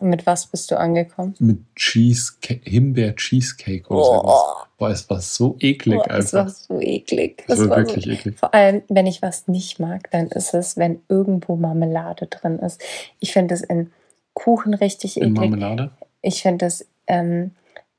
Und 0.00 0.10
mit 0.10 0.26
was 0.26 0.46
bist 0.46 0.70
du 0.70 0.78
angekommen? 0.78 1.34
Mit 1.38 1.58
Cheesecake, 1.74 2.68
Himbeer-Cheesecake 2.68 3.88
oder 3.88 4.04
so. 4.04 4.67
Boah, 4.78 4.90
es 4.90 5.10
war 5.10 5.20
so 5.20 5.56
eklig 5.58 5.98
boah, 5.98 6.06
das 6.08 6.32
war 6.32 6.42
einfach. 6.42 6.54
so 6.54 6.80
eklig. 6.80 7.44
Das 7.48 7.58
war 7.58 7.70
war 7.70 7.76
wirklich 7.78 8.04
so, 8.04 8.10
eklig. 8.12 8.38
vor 8.38 8.54
allem, 8.54 8.82
wenn 8.88 9.06
ich 9.06 9.20
was 9.22 9.48
nicht 9.48 9.80
mag, 9.80 10.08
dann 10.12 10.28
ist 10.28 10.54
es, 10.54 10.76
wenn 10.76 11.00
irgendwo 11.08 11.56
Marmelade 11.56 12.28
drin 12.28 12.60
ist. 12.60 12.80
Ich 13.18 13.32
finde 13.32 13.54
es 13.54 13.62
in 13.62 13.90
Kuchen 14.34 14.74
richtig 14.74 15.16
In 15.16 15.34
eklig. 15.34 15.50
Marmelade? 15.50 15.90
Ich 16.22 16.42
finde 16.42 16.66
es 16.66 16.86
ähm, 17.08 17.50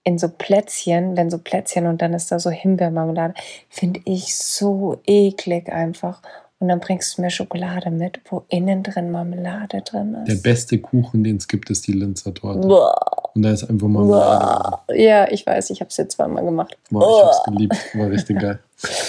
in 0.03 0.17
so 0.17 0.29
Plätzchen, 0.29 1.17
wenn 1.17 1.29
so 1.29 1.37
Plätzchen 1.37 1.85
und 1.85 2.01
dann 2.01 2.13
ist 2.13 2.31
da 2.31 2.39
so 2.39 2.49
Himbeermarmelade, 2.49 3.33
finde 3.69 3.99
ich 4.05 4.35
so 4.35 5.01
eklig 5.05 5.69
einfach. 5.69 6.21
Und 6.61 6.67
dann 6.67 6.79
bringst 6.81 7.17
du 7.17 7.21
mir 7.21 7.29
Schokolade 7.29 7.89
mit, 7.89 8.19
wo 8.29 8.43
innen 8.49 8.83
drin 8.83 9.11
Marmelade 9.11 9.81
drin 9.81 10.17
Der 10.27 10.35
ist. 10.35 10.43
beste 10.43 10.77
Kuchen, 10.77 11.23
den 11.23 11.37
es 11.37 11.47
gibt, 11.47 11.69
ist 11.69 11.87
die 11.87 11.93
Linzer 11.93 12.33
Torte. 12.33 12.67
Boah. 12.67 13.31
Und 13.33 13.43
da 13.43 13.51
ist 13.51 13.63
einfach 13.63 13.87
Marmelade. 13.87 14.39
drin. 14.39 14.79
Boah. 14.87 14.95
Ja, 14.95 15.31
ich 15.31 15.45
weiß, 15.45 15.69
ich 15.69 15.79
habe 15.79 15.89
es 15.89 15.95
jetzt 15.97 16.15
zweimal 16.17 16.43
gemacht. 16.43 16.77
Boah, 16.89 17.01
ich 17.19 17.25
hab's 17.25 17.43
geliebt. 17.45 17.77
War 17.95 18.09
richtig 18.09 18.39
geil. 18.39 18.59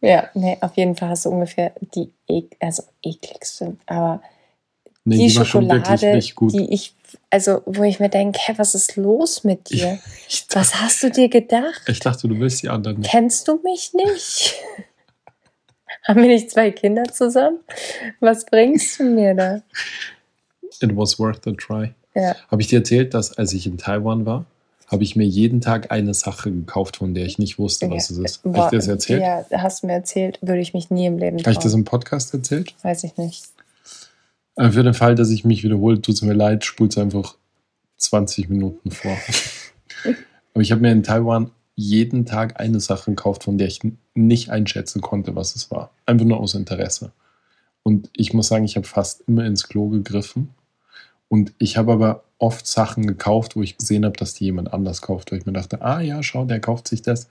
Ja, 0.00 0.28
nee, 0.34 0.58
auf 0.60 0.76
jeden 0.76 0.94
Fall 0.96 1.08
hast 1.08 1.24
du 1.24 1.30
ungefähr 1.30 1.72
die 1.94 2.12
ek 2.28 2.58
also 2.60 2.82
ekligste, 3.02 3.74
aber 3.86 4.20
Nee, 5.06 5.16
die, 5.16 5.22
die, 5.28 5.30
Schokolade, 5.30 6.18
die 6.52 6.74
ich, 6.74 6.94
also 7.30 7.62
wo 7.64 7.84
ich 7.84 8.00
mir 8.00 8.10
denke, 8.10 8.38
hä, 8.42 8.52
was 8.58 8.74
ist 8.74 8.96
los 8.96 9.44
mit 9.44 9.70
dir? 9.70 9.98
Ich, 10.28 10.46
Was 10.52 10.74
hast 10.82 11.02
du 11.04 11.10
dir 11.10 11.30
gedacht? 11.30 11.80
ich 11.86 12.00
dachte, 12.00 12.28
du 12.28 12.38
willst 12.38 12.62
die 12.62 12.68
anderen 12.68 12.98
nicht. 12.98 13.10
Kennst 13.10 13.48
du 13.48 13.58
mich 13.62 13.94
nicht? 13.94 14.56
Haben 16.06 16.20
wir 16.22 16.28
nicht 16.28 16.50
zwei 16.50 16.70
Kinder 16.70 17.04
zusammen? 17.04 17.58
Was 18.20 18.44
bringst 18.46 19.00
du 19.00 19.04
mir 19.04 19.34
da? 19.34 19.62
It 20.80 20.96
was 20.96 21.18
worth 21.18 21.46
a 21.46 21.52
try. 21.52 21.94
Ja, 22.14 22.36
Habe 22.50 22.62
ich 22.62 22.68
dir 22.68 22.78
erzählt, 22.80 23.14
dass 23.14 23.36
als 23.38 23.52
ich 23.52 23.66
in 23.66 23.78
Taiwan 23.78 24.26
war, 24.26 24.44
habe 24.86 25.02
ich 25.02 25.16
mir 25.16 25.24
jeden 25.26 25.60
Tag 25.60 25.90
eine 25.90 26.14
Sache 26.14 26.52
gekauft, 26.52 26.98
von 26.98 27.14
der 27.14 27.24
ich 27.24 27.38
nicht 27.38 27.58
wusste, 27.58 27.90
was 27.90 28.10
es 28.10 28.18
ist. 28.18 28.44
Habe 28.44 28.48
ich 28.50 28.54
Boah, 28.54 28.70
dir 28.70 28.76
das 28.76 28.88
erzählt? 28.88 29.22
Ja, 29.22 29.44
hast 29.52 29.82
du 29.82 29.86
mir 29.86 29.94
erzählt, 29.94 30.38
würde 30.42 30.60
ich 30.60 30.74
mich 30.74 30.90
nie 30.90 31.06
im 31.06 31.18
Leben 31.18 31.38
Habe 31.38 31.50
ich 31.50 31.58
das 31.58 31.72
trauen. 31.72 31.80
im 31.80 31.84
Podcast 31.84 32.34
erzählt? 32.34 32.74
Weiß 32.82 33.02
ich 33.04 33.16
nicht. 33.16 33.46
Äh, 34.56 34.70
Für 34.70 34.82
den 34.82 34.94
Fall, 34.94 35.14
dass 35.14 35.30
ich 35.30 35.44
mich 35.44 35.64
wiederhole, 35.64 36.00
tut 36.02 36.14
es 36.16 36.22
mir 36.22 36.34
leid, 36.34 36.64
spult 36.64 36.96
einfach 36.98 37.36
20 37.96 38.48
Minuten 38.50 38.90
vor. 38.90 39.16
Aber 40.54 40.62
ich 40.62 40.70
habe 40.70 40.82
mir 40.82 40.92
in 40.92 41.02
Taiwan 41.02 41.50
jeden 41.76 42.24
Tag 42.24 42.60
eine 42.60 42.80
Sache 42.80 43.10
gekauft, 43.10 43.44
von 43.44 43.58
der 43.58 43.66
ich 43.68 43.80
nicht 44.14 44.50
einschätzen 44.50 45.00
konnte, 45.00 45.34
was 45.34 45.56
es 45.56 45.70
war. 45.70 45.90
Einfach 46.06 46.26
nur 46.26 46.38
aus 46.38 46.54
Interesse. 46.54 47.12
Und 47.82 48.10
ich 48.16 48.32
muss 48.32 48.48
sagen, 48.48 48.64
ich 48.64 48.76
habe 48.76 48.86
fast 48.86 49.22
immer 49.26 49.44
ins 49.44 49.68
Klo 49.68 49.88
gegriffen. 49.88 50.50
Und 51.28 51.52
ich 51.58 51.76
habe 51.76 51.92
aber 51.92 52.24
oft 52.38 52.66
Sachen 52.66 53.06
gekauft, 53.06 53.56
wo 53.56 53.62
ich 53.62 53.76
gesehen 53.76 54.04
habe, 54.04 54.16
dass 54.16 54.34
die 54.34 54.44
jemand 54.44 54.72
anders 54.72 55.02
kauft, 55.02 55.32
weil 55.32 55.40
ich 55.40 55.46
mir 55.46 55.52
dachte, 55.52 55.82
ah 55.82 56.00
ja, 56.00 56.22
schau, 56.22 56.44
der 56.44 56.60
kauft 56.60 56.88
sich 56.88 57.02
das. 57.02 57.28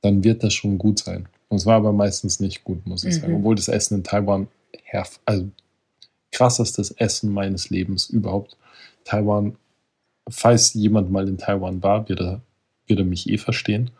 Dann 0.00 0.24
wird 0.24 0.42
das 0.42 0.54
schon 0.54 0.78
gut 0.78 0.98
sein. 0.98 1.28
Und 1.48 1.58
es 1.58 1.66
war 1.66 1.76
aber 1.76 1.92
meistens 1.92 2.40
nicht 2.40 2.64
gut, 2.64 2.86
muss 2.86 3.04
ich 3.04 3.16
Mhm. 3.16 3.20
sagen. 3.20 3.34
Obwohl 3.36 3.54
das 3.54 3.68
Essen 3.68 3.98
in 3.98 4.04
Taiwan 4.04 4.48
also 5.24 5.48
krassestes 6.32 6.90
Essen 6.92 7.32
meines 7.32 7.70
Lebens 7.70 8.08
überhaupt. 8.10 8.56
Taiwan, 9.04 9.56
falls 10.28 10.74
jemand 10.74 11.10
mal 11.10 11.28
in 11.28 11.38
Taiwan 11.38 11.82
war, 11.82 12.08
wird 12.08 12.20
er, 12.20 12.40
wird 12.88 12.98
er 12.98 13.04
mich 13.04 13.28
eh 13.28 13.38
verstehen. 13.38 13.90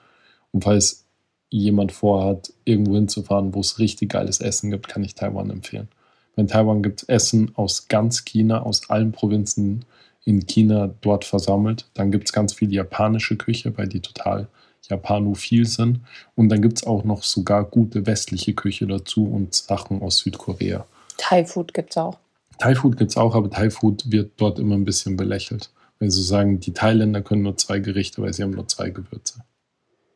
Und 0.53 0.64
falls 0.64 1.05
jemand 1.51 1.93
vorhat, 1.93 2.53
irgendwo 2.64 2.95
hinzufahren, 2.95 3.55
wo 3.55 3.61
es 3.61 3.78
richtig 3.78 4.11
geiles 4.11 4.41
Essen 4.41 4.70
gibt, 4.70 4.89
kann 4.89 5.05
ich 5.05 5.14
Taiwan 5.14 5.51
empfehlen. 5.51 5.89
In 6.36 6.47
Taiwan 6.47 6.82
gibt 6.82 7.03
es 7.03 7.09
Essen 7.09 7.53
aus 7.57 7.89
ganz 7.89 8.24
China, 8.24 8.62
aus 8.62 8.91
allen 8.91 9.12
Provinzen 9.12 9.84
in 10.24 10.47
China 10.47 10.95
dort 11.01 11.24
versammelt. 11.24 11.86
Dann 11.95 12.12
gibt 12.12 12.28
es 12.28 12.32
ganz 12.32 12.53
viel 12.53 12.72
japanische 12.72 13.36
Küche, 13.36 13.76
weil 13.76 13.89
die 13.89 14.01
total 14.01 14.47
japanophil 14.89 15.66
sind. 15.66 16.01
Und 16.34 16.49
dann 16.49 16.62
gibt 16.62 16.78
es 16.78 16.86
auch 16.86 17.05
noch 17.05 17.22
sogar 17.22 17.64
gute 17.64 18.07
westliche 18.07 18.55
Küche 18.55 18.86
dazu 18.86 19.24
und 19.24 19.55
Sachen 19.55 20.03
aus 20.03 20.18
Südkorea. 20.18 20.86
Thai 21.16 21.45
Food 21.45 21.74
gibt's 21.74 21.97
auch. 21.97 22.18
Thai 22.59 22.74
Food 22.74 22.97
gibt 22.97 23.11
es 23.11 23.16
auch, 23.16 23.34
aber 23.34 23.51
Thai 23.51 23.70
Food 23.70 24.11
wird 24.11 24.32
dort 24.36 24.59
immer 24.59 24.74
ein 24.74 24.84
bisschen 24.84 25.16
belächelt. 25.16 25.70
Weil 26.01 26.11
sie 26.11 26.22
sagen, 26.22 26.61
die 26.61 26.72
Thailänder 26.72 27.22
können 27.22 27.42
nur 27.42 27.57
zwei 27.57 27.80
Gerichte, 27.80 28.22
weil 28.22 28.32
sie 28.32 28.42
haben 28.42 28.53
nur 28.53 28.68
zwei 28.68 28.90
Gewürze. 28.90 29.44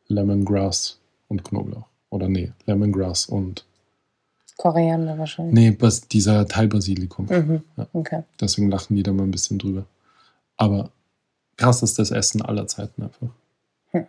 Lemongrass 0.07 0.99
und 1.27 1.43
Knoblauch. 1.43 1.87
Oder 2.09 2.29
nee, 2.29 2.51
Lemongrass 2.65 3.25
und. 3.25 3.65
Koriander 4.57 5.17
wahrscheinlich. 5.17 5.53
Nee, 5.53 5.77
was, 5.79 6.07
dieser 6.07 6.47
Thai-Basilikum. 6.47 7.25
Mhm. 7.25 7.63
Ja. 7.75 7.87
Okay. 7.91 8.23
Deswegen 8.39 8.69
lachen 8.69 8.95
die 8.95 9.03
da 9.03 9.11
mal 9.11 9.23
ein 9.23 9.31
bisschen 9.31 9.57
drüber. 9.57 9.85
Aber 10.57 10.91
krass 11.57 11.81
ist 11.81 11.97
das 11.99 12.11
Essen 12.11 12.41
aller 12.41 12.67
Zeiten 12.67 13.03
einfach. 13.03 13.27
Hm. 13.91 14.05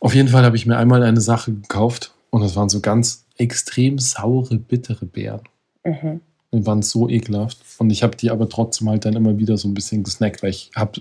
Auf 0.00 0.14
jeden 0.14 0.28
Fall 0.28 0.44
habe 0.44 0.56
ich 0.56 0.66
mir 0.66 0.76
einmal 0.76 1.02
eine 1.02 1.20
Sache 1.20 1.52
gekauft 1.52 2.12
und 2.30 2.42
das 2.42 2.56
waren 2.56 2.68
so 2.68 2.80
ganz 2.80 3.26
extrem 3.36 3.98
saure, 3.98 4.56
bittere 4.58 5.06
Beeren. 5.06 5.42
Mhm. 5.84 6.20
Die 6.52 6.64
waren 6.66 6.82
so 6.82 7.08
ekelhaft. 7.08 7.58
Und 7.78 7.90
ich 7.90 8.02
habe 8.02 8.16
die 8.16 8.30
aber 8.30 8.48
trotzdem 8.48 8.88
halt 8.88 9.04
dann 9.04 9.14
immer 9.14 9.38
wieder 9.38 9.56
so 9.56 9.68
ein 9.68 9.74
bisschen 9.74 10.02
gesnackt, 10.02 10.42
weil 10.42 10.50
ich 10.50 10.70
habe 10.74 11.00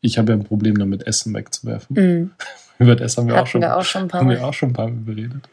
ich 0.00 0.16
hab 0.18 0.28
ja 0.28 0.34
ein 0.34 0.44
Problem 0.44 0.78
damit, 0.78 1.06
Essen 1.06 1.34
wegzuwerfen. 1.34 1.96
Mhm. 1.96 2.30
Über 2.78 2.94
das 2.94 3.16
haben 3.18 3.26
wir, 3.26 3.42
auch 3.42 3.46
schon, 3.46 3.60
wir 3.60 3.76
auch 3.76 3.82
schon 3.84 4.02
ein 4.02 4.08
paar 4.08 4.20
haben 4.20 4.30
wir 4.30 4.38
Mal. 4.38 4.44
auch 4.44 4.54
schon 4.54 4.70
ein 4.70 4.72
paar 4.72 4.86
Mal 4.88 5.00
beredet. 5.00 5.48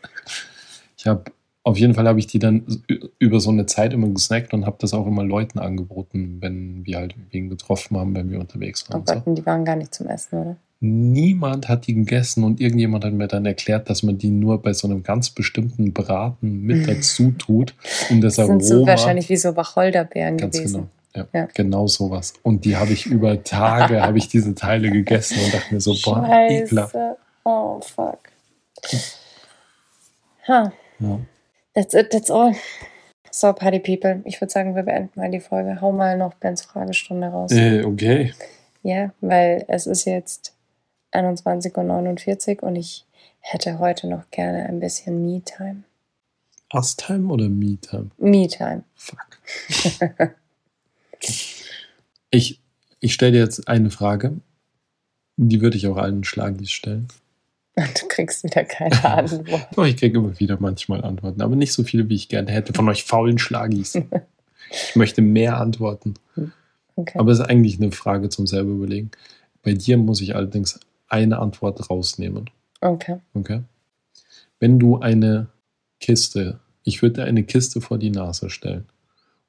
Ich 0.95 1.07
habe, 1.07 1.23
auf 1.63 1.75
jeden 1.77 1.95
Fall 1.95 2.07
habe 2.07 2.19
ich 2.19 2.27
die 2.27 2.37
dann 2.37 2.83
über 3.17 3.39
so 3.39 3.49
eine 3.49 3.65
Zeit 3.65 3.93
immer 3.93 4.07
gesnackt 4.09 4.53
und 4.53 4.67
habe 4.67 4.77
das 4.79 4.93
auch 4.93 5.07
immer 5.07 5.23
Leuten 5.23 5.57
angeboten, 5.57 6.37
wenn 6.41 6.85
wir 6.85 6.97
halt 6.99 7.15
wen 7.31 7.49
getroffen 7.49 7.97
haben, 7.97 8.13
wenn 8.13 8.29
wir 8.29 8.39
unterwegs 8.39 8.85
Oh 8.87 8.93
waren. 8.93 8.99
und 9.01 9.07
so. 9.07 9.13
Gott, 9.15 9.25
und 9.27 9.35
die 9.39 9.45
waren 9.47 9.65
gar 9.65 9.75
nicht 9.75 9.95
zum 9.95 10.05
Essen, 10.07 10.39
oder? 10.39 10.57
Niemand 10.81 11.69
hat 11.69 11.87
die 11.87 11.93
gegessen 11.95 12.43
und 12.43 12.59
irgendjemand 12.59 13.05
hat 13.05 13.13
mir 13.13 13.27
dann 13.27 13.45
erklärt, 13.45 13.89
dass 13.89 14.03
man 14.03 14.17
die 14.17 14.29
nur 14.29 14.61
bei 14.61 14.73
so 14.73 14.87
einem 14.87 15.03
ganz 15.03 15.29
bestimmten 15.29 15.93
Braten 15.93 16.61
mit 16.61 16.87
dazu 16.87 17.31
tut, 17.31 17.73
um 18.09 18.21
das 18.21 18.35
Das 18.35 18.45
Aroma. 18.45 18.59
sind 18.61 18.79
so 18.81 18.85
wahrscheinlich 18.87 19.29
wie 19.29 19.37
so 19.37 19.55
Wacholderbeeren 19.55 20.37
Ganz 20.37 20.57
gewesen. 20.57 20.89
genau. 21.13 21.27
Ja, 21.33 21.39
Ja. 21.41 21.47
genau 21.53 21.87
sowas. 21.87 22.33
Und 22.43 22.65
die 22.65 22.75
habe 22.75 22.91
ich 22.91 23.05
über 23.05 23.41
Tage, 23.43 24.01
habe 24.01 24.17
ich 24.17 24.27
diese 24.27 24.53
Teile 24.53 24.91
gegessen 24.91 25.37
und 25.45 25.53
dachte 25.53 25.73
mir 25.73 25.79
so, 25.79 25.95
boah, 26.03 26.27
ekelhaft. 26.49 26.91
Scheiße. 26.93 27.17
Oh, 27.45 27.79
fuck. 27.81 28.19
Ha, 30.47 30.71
Ja. 30.99 31.19
that's 31.73 31.93
it, 31.93 32.09
that's 32.11 32.29
all. 32.29 32.53
So, 33.31 33.51
Party 33.53 33.79
People, 33.79 34.21
ich 34.25 34.39
würde 34.39 34.51
sagen, 34.51 34.75
wir 34.75 34.83
beenden 34.83 35.11
mal 35.15 35.29
die 35.31 35.39
Folge. 35.39 35.79
Hau 35.81 35.91
mal 35.91 36.17
noch 36.17 36.33
Bens 36.35 36.61
Fragestunde 36.63 37.27
raus. 37.27 37.51
Äh, 37.51 37.83
okay. 37.83 38.33
Ja, 38.83 39.11
weil 39.21 39.65
es 39.67 39.87
ist 39.87 40.05
jetzt 40.05 40.53
21.49 41.15 42.57
Uhr 42.57 42.63
und 42.63 42.75
ich 42.75 43.05
hätte 43.39 43.79
heute 43.79 44.07
noch 44.07 44.29
gerne 44.31 44.65
ein 44.65 44.79
bisschen 44.79 45.25
Me-Time. 45.25 45.83
Us-Time 46.73 47.31
oder 47.31 47.47
Me-Time? 47.47 48.09
Me-Time. 48.17 48.83
Fuck. 48.95 49.39
Ich, 52.31 52.59
ich 52.99 53.13
stelle 53.13 53.33
dir 53.33 53.39
jetzt 53.39 53.67
eine 53.67 53.89
Frage. 53.89 54.33
Die 55.37 55.61
würde 55.61 55.77
ich 55.77 55.87
auch 55.87 55.97
allen 55.97 56.23
Schlagis 56.23 56.71
stellen. 56.71 57.07
Und 57.75 58.01
du 58.01 58.07
kriegst 58.07 58.43
wieder 58.43 58.63
keine 58.63 59.03
Antwort. 59.05 59.67
Doch, 59.75 59.85
ich 59.85 59.97
kriege 59.97 60.17
immer 60.17 60.37
wieder 60.39 60.57
manchmal 60.59 61.03
Antworten, 61.03 61.41
aber 61.41 61.55
nicht 61.55 61.73
so 61.73 61.83
viele, 61.83 62.09
wie 62.09 62.15
ich 62.15 62.29
gerne 62.29 62.51
hätte 62.51 62.73
von 62.73 62.89
euch 62.89 63.03
faulen 63.03 63.37
Schlagis. 63.37 63.95
ich 64.71 64.95
möchte 64.95 65.21
mehr 65.21 65.59
Antworten. 65.59 66.15
Okay. 66.95 67.19
Aber 67.19 67.31
es 67.31 67.39
ist 67.39 67.45
eigentlich 67.45 67.77
eine 67.77 67.91
Frage 67.91 68.29
zum 68.29 68.47
selber 68.47 68.71
überlegen. 68.71 69.11
Bei 69.63 69.73
dir 69.73 69.97
muss 69.97 70.21
ich 70.21 70.35
allerdings 70.35 70.79
eine 71.07 71.39
Antwort 71.39 71.89
rausnehmen. 71.89 72.49
okay. 72.81 73.17
Okay? 73.33 73.61
Wenn 74.59 74.79
du 74.79 74.99
eine 74.99 75.47
Kiste, 75.99 76.59
ich 76.83 77.01
würde 77.01 77.21
dir 77.21 77.25
eine 77.25 77.43
Kiste 77.43 77.81
vor 77.81 77.97
die 77.97 78.09
Nase 78.09 78.49
stellen. 78.49 78.85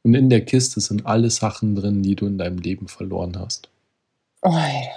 Und 0.03 0.15
in 0.15 0.31
der 0.31 0.45
Kiste 0.45 0.81
sind 0.81 1.07
alle 1.07 1.31
Sachen 1.31 1.75
drin, 1.75 2.03
die 2.03 2.17
du 2.17 2.27
in 2.27 2.39
deinem 2.39 2.59
Leben 2.59 2.89
verloren 2.89 3.39
hast. 3.39 3.69
Oh, 4.43 4.51
ja. 4.51 4.93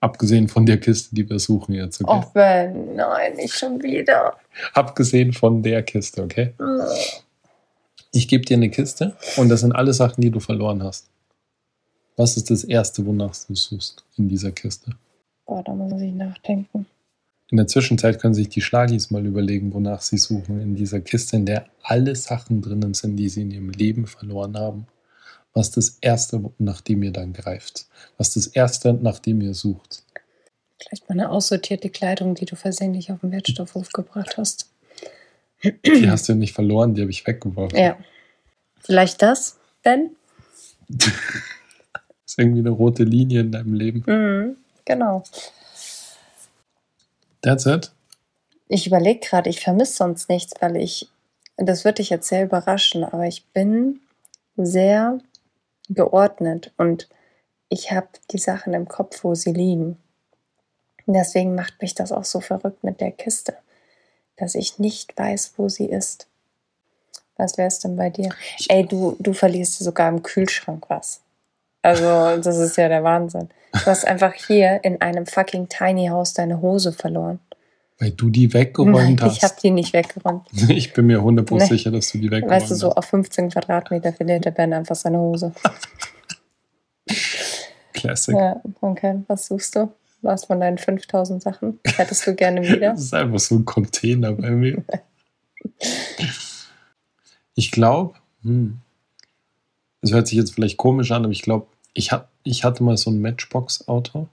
Abgesehen 0.00 0.48
von 0.48 0.66
der 0.66 0.78
Kiste, 0.78 1.14
die 1.14 1.28
wir 1.28 1.38
suchen 1.38 1.74
jetzt, 1.74 2.00
okay? 2.00 2.20
oh 2.24 2.30
Ben, 2.32 2.94
nein, 2.94 3.34
nicht 3.36 3.54
schon 3.54 3.82
wieder. 3.82 4.36
Abgesehen 4.74 5.32
von 5.32 5.62
der 5.62 5.82
Kiste, 5.82 6.22
okay? 6.22 6.52
Ich 8.12 8.28
gebe 8.28 8.44
dir 8.44 8.56
eine 8.56 8.70
Kiste 8.70 9.16
und 9.36 9.48
das 9.48 9.60
sind 9.60 9.72
alle 9.72 9.92
Sachen, 9.92 10.20
die 10.20 10.30
du 10.30 10.40
verloren 10.40 10.82
hast. 10.82 11.08
Was 12.16 12.36
ist 12.36 12.50
das 12.50 12.64
Erste, 12.64 13.04
wonach 13.06 13.34
du 13.46 13.54
suchst 13.54 14.04
in 14.16 14.28
dieser 14.28 14.52
Kiste? 14.52 14.92
Boah, 15.48 15.62
da 15.64 15.72
muss 15.72 16.00
ich 16.02 16.12
nachdenken. 16.12 16.86
In 17.50 17.56
der 17.56 17.66
Zwischenzeit 17.66 18.20
können 18.20 18.34
sich 18.34 18.50
die 18.50 18.60
Schlagis 18.60 19.10
mal 19.10 19.24
überlegen, 19.24 19.72
wonach 19.72 20.02
sie 20.02 20.18
suchen. 20.18 20.60
In 20.60 20.76
dieser 20.76 21.00
Kiste, 21.00 21.36
in 21.36 21.46
der 21.46 21.64
alle 21.82 22.14
Sachen 22.14 22.60
drinnen 22.60 22.92
sind, 22.92 23.16
die 23.16 23.30
sie 23.30 23.40
in 23.40 23.50
ihrem 23.50 23.70
Leben 23.70 24.06
verloren 24.06 24.58
haben. 24.58 24.86
Was 25.54 25.70
das 25.70 25.96
Erste, 26.02 26.52
nach 26.58 26.82
dem 26.82 27.02
ihr 27.02 27.12
dann 27.12 27.32
greift. 27.32 27.86
Was 28.18 28.34
das 28.34 28.46
Erste, 28.46 28.92
nach 28.92 29.18
dem 29.20 29.40
ihr 29.40 29.54
sucht. 29.54 30.04
Vielleicht 30.78 31.08
mal 31.08 31.14
eine 31.14 31.30
aussortierte 31.30 31.88
Kleidung, 31.88 32.34
die 32.34 32.44
du 32.44 32.54
versehentlich 32.54 33.10
auf 33.10 33.20
den 33.20 33.32
Wertstoffhof 33.32 33.90
gebracht 33.92 34.36
hast. 34.36 34.70
Die 35.64 36.10
hast 36.10 36.28
du 36.28 36.34
nicht 36.34 36.52
verloren, 36.52 36.94
die 36.94 37.00
habe 37.00 37.10
ich 37.10 37.26
weggeworfen. 37.26 37.78
Ja. 37.78 37.96
Vielleicht 38.80 39.22
das, 39.22 39.58
Ben? 39.82 40.10
Das 42.28 42.34
ist 42.34 42.38
irgendwie 42.40 42.60
eine 42.60 42.70
rote 42.70 43.04
Linie 43.04 43.40
in 43.40 43.52
deinem 43.52 43.72
Leben. 43.72 44.04
Mhm, 44.06 44.56
genau. 44.88 45.22
That's 47.42 47.66
it. 47.66 47.92
Ich 48.66 48.86
überlege 48.86 49.20
gerade, 49.20 49.48
ich 49.48 49.60
vermisse 49.60 49.94
sonst 49.94 50.28
nichts, 50.28 50.54
weil 50.60 50.76
ich, 50.76 51.08
das 51.56 51.84
wird 51.84 51.98
dich 51.98 52.10
jetzt 52.10 52.28
sehr 52.28 52.44
überraschen, 52.44 53.04
aber 53.04 53.26
ich 53.26 53.46
bin 53.46 54.00
sehr 54.56 55.20
geordnet 55.88 56.72
und 56.76 57.08
ich 57.68 57.92
habe 57.92 58.08
die 58.30 58.38
Sachen 58.38 58.74
im 58.74 58.88
Kopf, 58.88 59.22
wo 59.22 59.34
sie 59.34 59.52
liegen. 59.52 59.96
Und 61.06 61.14
Deswegen 61.14 61.54
macht 61.54 61.80
mich 61.80 61.94
das 61.94 62.12
auch 62.12 62.24
so 62.24 62.40
verrückt 62.40 62.84
mit 62.84 63.00
der 63.00 63.12
Kiste, 63.12 63.56
dass 64.36 64.54
ich 64.54 64.78
nicht 64.78 65.16
weiß, 65.16 65.54
wo 65.56 65.68
sie 65.68 65.86
ist. 65.86 66.26
Was 67.36 67.56
wäre 67.56 67.68
es 67.68 67.78
denn 67.78 67.96
bei 67.96 68.10
dir? 68.10 68.30
Ey, 68.68 68.84
du, 68.84 69.16
du 69.20 69.32
verlierst 69.32 69.78
sogar 69.78 70.08
im 70.08 70.22
Kühlschrank 70.22 70.84
was. 70.88 71.20
Also, 71.88 72.40
das 72.42 72.58
ist 72.58 72.76
ja 72.76 72.88
der 72.88 73.02
Wahnsinn. 73.04 73.48
Du 73.72 73.86
hast 73.86 74.06
einfach 74.06 74.32
hier 74.34 74.80
in 74.84 75.00
einem 75.00 75.26
fucking 75.26 75.68
Tiny 75.68 76.08
House 76.08 76.34
deine 76.34 76.60
Hose 76.60 76.92
verloren. 76.92 77.38
Weil 77.98 78.10
du 78.12 78.30
die 78.30 78.52
weggeräumt 78.54 79.20
ich 79.22 79.26
habe 79.26 79.38
hast. 79.42 79.62
die 79.62 79.70
nicht 79.70 79.92
weggeräumt. 79.92 80.46
Ich 80.68 80.92
bin 80.92 81.06
mir 81.06 81.18
100% 81.20 81.54
Nee. 81.56 81.64
sicher, 81.64 81.90
dass 81.90 82.10
du 82.12 82.18
die 82.18 82.30
weggeräumt 82.30 82.50
Weißt 82.52 82.70
du, 82.70 82.74
so 82.76 82.90
hast. 82.90 82.96
auf 82.98 83.04
15 83.06 83.50
Quadratmeter 83.50 84.12
verliert 84.12 84.44
der 84.44 84.52
Ben 84.52 84.72
einfach 84.72 84.94
seine 84.96 85.18
Hose. 85.18 85.52
Classic. 87.92 88.34
Ja, 88.36 88.60
okay. 88.80 89.22
Was 89.26 89.46
suchst 89.46 89.74
du? 89.76 89.90
Was 90.22 90.44
von 90.44 90.60
deinen 90.60 90.78
5000 90.78 91.42
Sachen? 91.42 91.80
Hättest 91.84 92.26
du 92.26 92.34
gerne 92.34 92.62
wieder? 92.62 92.90
Das 92.92 93.00
ist 93.02 93.14
einfach 93.14 93.38
so 93.38 93.56
ein 93.56 93.64
Container 93.64 94.32
bei 94.32 94.50
mir. 94.50 94.82
Ich 97.54 97.70
glaube, 97.72 98.14
hm, 98.42 98.78
es 100.02 100.12
hört 100.12 100.28
sich 100.28 100.38
jetzt 100.38 100.54
vielleicht 100.54 100.76
komisch 100.76 101.10
an, 101.10 101.24
aber 101.24 101.32
ich 101.32 101.42
glaube, 101.42 101.66
ich, 101.98 102.12
hat, 102.12 102.28
ich 102.44 102.62
hatte 102.64 102.82
mal 102.84 102.96
so 102.96 103.10
ein 103.10 103.20
Matchbox-Auto. 103.20 104.28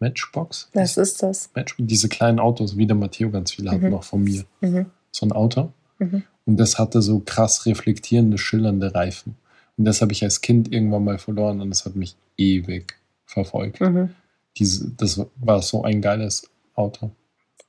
Matchbox? 0.00 0.68
Was 0.74 0.96
ist 0.96 1.22
das? 1.22 1.50
Match, 1.54 1.74
diese 1.78 2.08
kleinen 2.08 2.38
Autos, 2.38 2.76
wie 2.76 2.86
der 2.86 2.96
Matteo 2.96 3.30
ganz 3.30 3.52
viele 3.52 3.70
hat, 3.70 3.80
Mhm. 3.82 3.90
noch 3.90 4.04
von 4.04 4.22
mir. 4.22 4.44
Mhm. 4.60 4.86
So 5.10 5.26
ein 5.26 5.32
Auto. 5.32 5.72
Mhm. 5.98 6.22
Und 6.46 6.56
das 6.56 6.78
hatte 6.78 7.02
so 7.02 7.20
krass 7.20 7.66
reflektierende, 7.66 8.38
schillernde 8.38 8.94
Reifen. 8.94 9.36
Und 9.76 9.84
das 9.84 10.00
habe 10.00 10.12
ich 10.12 10.22
als 10.24 10.40
Kind 10.40 10.72
irgendwann 10.72 11.04
mal 11.04 11.18
verloren 11.18 11.60
und 11.60 11.70
das 11.70 11.84
hat 11.84 11.94
mich 11.96 12.16
ewig 12.36 12.94
verfolgt. 13.26 13.80
Mhm. 13.80 14.10
Diese, 14.56 14.90
das 14.92 15.20
war 15.36 15.62
so 15.62 15.82
ein 15.82 16.00
geiles 16.00 16.48
Auto. 16.74 17.10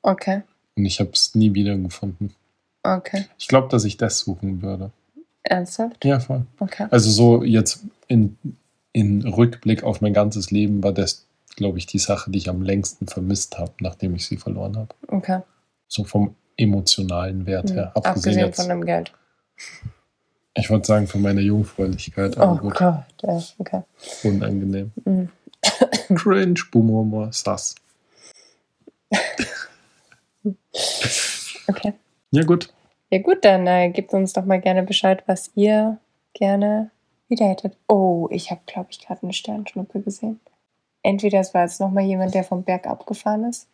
Okay, 0.01 0.43
Und 0.77 0.85
ich 0.85 0.99
habe 0.99 1.11
es 1.13 1.35
nie 1.35 1.53
wieder 1.53 1.75
gefunden. 1.77 2.33
okay. 2.83 3.25
Ich 3.37 3.47
glaube, 3.49 3.67
dass 3.69 3.83
ich 3.83 3.97
das 3.97 4.19
suchen 4.19 4.61
würde. 4.61 4.91
Ernsthaft? 5.43 6.05
Ja, 6.05 6.19
voll. 6.19 6.45
Okay. 6.59 6.87
Also 6.91 7.09
so 7.09 7.43
jetzt 7.43 7.83
in, 8.07 8.37
in 8.99 9.25
Rückblick 9.27 9.83
auf 9.83 10.01
mein 10.01 10.13
ganzes 10.13 10.51
Leben 10.51 10.83
war 10.83 10.91
das, 10.91 11.25
glaube 11.55 11.77
ich, 11.77 11.85
die 11.85 11.99
Sache, 11.99 12.29
die 12.31 12.37
ich 12.37 12.49
am 12.49 12.61
längsten 12.61 13.07
vermisst 13.07 13.57
habe, 13.57 13.71
nachdem 13.79 14.13
ich 14.15 14.25
sie 14.25 14.37
verloren 14.37 14.75
habe. 14.77 14.93
Okay. 15.07 15.41
So 15.87 16.03
vom 16.03 16.35
emotionalen 16.57 17.45
Wert 17.45 17.69
Mhm. 17.69 17.73
her. 17.75 17.91
Abgesehen 17.95 18.05
Abgesehen 18.13 18.39
jetzt, 18.39 18.55
von 18.57 18.69
dem 18.69 18.85
Geld. 18.85 19.13
ich 20.55 20.69
würde 20.69 20.85
sagen, 20.85 21.07
von 21.07 21.21
meiner 21.21 21.41
Jungfräulichkeit, 21.41 22.37
aber 22.37 22.53
Oh 22.53 22.57
gut, 22.57 22.75
Gott, 22.75 23.03
ja, 23.23 23.41
okay. 23.57 23.81
unangenehm. 24.23 24.91
Mhm. 25.05 25.29
Cringe, 26.15 26.59
Boomer, 26.71 27.31
Sass. 27.31 27.75
Okay. 31.67 31.93
Ja, 32.31 32.43
gut. 32.43 32.73
Ja 33.11 33.19
gut, 33.21 33.43
dann 33.45 33.67
äh, 33.67 33.89
gebt 33.91 34.13
uns 34.13 34.33
doch 34.33 34.45
mal 34.45 34.59
gerne 34.59 34.83
Bescheid, 34.83 35.23
was 35.27 35.51
ihr 35.55 35.97
gerne 36.33 36.89
wieder 37.29 37.47
hättet. 37.47 37.77
Oh, 37.87 38.27
ich 38.31 38.51
habe, 38.51 38.61
glaube 38.65 38.87
ich, 38.91 38.99
gerade 38.99 39.23
eine 39.23 39.33
Sternschnuppe 39.33 40.01
gesehen. 40.01 40.39
Entweder 41.01 41.39
es 41.39 41.53
war 41.53 41.63
jetzt 41.63 41.79
nochmal 41.79 42.03
jemand, 42.03 42.33
der 42.33 42.43
vom 42.43 42.63
Berg 42.63 42.87
abgefahren 42.87 43.45
ist, 43.45 43.67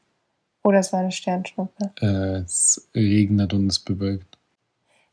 oder 0.63 0.79
es 0.79 0.93
war 0.93 0.99
eine 0.99 1.11
Sternschnuppe. 1.11 1.91
Äh, 2.01 2.43
es 2.43 2.89
regnet 2.95 3.53
und 3.53 3.67
es 3.67 3.79
bewölkt. 3.79 4.37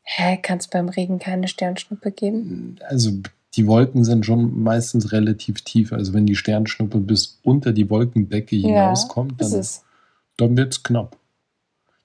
Hä, 0.03 0.37
kann 0.37 0.57
es 0.57 0.67
beim 0.67 0.89
Regen 0.89 1.19
keine 1.19 1.47
Sternschnuppe 1.47 2.11
geben? 2.11 2.77
Also 2.87 3.11
die 3.55 3.67
Wolken 3.67 4.03
sind 4.03 4.25
schon 4.25 4.61
meistens 4.61 5.11
relativ 5.11 5.61
tief. 5.61 5.93
Also 5.93 6.13
wenn 6.13 6.25
die 6.25 6.35
Sternschnuppe 6.35 6.99
bis 6.99 7.39
unter 7.43 7.71
die 7.71 7.89
Wolkendecke 7.89 8.55
hinauskommt, 8.55 9.39
Das 9.39 9.51
dann, 10.37 10.47
dann 10.49 10.57
wird 10.57 10.73
es 10.73 10.83
knapp. 10.83 11.17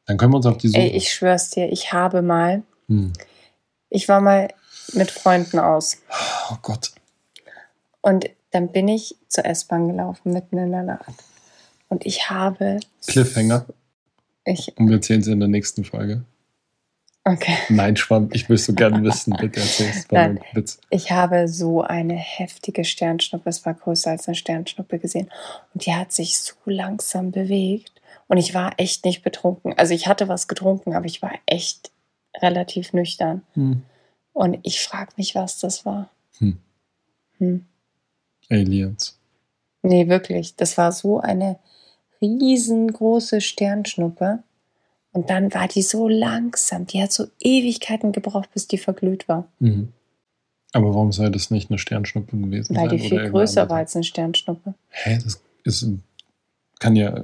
Dann 0.07 0.17
können 0.17 0.33
wir 0.33 0.37
uns 0.37 0.47
auf 0.47 0.59
die 0.59 0.69
Suche. 0.69 0.81
Ey, 0.81 0.91
ich 0.91 1.13
schwör's 1.13 1.51
dir, 1.51 1.71
ich 1.71 1.93
habe 1.93 2.23
mal, 2.23 2.63
hm. 2.89 3.13
ich 3.91 4.09
war 4.09 4.21
mal 4.21 4.49
mit 4.95 5.11
Freunden 5.11 5.59
aus 5.59 5.99
Oh 6.51 6.57
Gott. 6.63 6.93
und 8.01 8.29
dann 8.51 8.73
bin 8.73 8.89
ich 8.89 9.15
zur 9.29 9.45
S-Bahn 9.45 9.89
gelaufen, 9.89 10.33
mitten 10.33 10.57
in 10.57 10.71
der 10.73 10.83
Nacht. 10.83 11.13
Und 11.91 12.07
ich 12.07 12.31
habe. 12.31 12.81
Cliffhanger. 13.07 13.67
Ich, 14.45 14.75
Und 14.79 14.89
wir 14.89 14.97
erzählen 14.97 15.21
es 15.21 15.27
in 15.27 15.39
der 15.41 15.49
nächsten 15.51 15.85
Folge. 15.85 16.23
okay. 17.25 17.57
Nein, 17.69 17.97
Schwamm, 17.97 18.31
ich 18.33 18.49
will 18.49 18.57
so 18.57 18.73
gerne 18.73 19.03
wissen. 19.03 19.37
Bitte 19.41 19.61
erzähl 19.61 19.91
es. 19.91 20.11
War 20.11 20.29
Nein. 20.29 20.41
Witz. 20.55 20.79
Ich 20.89 21.11
habe 21.13 21.47
so 21.49 21.83
eine 21.83 22.15
heftige 22.15 22.85
Sternschnuppe, 22.85 23.51
es 23.51 23.67
war 23.67 23.75
größer 23.75 24.11
als 24.13 24.27
eine 24.29 24.35
Sternschnuppe 24.35 24.99
gesehen. 24.99 25.31
Und 25.75 25.85
die 25.85 25.95
hat 25.95 26.13
sich 26.13 26.39
so 26.39 26.55
langsam 26.65 27.31
bewegt. 27.31 27.93
Und 28.29 28.39
ich 28.39 28.55
war 28.55 28.73
echt 28.79 29.05
nicht 29.05 29.23
betrunken. 29.23 29.75
Also 29.77 29.93
ich 29.93 30.07
hatte 30.07 30.29
was 30.29 30.49
getrunken, 30.49 30.95
aber 30.95 31.05
ich 31.07 31.21
war 31.21 31.33
echt 31.45 31.91
relativ 32.41 32.95
nüchtern. 32.95 33.43
Hm. 33.55 33.83
Und 34.39 34.57
ich 34.63 34.81
frage 34.83 35.11
mich, 35.17 35.35
was 35.35 35.59
das 35.59 35.85
war. 35.85 36.11
Hm. 36.39 36.59
Hm. 37.39 37.67
Aliens. 38.49 39.19
Nee, 39.83 40.09
wirklich. 40.09 40.55
Das 40.55 40.79
war 40.79 40.93
so 40.93 41.19
eine 41.19 41.59
riesengroße 42.23 43.41
Sternschnuppe. 43.41 44.45
Und 45.11 45.29
dann 45.29 45.53
war 45.55 45.67
die 45.67 45.83
so 45.83 46.07
langsam. 46.07 46.87
Die 46.87 47.03
hat 47.03 47.11
so 47.11 47.27
Ewigkeiten 47.41 48.13
gebraucht, 48.13 48.51
bis 48.55 48.69
die 48.69 48.79
verglüht 48.79 49.27
war. 49.27 49.49
Mhm. 49.59 49.93
Aber 50.71 50.95
warum 50.95 51.11
soll 51.11 51.33
das 51.33 51.51
nicht 51.51 51.69
eine 51.71 51.79
Sternschnuppe 51.79 52.37
gewesen 52.37 52.77
Weil 52.77 52.91
die 52.91 53.01
viel 53.01 53.31
größer 53.31 53.69
war 53.69 53.79
als 53.79 53.97
eine 53.97 54.05
Sternschnuppe. 54.05 54.75
Hä, 54.91 55.19
das 55.21 55.43
ist, 55.65 55.89
kann 56.81 56.95
ja 56.97 57.15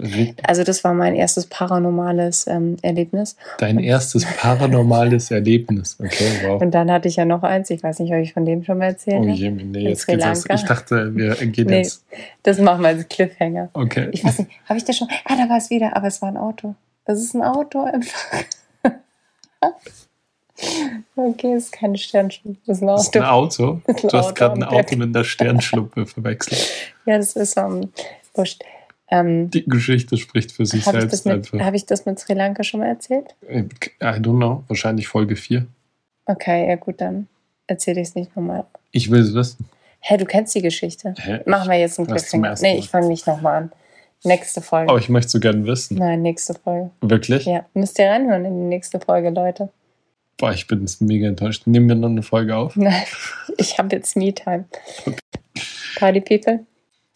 Also 0.42 0.64
das 0.64 0.82
war 0.84 0.94
mein 0.94 1.14
erstes 1.14 1.46
paranormales 1.46 2.46
ähm, 2.46 2.76
Erlebnis. 2.82 3.36
dein 3.58 3.78
erstes 3.78 4.24
paranormales 4.24 5.30
Erlebnis. 5.30 5.96
Okay, 6.00 6.30
wow. 6.44 6.60
Und 6.60 6.72
dann 6.72 6.90
hatte 6.90 7.08
ich 7.08 7.16
ja 7.16 7.24
noch 7.24 7.42
eins, 7.42 7.70
ich 7.70 7.82
weiß 7.82 7.98
nicht, 8.00 8.12
ob 8.12 8.18
ich 8.18 8.32
von 8.32 8.44
dem 8.44 8.64
schon 8.64 8.78
mal 8.78 8.86
erzählt 8.86 9.18
Oh 9.20 9.28
habe. 9.28 9.30
je, 9.32 9.50
nee, 9.50 9.62
In 9.62 9.74
jetzt 9.88 10.06
geht's. 10.06 10.24
Lanka. 10.24 10.54
Ich 10.54 10.64
dachte, 10.64 11.14
wir 11.14 11.34
gehen 11.36 11.66
Nee. 11.68 11.78
jetzt. 11.78 12.04
Das 12.42 12.58
machen 12.58 12.82
wir 12.82 12.88
als 12.88 13.08
Cliffhanger. 13.08 13.70
Okay. 13.74 14.08
Ich 14.12 14.24
weiß 14.24 14.40
nicht, 14.40 14.50
habe 14.66 14.78
ich 14.78 14.84
das 14.84 14.96
schon? 14.96 15.08
Ah, 15.24 15.36
da 15.36 15.48
war 15.48 15.58
es 15.58 15.70
wieder, 15.70 15.96
aber 15.96 16.06
es 16.08 16.20
war 16.22 16.28
ein 16.30 16.36
Auto. 16.36 16.74
Das 17.04 17.20
ist 17.20 17.34
ein 17.34 17.42
Auto 17.42 17.82
einfach. 17.84 18.32
Okay, 21.16 21.54
ist 21.54 21.72
keine 21.72 21.98
Sternschnuppe. 21.98 22.58
Das 22.66 22.76
ist 22.78 22.82
ein 22.82 22.86
Das 22.86 23.02
ist 23.08 23.16
ein 23.16 23.22
Auto. 23.24 23.64
Auto. 23.64 23.80
Ist 23.86 24.04
ein 24.04 24.08
Du 24.08 24.16
hast 24.18 24.24
Auto 24.26 24.34
gerade 24.34 24.54
ein. 24.54 24.64
Auto 24.64 24.96
mit 24.96 25.14
einer 25.14 25.24
Sternschnuppe 25.24 26.06
verwechselt. 26.06 26.70
Ja, 27.06 27.16
das 27.18 27.34
ist 27.34 27.58
um, 27.58 27.90
wurscht. 28.34 28.62
Ähm, 29.20 29.50
Die 29.50 29.64
Geschichte 29.64 30.16
spricht 30.16 30.50
für 30.52 30.66
sich 30.66 30.86
Habe 30.86 30.98
ich, 30.98 31.04
das 31.04 31.22
selbst 31.22 31.26
mit- 31.26 31.54
einfach. 31.54 31.66
hab 31.66 31.74
ich 31.74 31.86
das 31.86 32.04
mit 32.06 32.18
Sri 32.18 32.34
Lanka 32.34 32.62
schon 32.64 32.80
mal 32.80 32.86
erzählt? 32.88 33.34
I 33.48 33.64
don't 34.00 34.36
know. 34.36 34.64
Wahrscheinlich 34.68 35.08
Folge 35.08 35.36
4. 35.36 35.66
Okay, 36.26 36.68
ja 36.68 36.76
gut, 36.76 37.00
dann 37.00 37.28
erzähle 37.66 38.00
ich 38.00 38.08
es 38.08 38.14
nicht 38.14 38.34
nochmal. 38.34 38.64
Ich 38.92 39.10
will 39.10 39.20
es 39.20 39.34
wissen. 39.34 39.66
Hä, 40.00 40.16
du 40.16 40.24
kennst 40.24 40.54
die 40.54 40.62
Geschichte. 40.62 41.14
Hä? 41.18 41.40
Machen 41.46 41.70
wir 41.70 41.78
jetzt 41.78 41.98
einen 41.98 42.08
Cliffhanger. 42.08 42.54
Nee, 42.60 42.78
ich 42.78 42.88
fange 42.88 43.08
nicht 43.08 43.26
nochmal 43.26 43.62
an. 43.62 43.72
Nächste 44.24 44.60
Folge. 44.62 44.90
Aber 44.90 44.98
ich 44.98 45.08
möchte 45.10 45.30
so 45.32 45.40
gerne 45.40 45.66
wissen. 45.66 45.96
Nein, 45.98 46.22
nächste 46.22 46.54
Folge. 46.54 46.90
Wirklich? 47.02 47.44
Ja, 47.44 47.66
müsst 47.74 47.98
ihr 47.98 48.08
reinhören 48.08 48.44
in 48.46 48.54
die 48.54 48.68
nächste 48.68 48.98
Folge, 49.00 49.30
Leute. 49.30 49.68
Boah, 50.38 50.52
ich 50.52 50.66
bin 50.66 50.80
jetzt 50.80 51.00
mega 51.02 51.28
enttäuscht. 51.28 51.66
Nehmen 51.66 51.88
wir 51.88 51.94
noch 51.94 52.08
eine 52.08 52.22
Folge 52.22 52.56
auf? 52.56 52.74
Nein, 52.76 53.02
ich 53.58 53.78
habe 53.78 53.94
jetzt 53.94 54.16
Me-Time. 54.16 54.64
Party 55.98 56.20
People. 56.20 56.60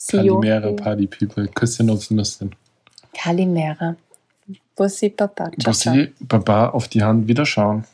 Kalimera, 0.07 0.72
Party 0.72 1.07
People. 1.07 1.49
Küsschen 1.49 1.90
aufs 1.90 2.11
Nüsschen. 2.11 2.55
Kalimera. 3.12 3.96
Bussi 4.76 5.11
Papa. 5.11 5.51
Ciao. 5.61 5.72
Bussi, 5.72 6.12
Baba 6.20 6.68
auf 6.70 6.88
die 6.88 7.03
Hand 7.03 7.26
wieder 7.26 7.44
schauen. 7.44 7.84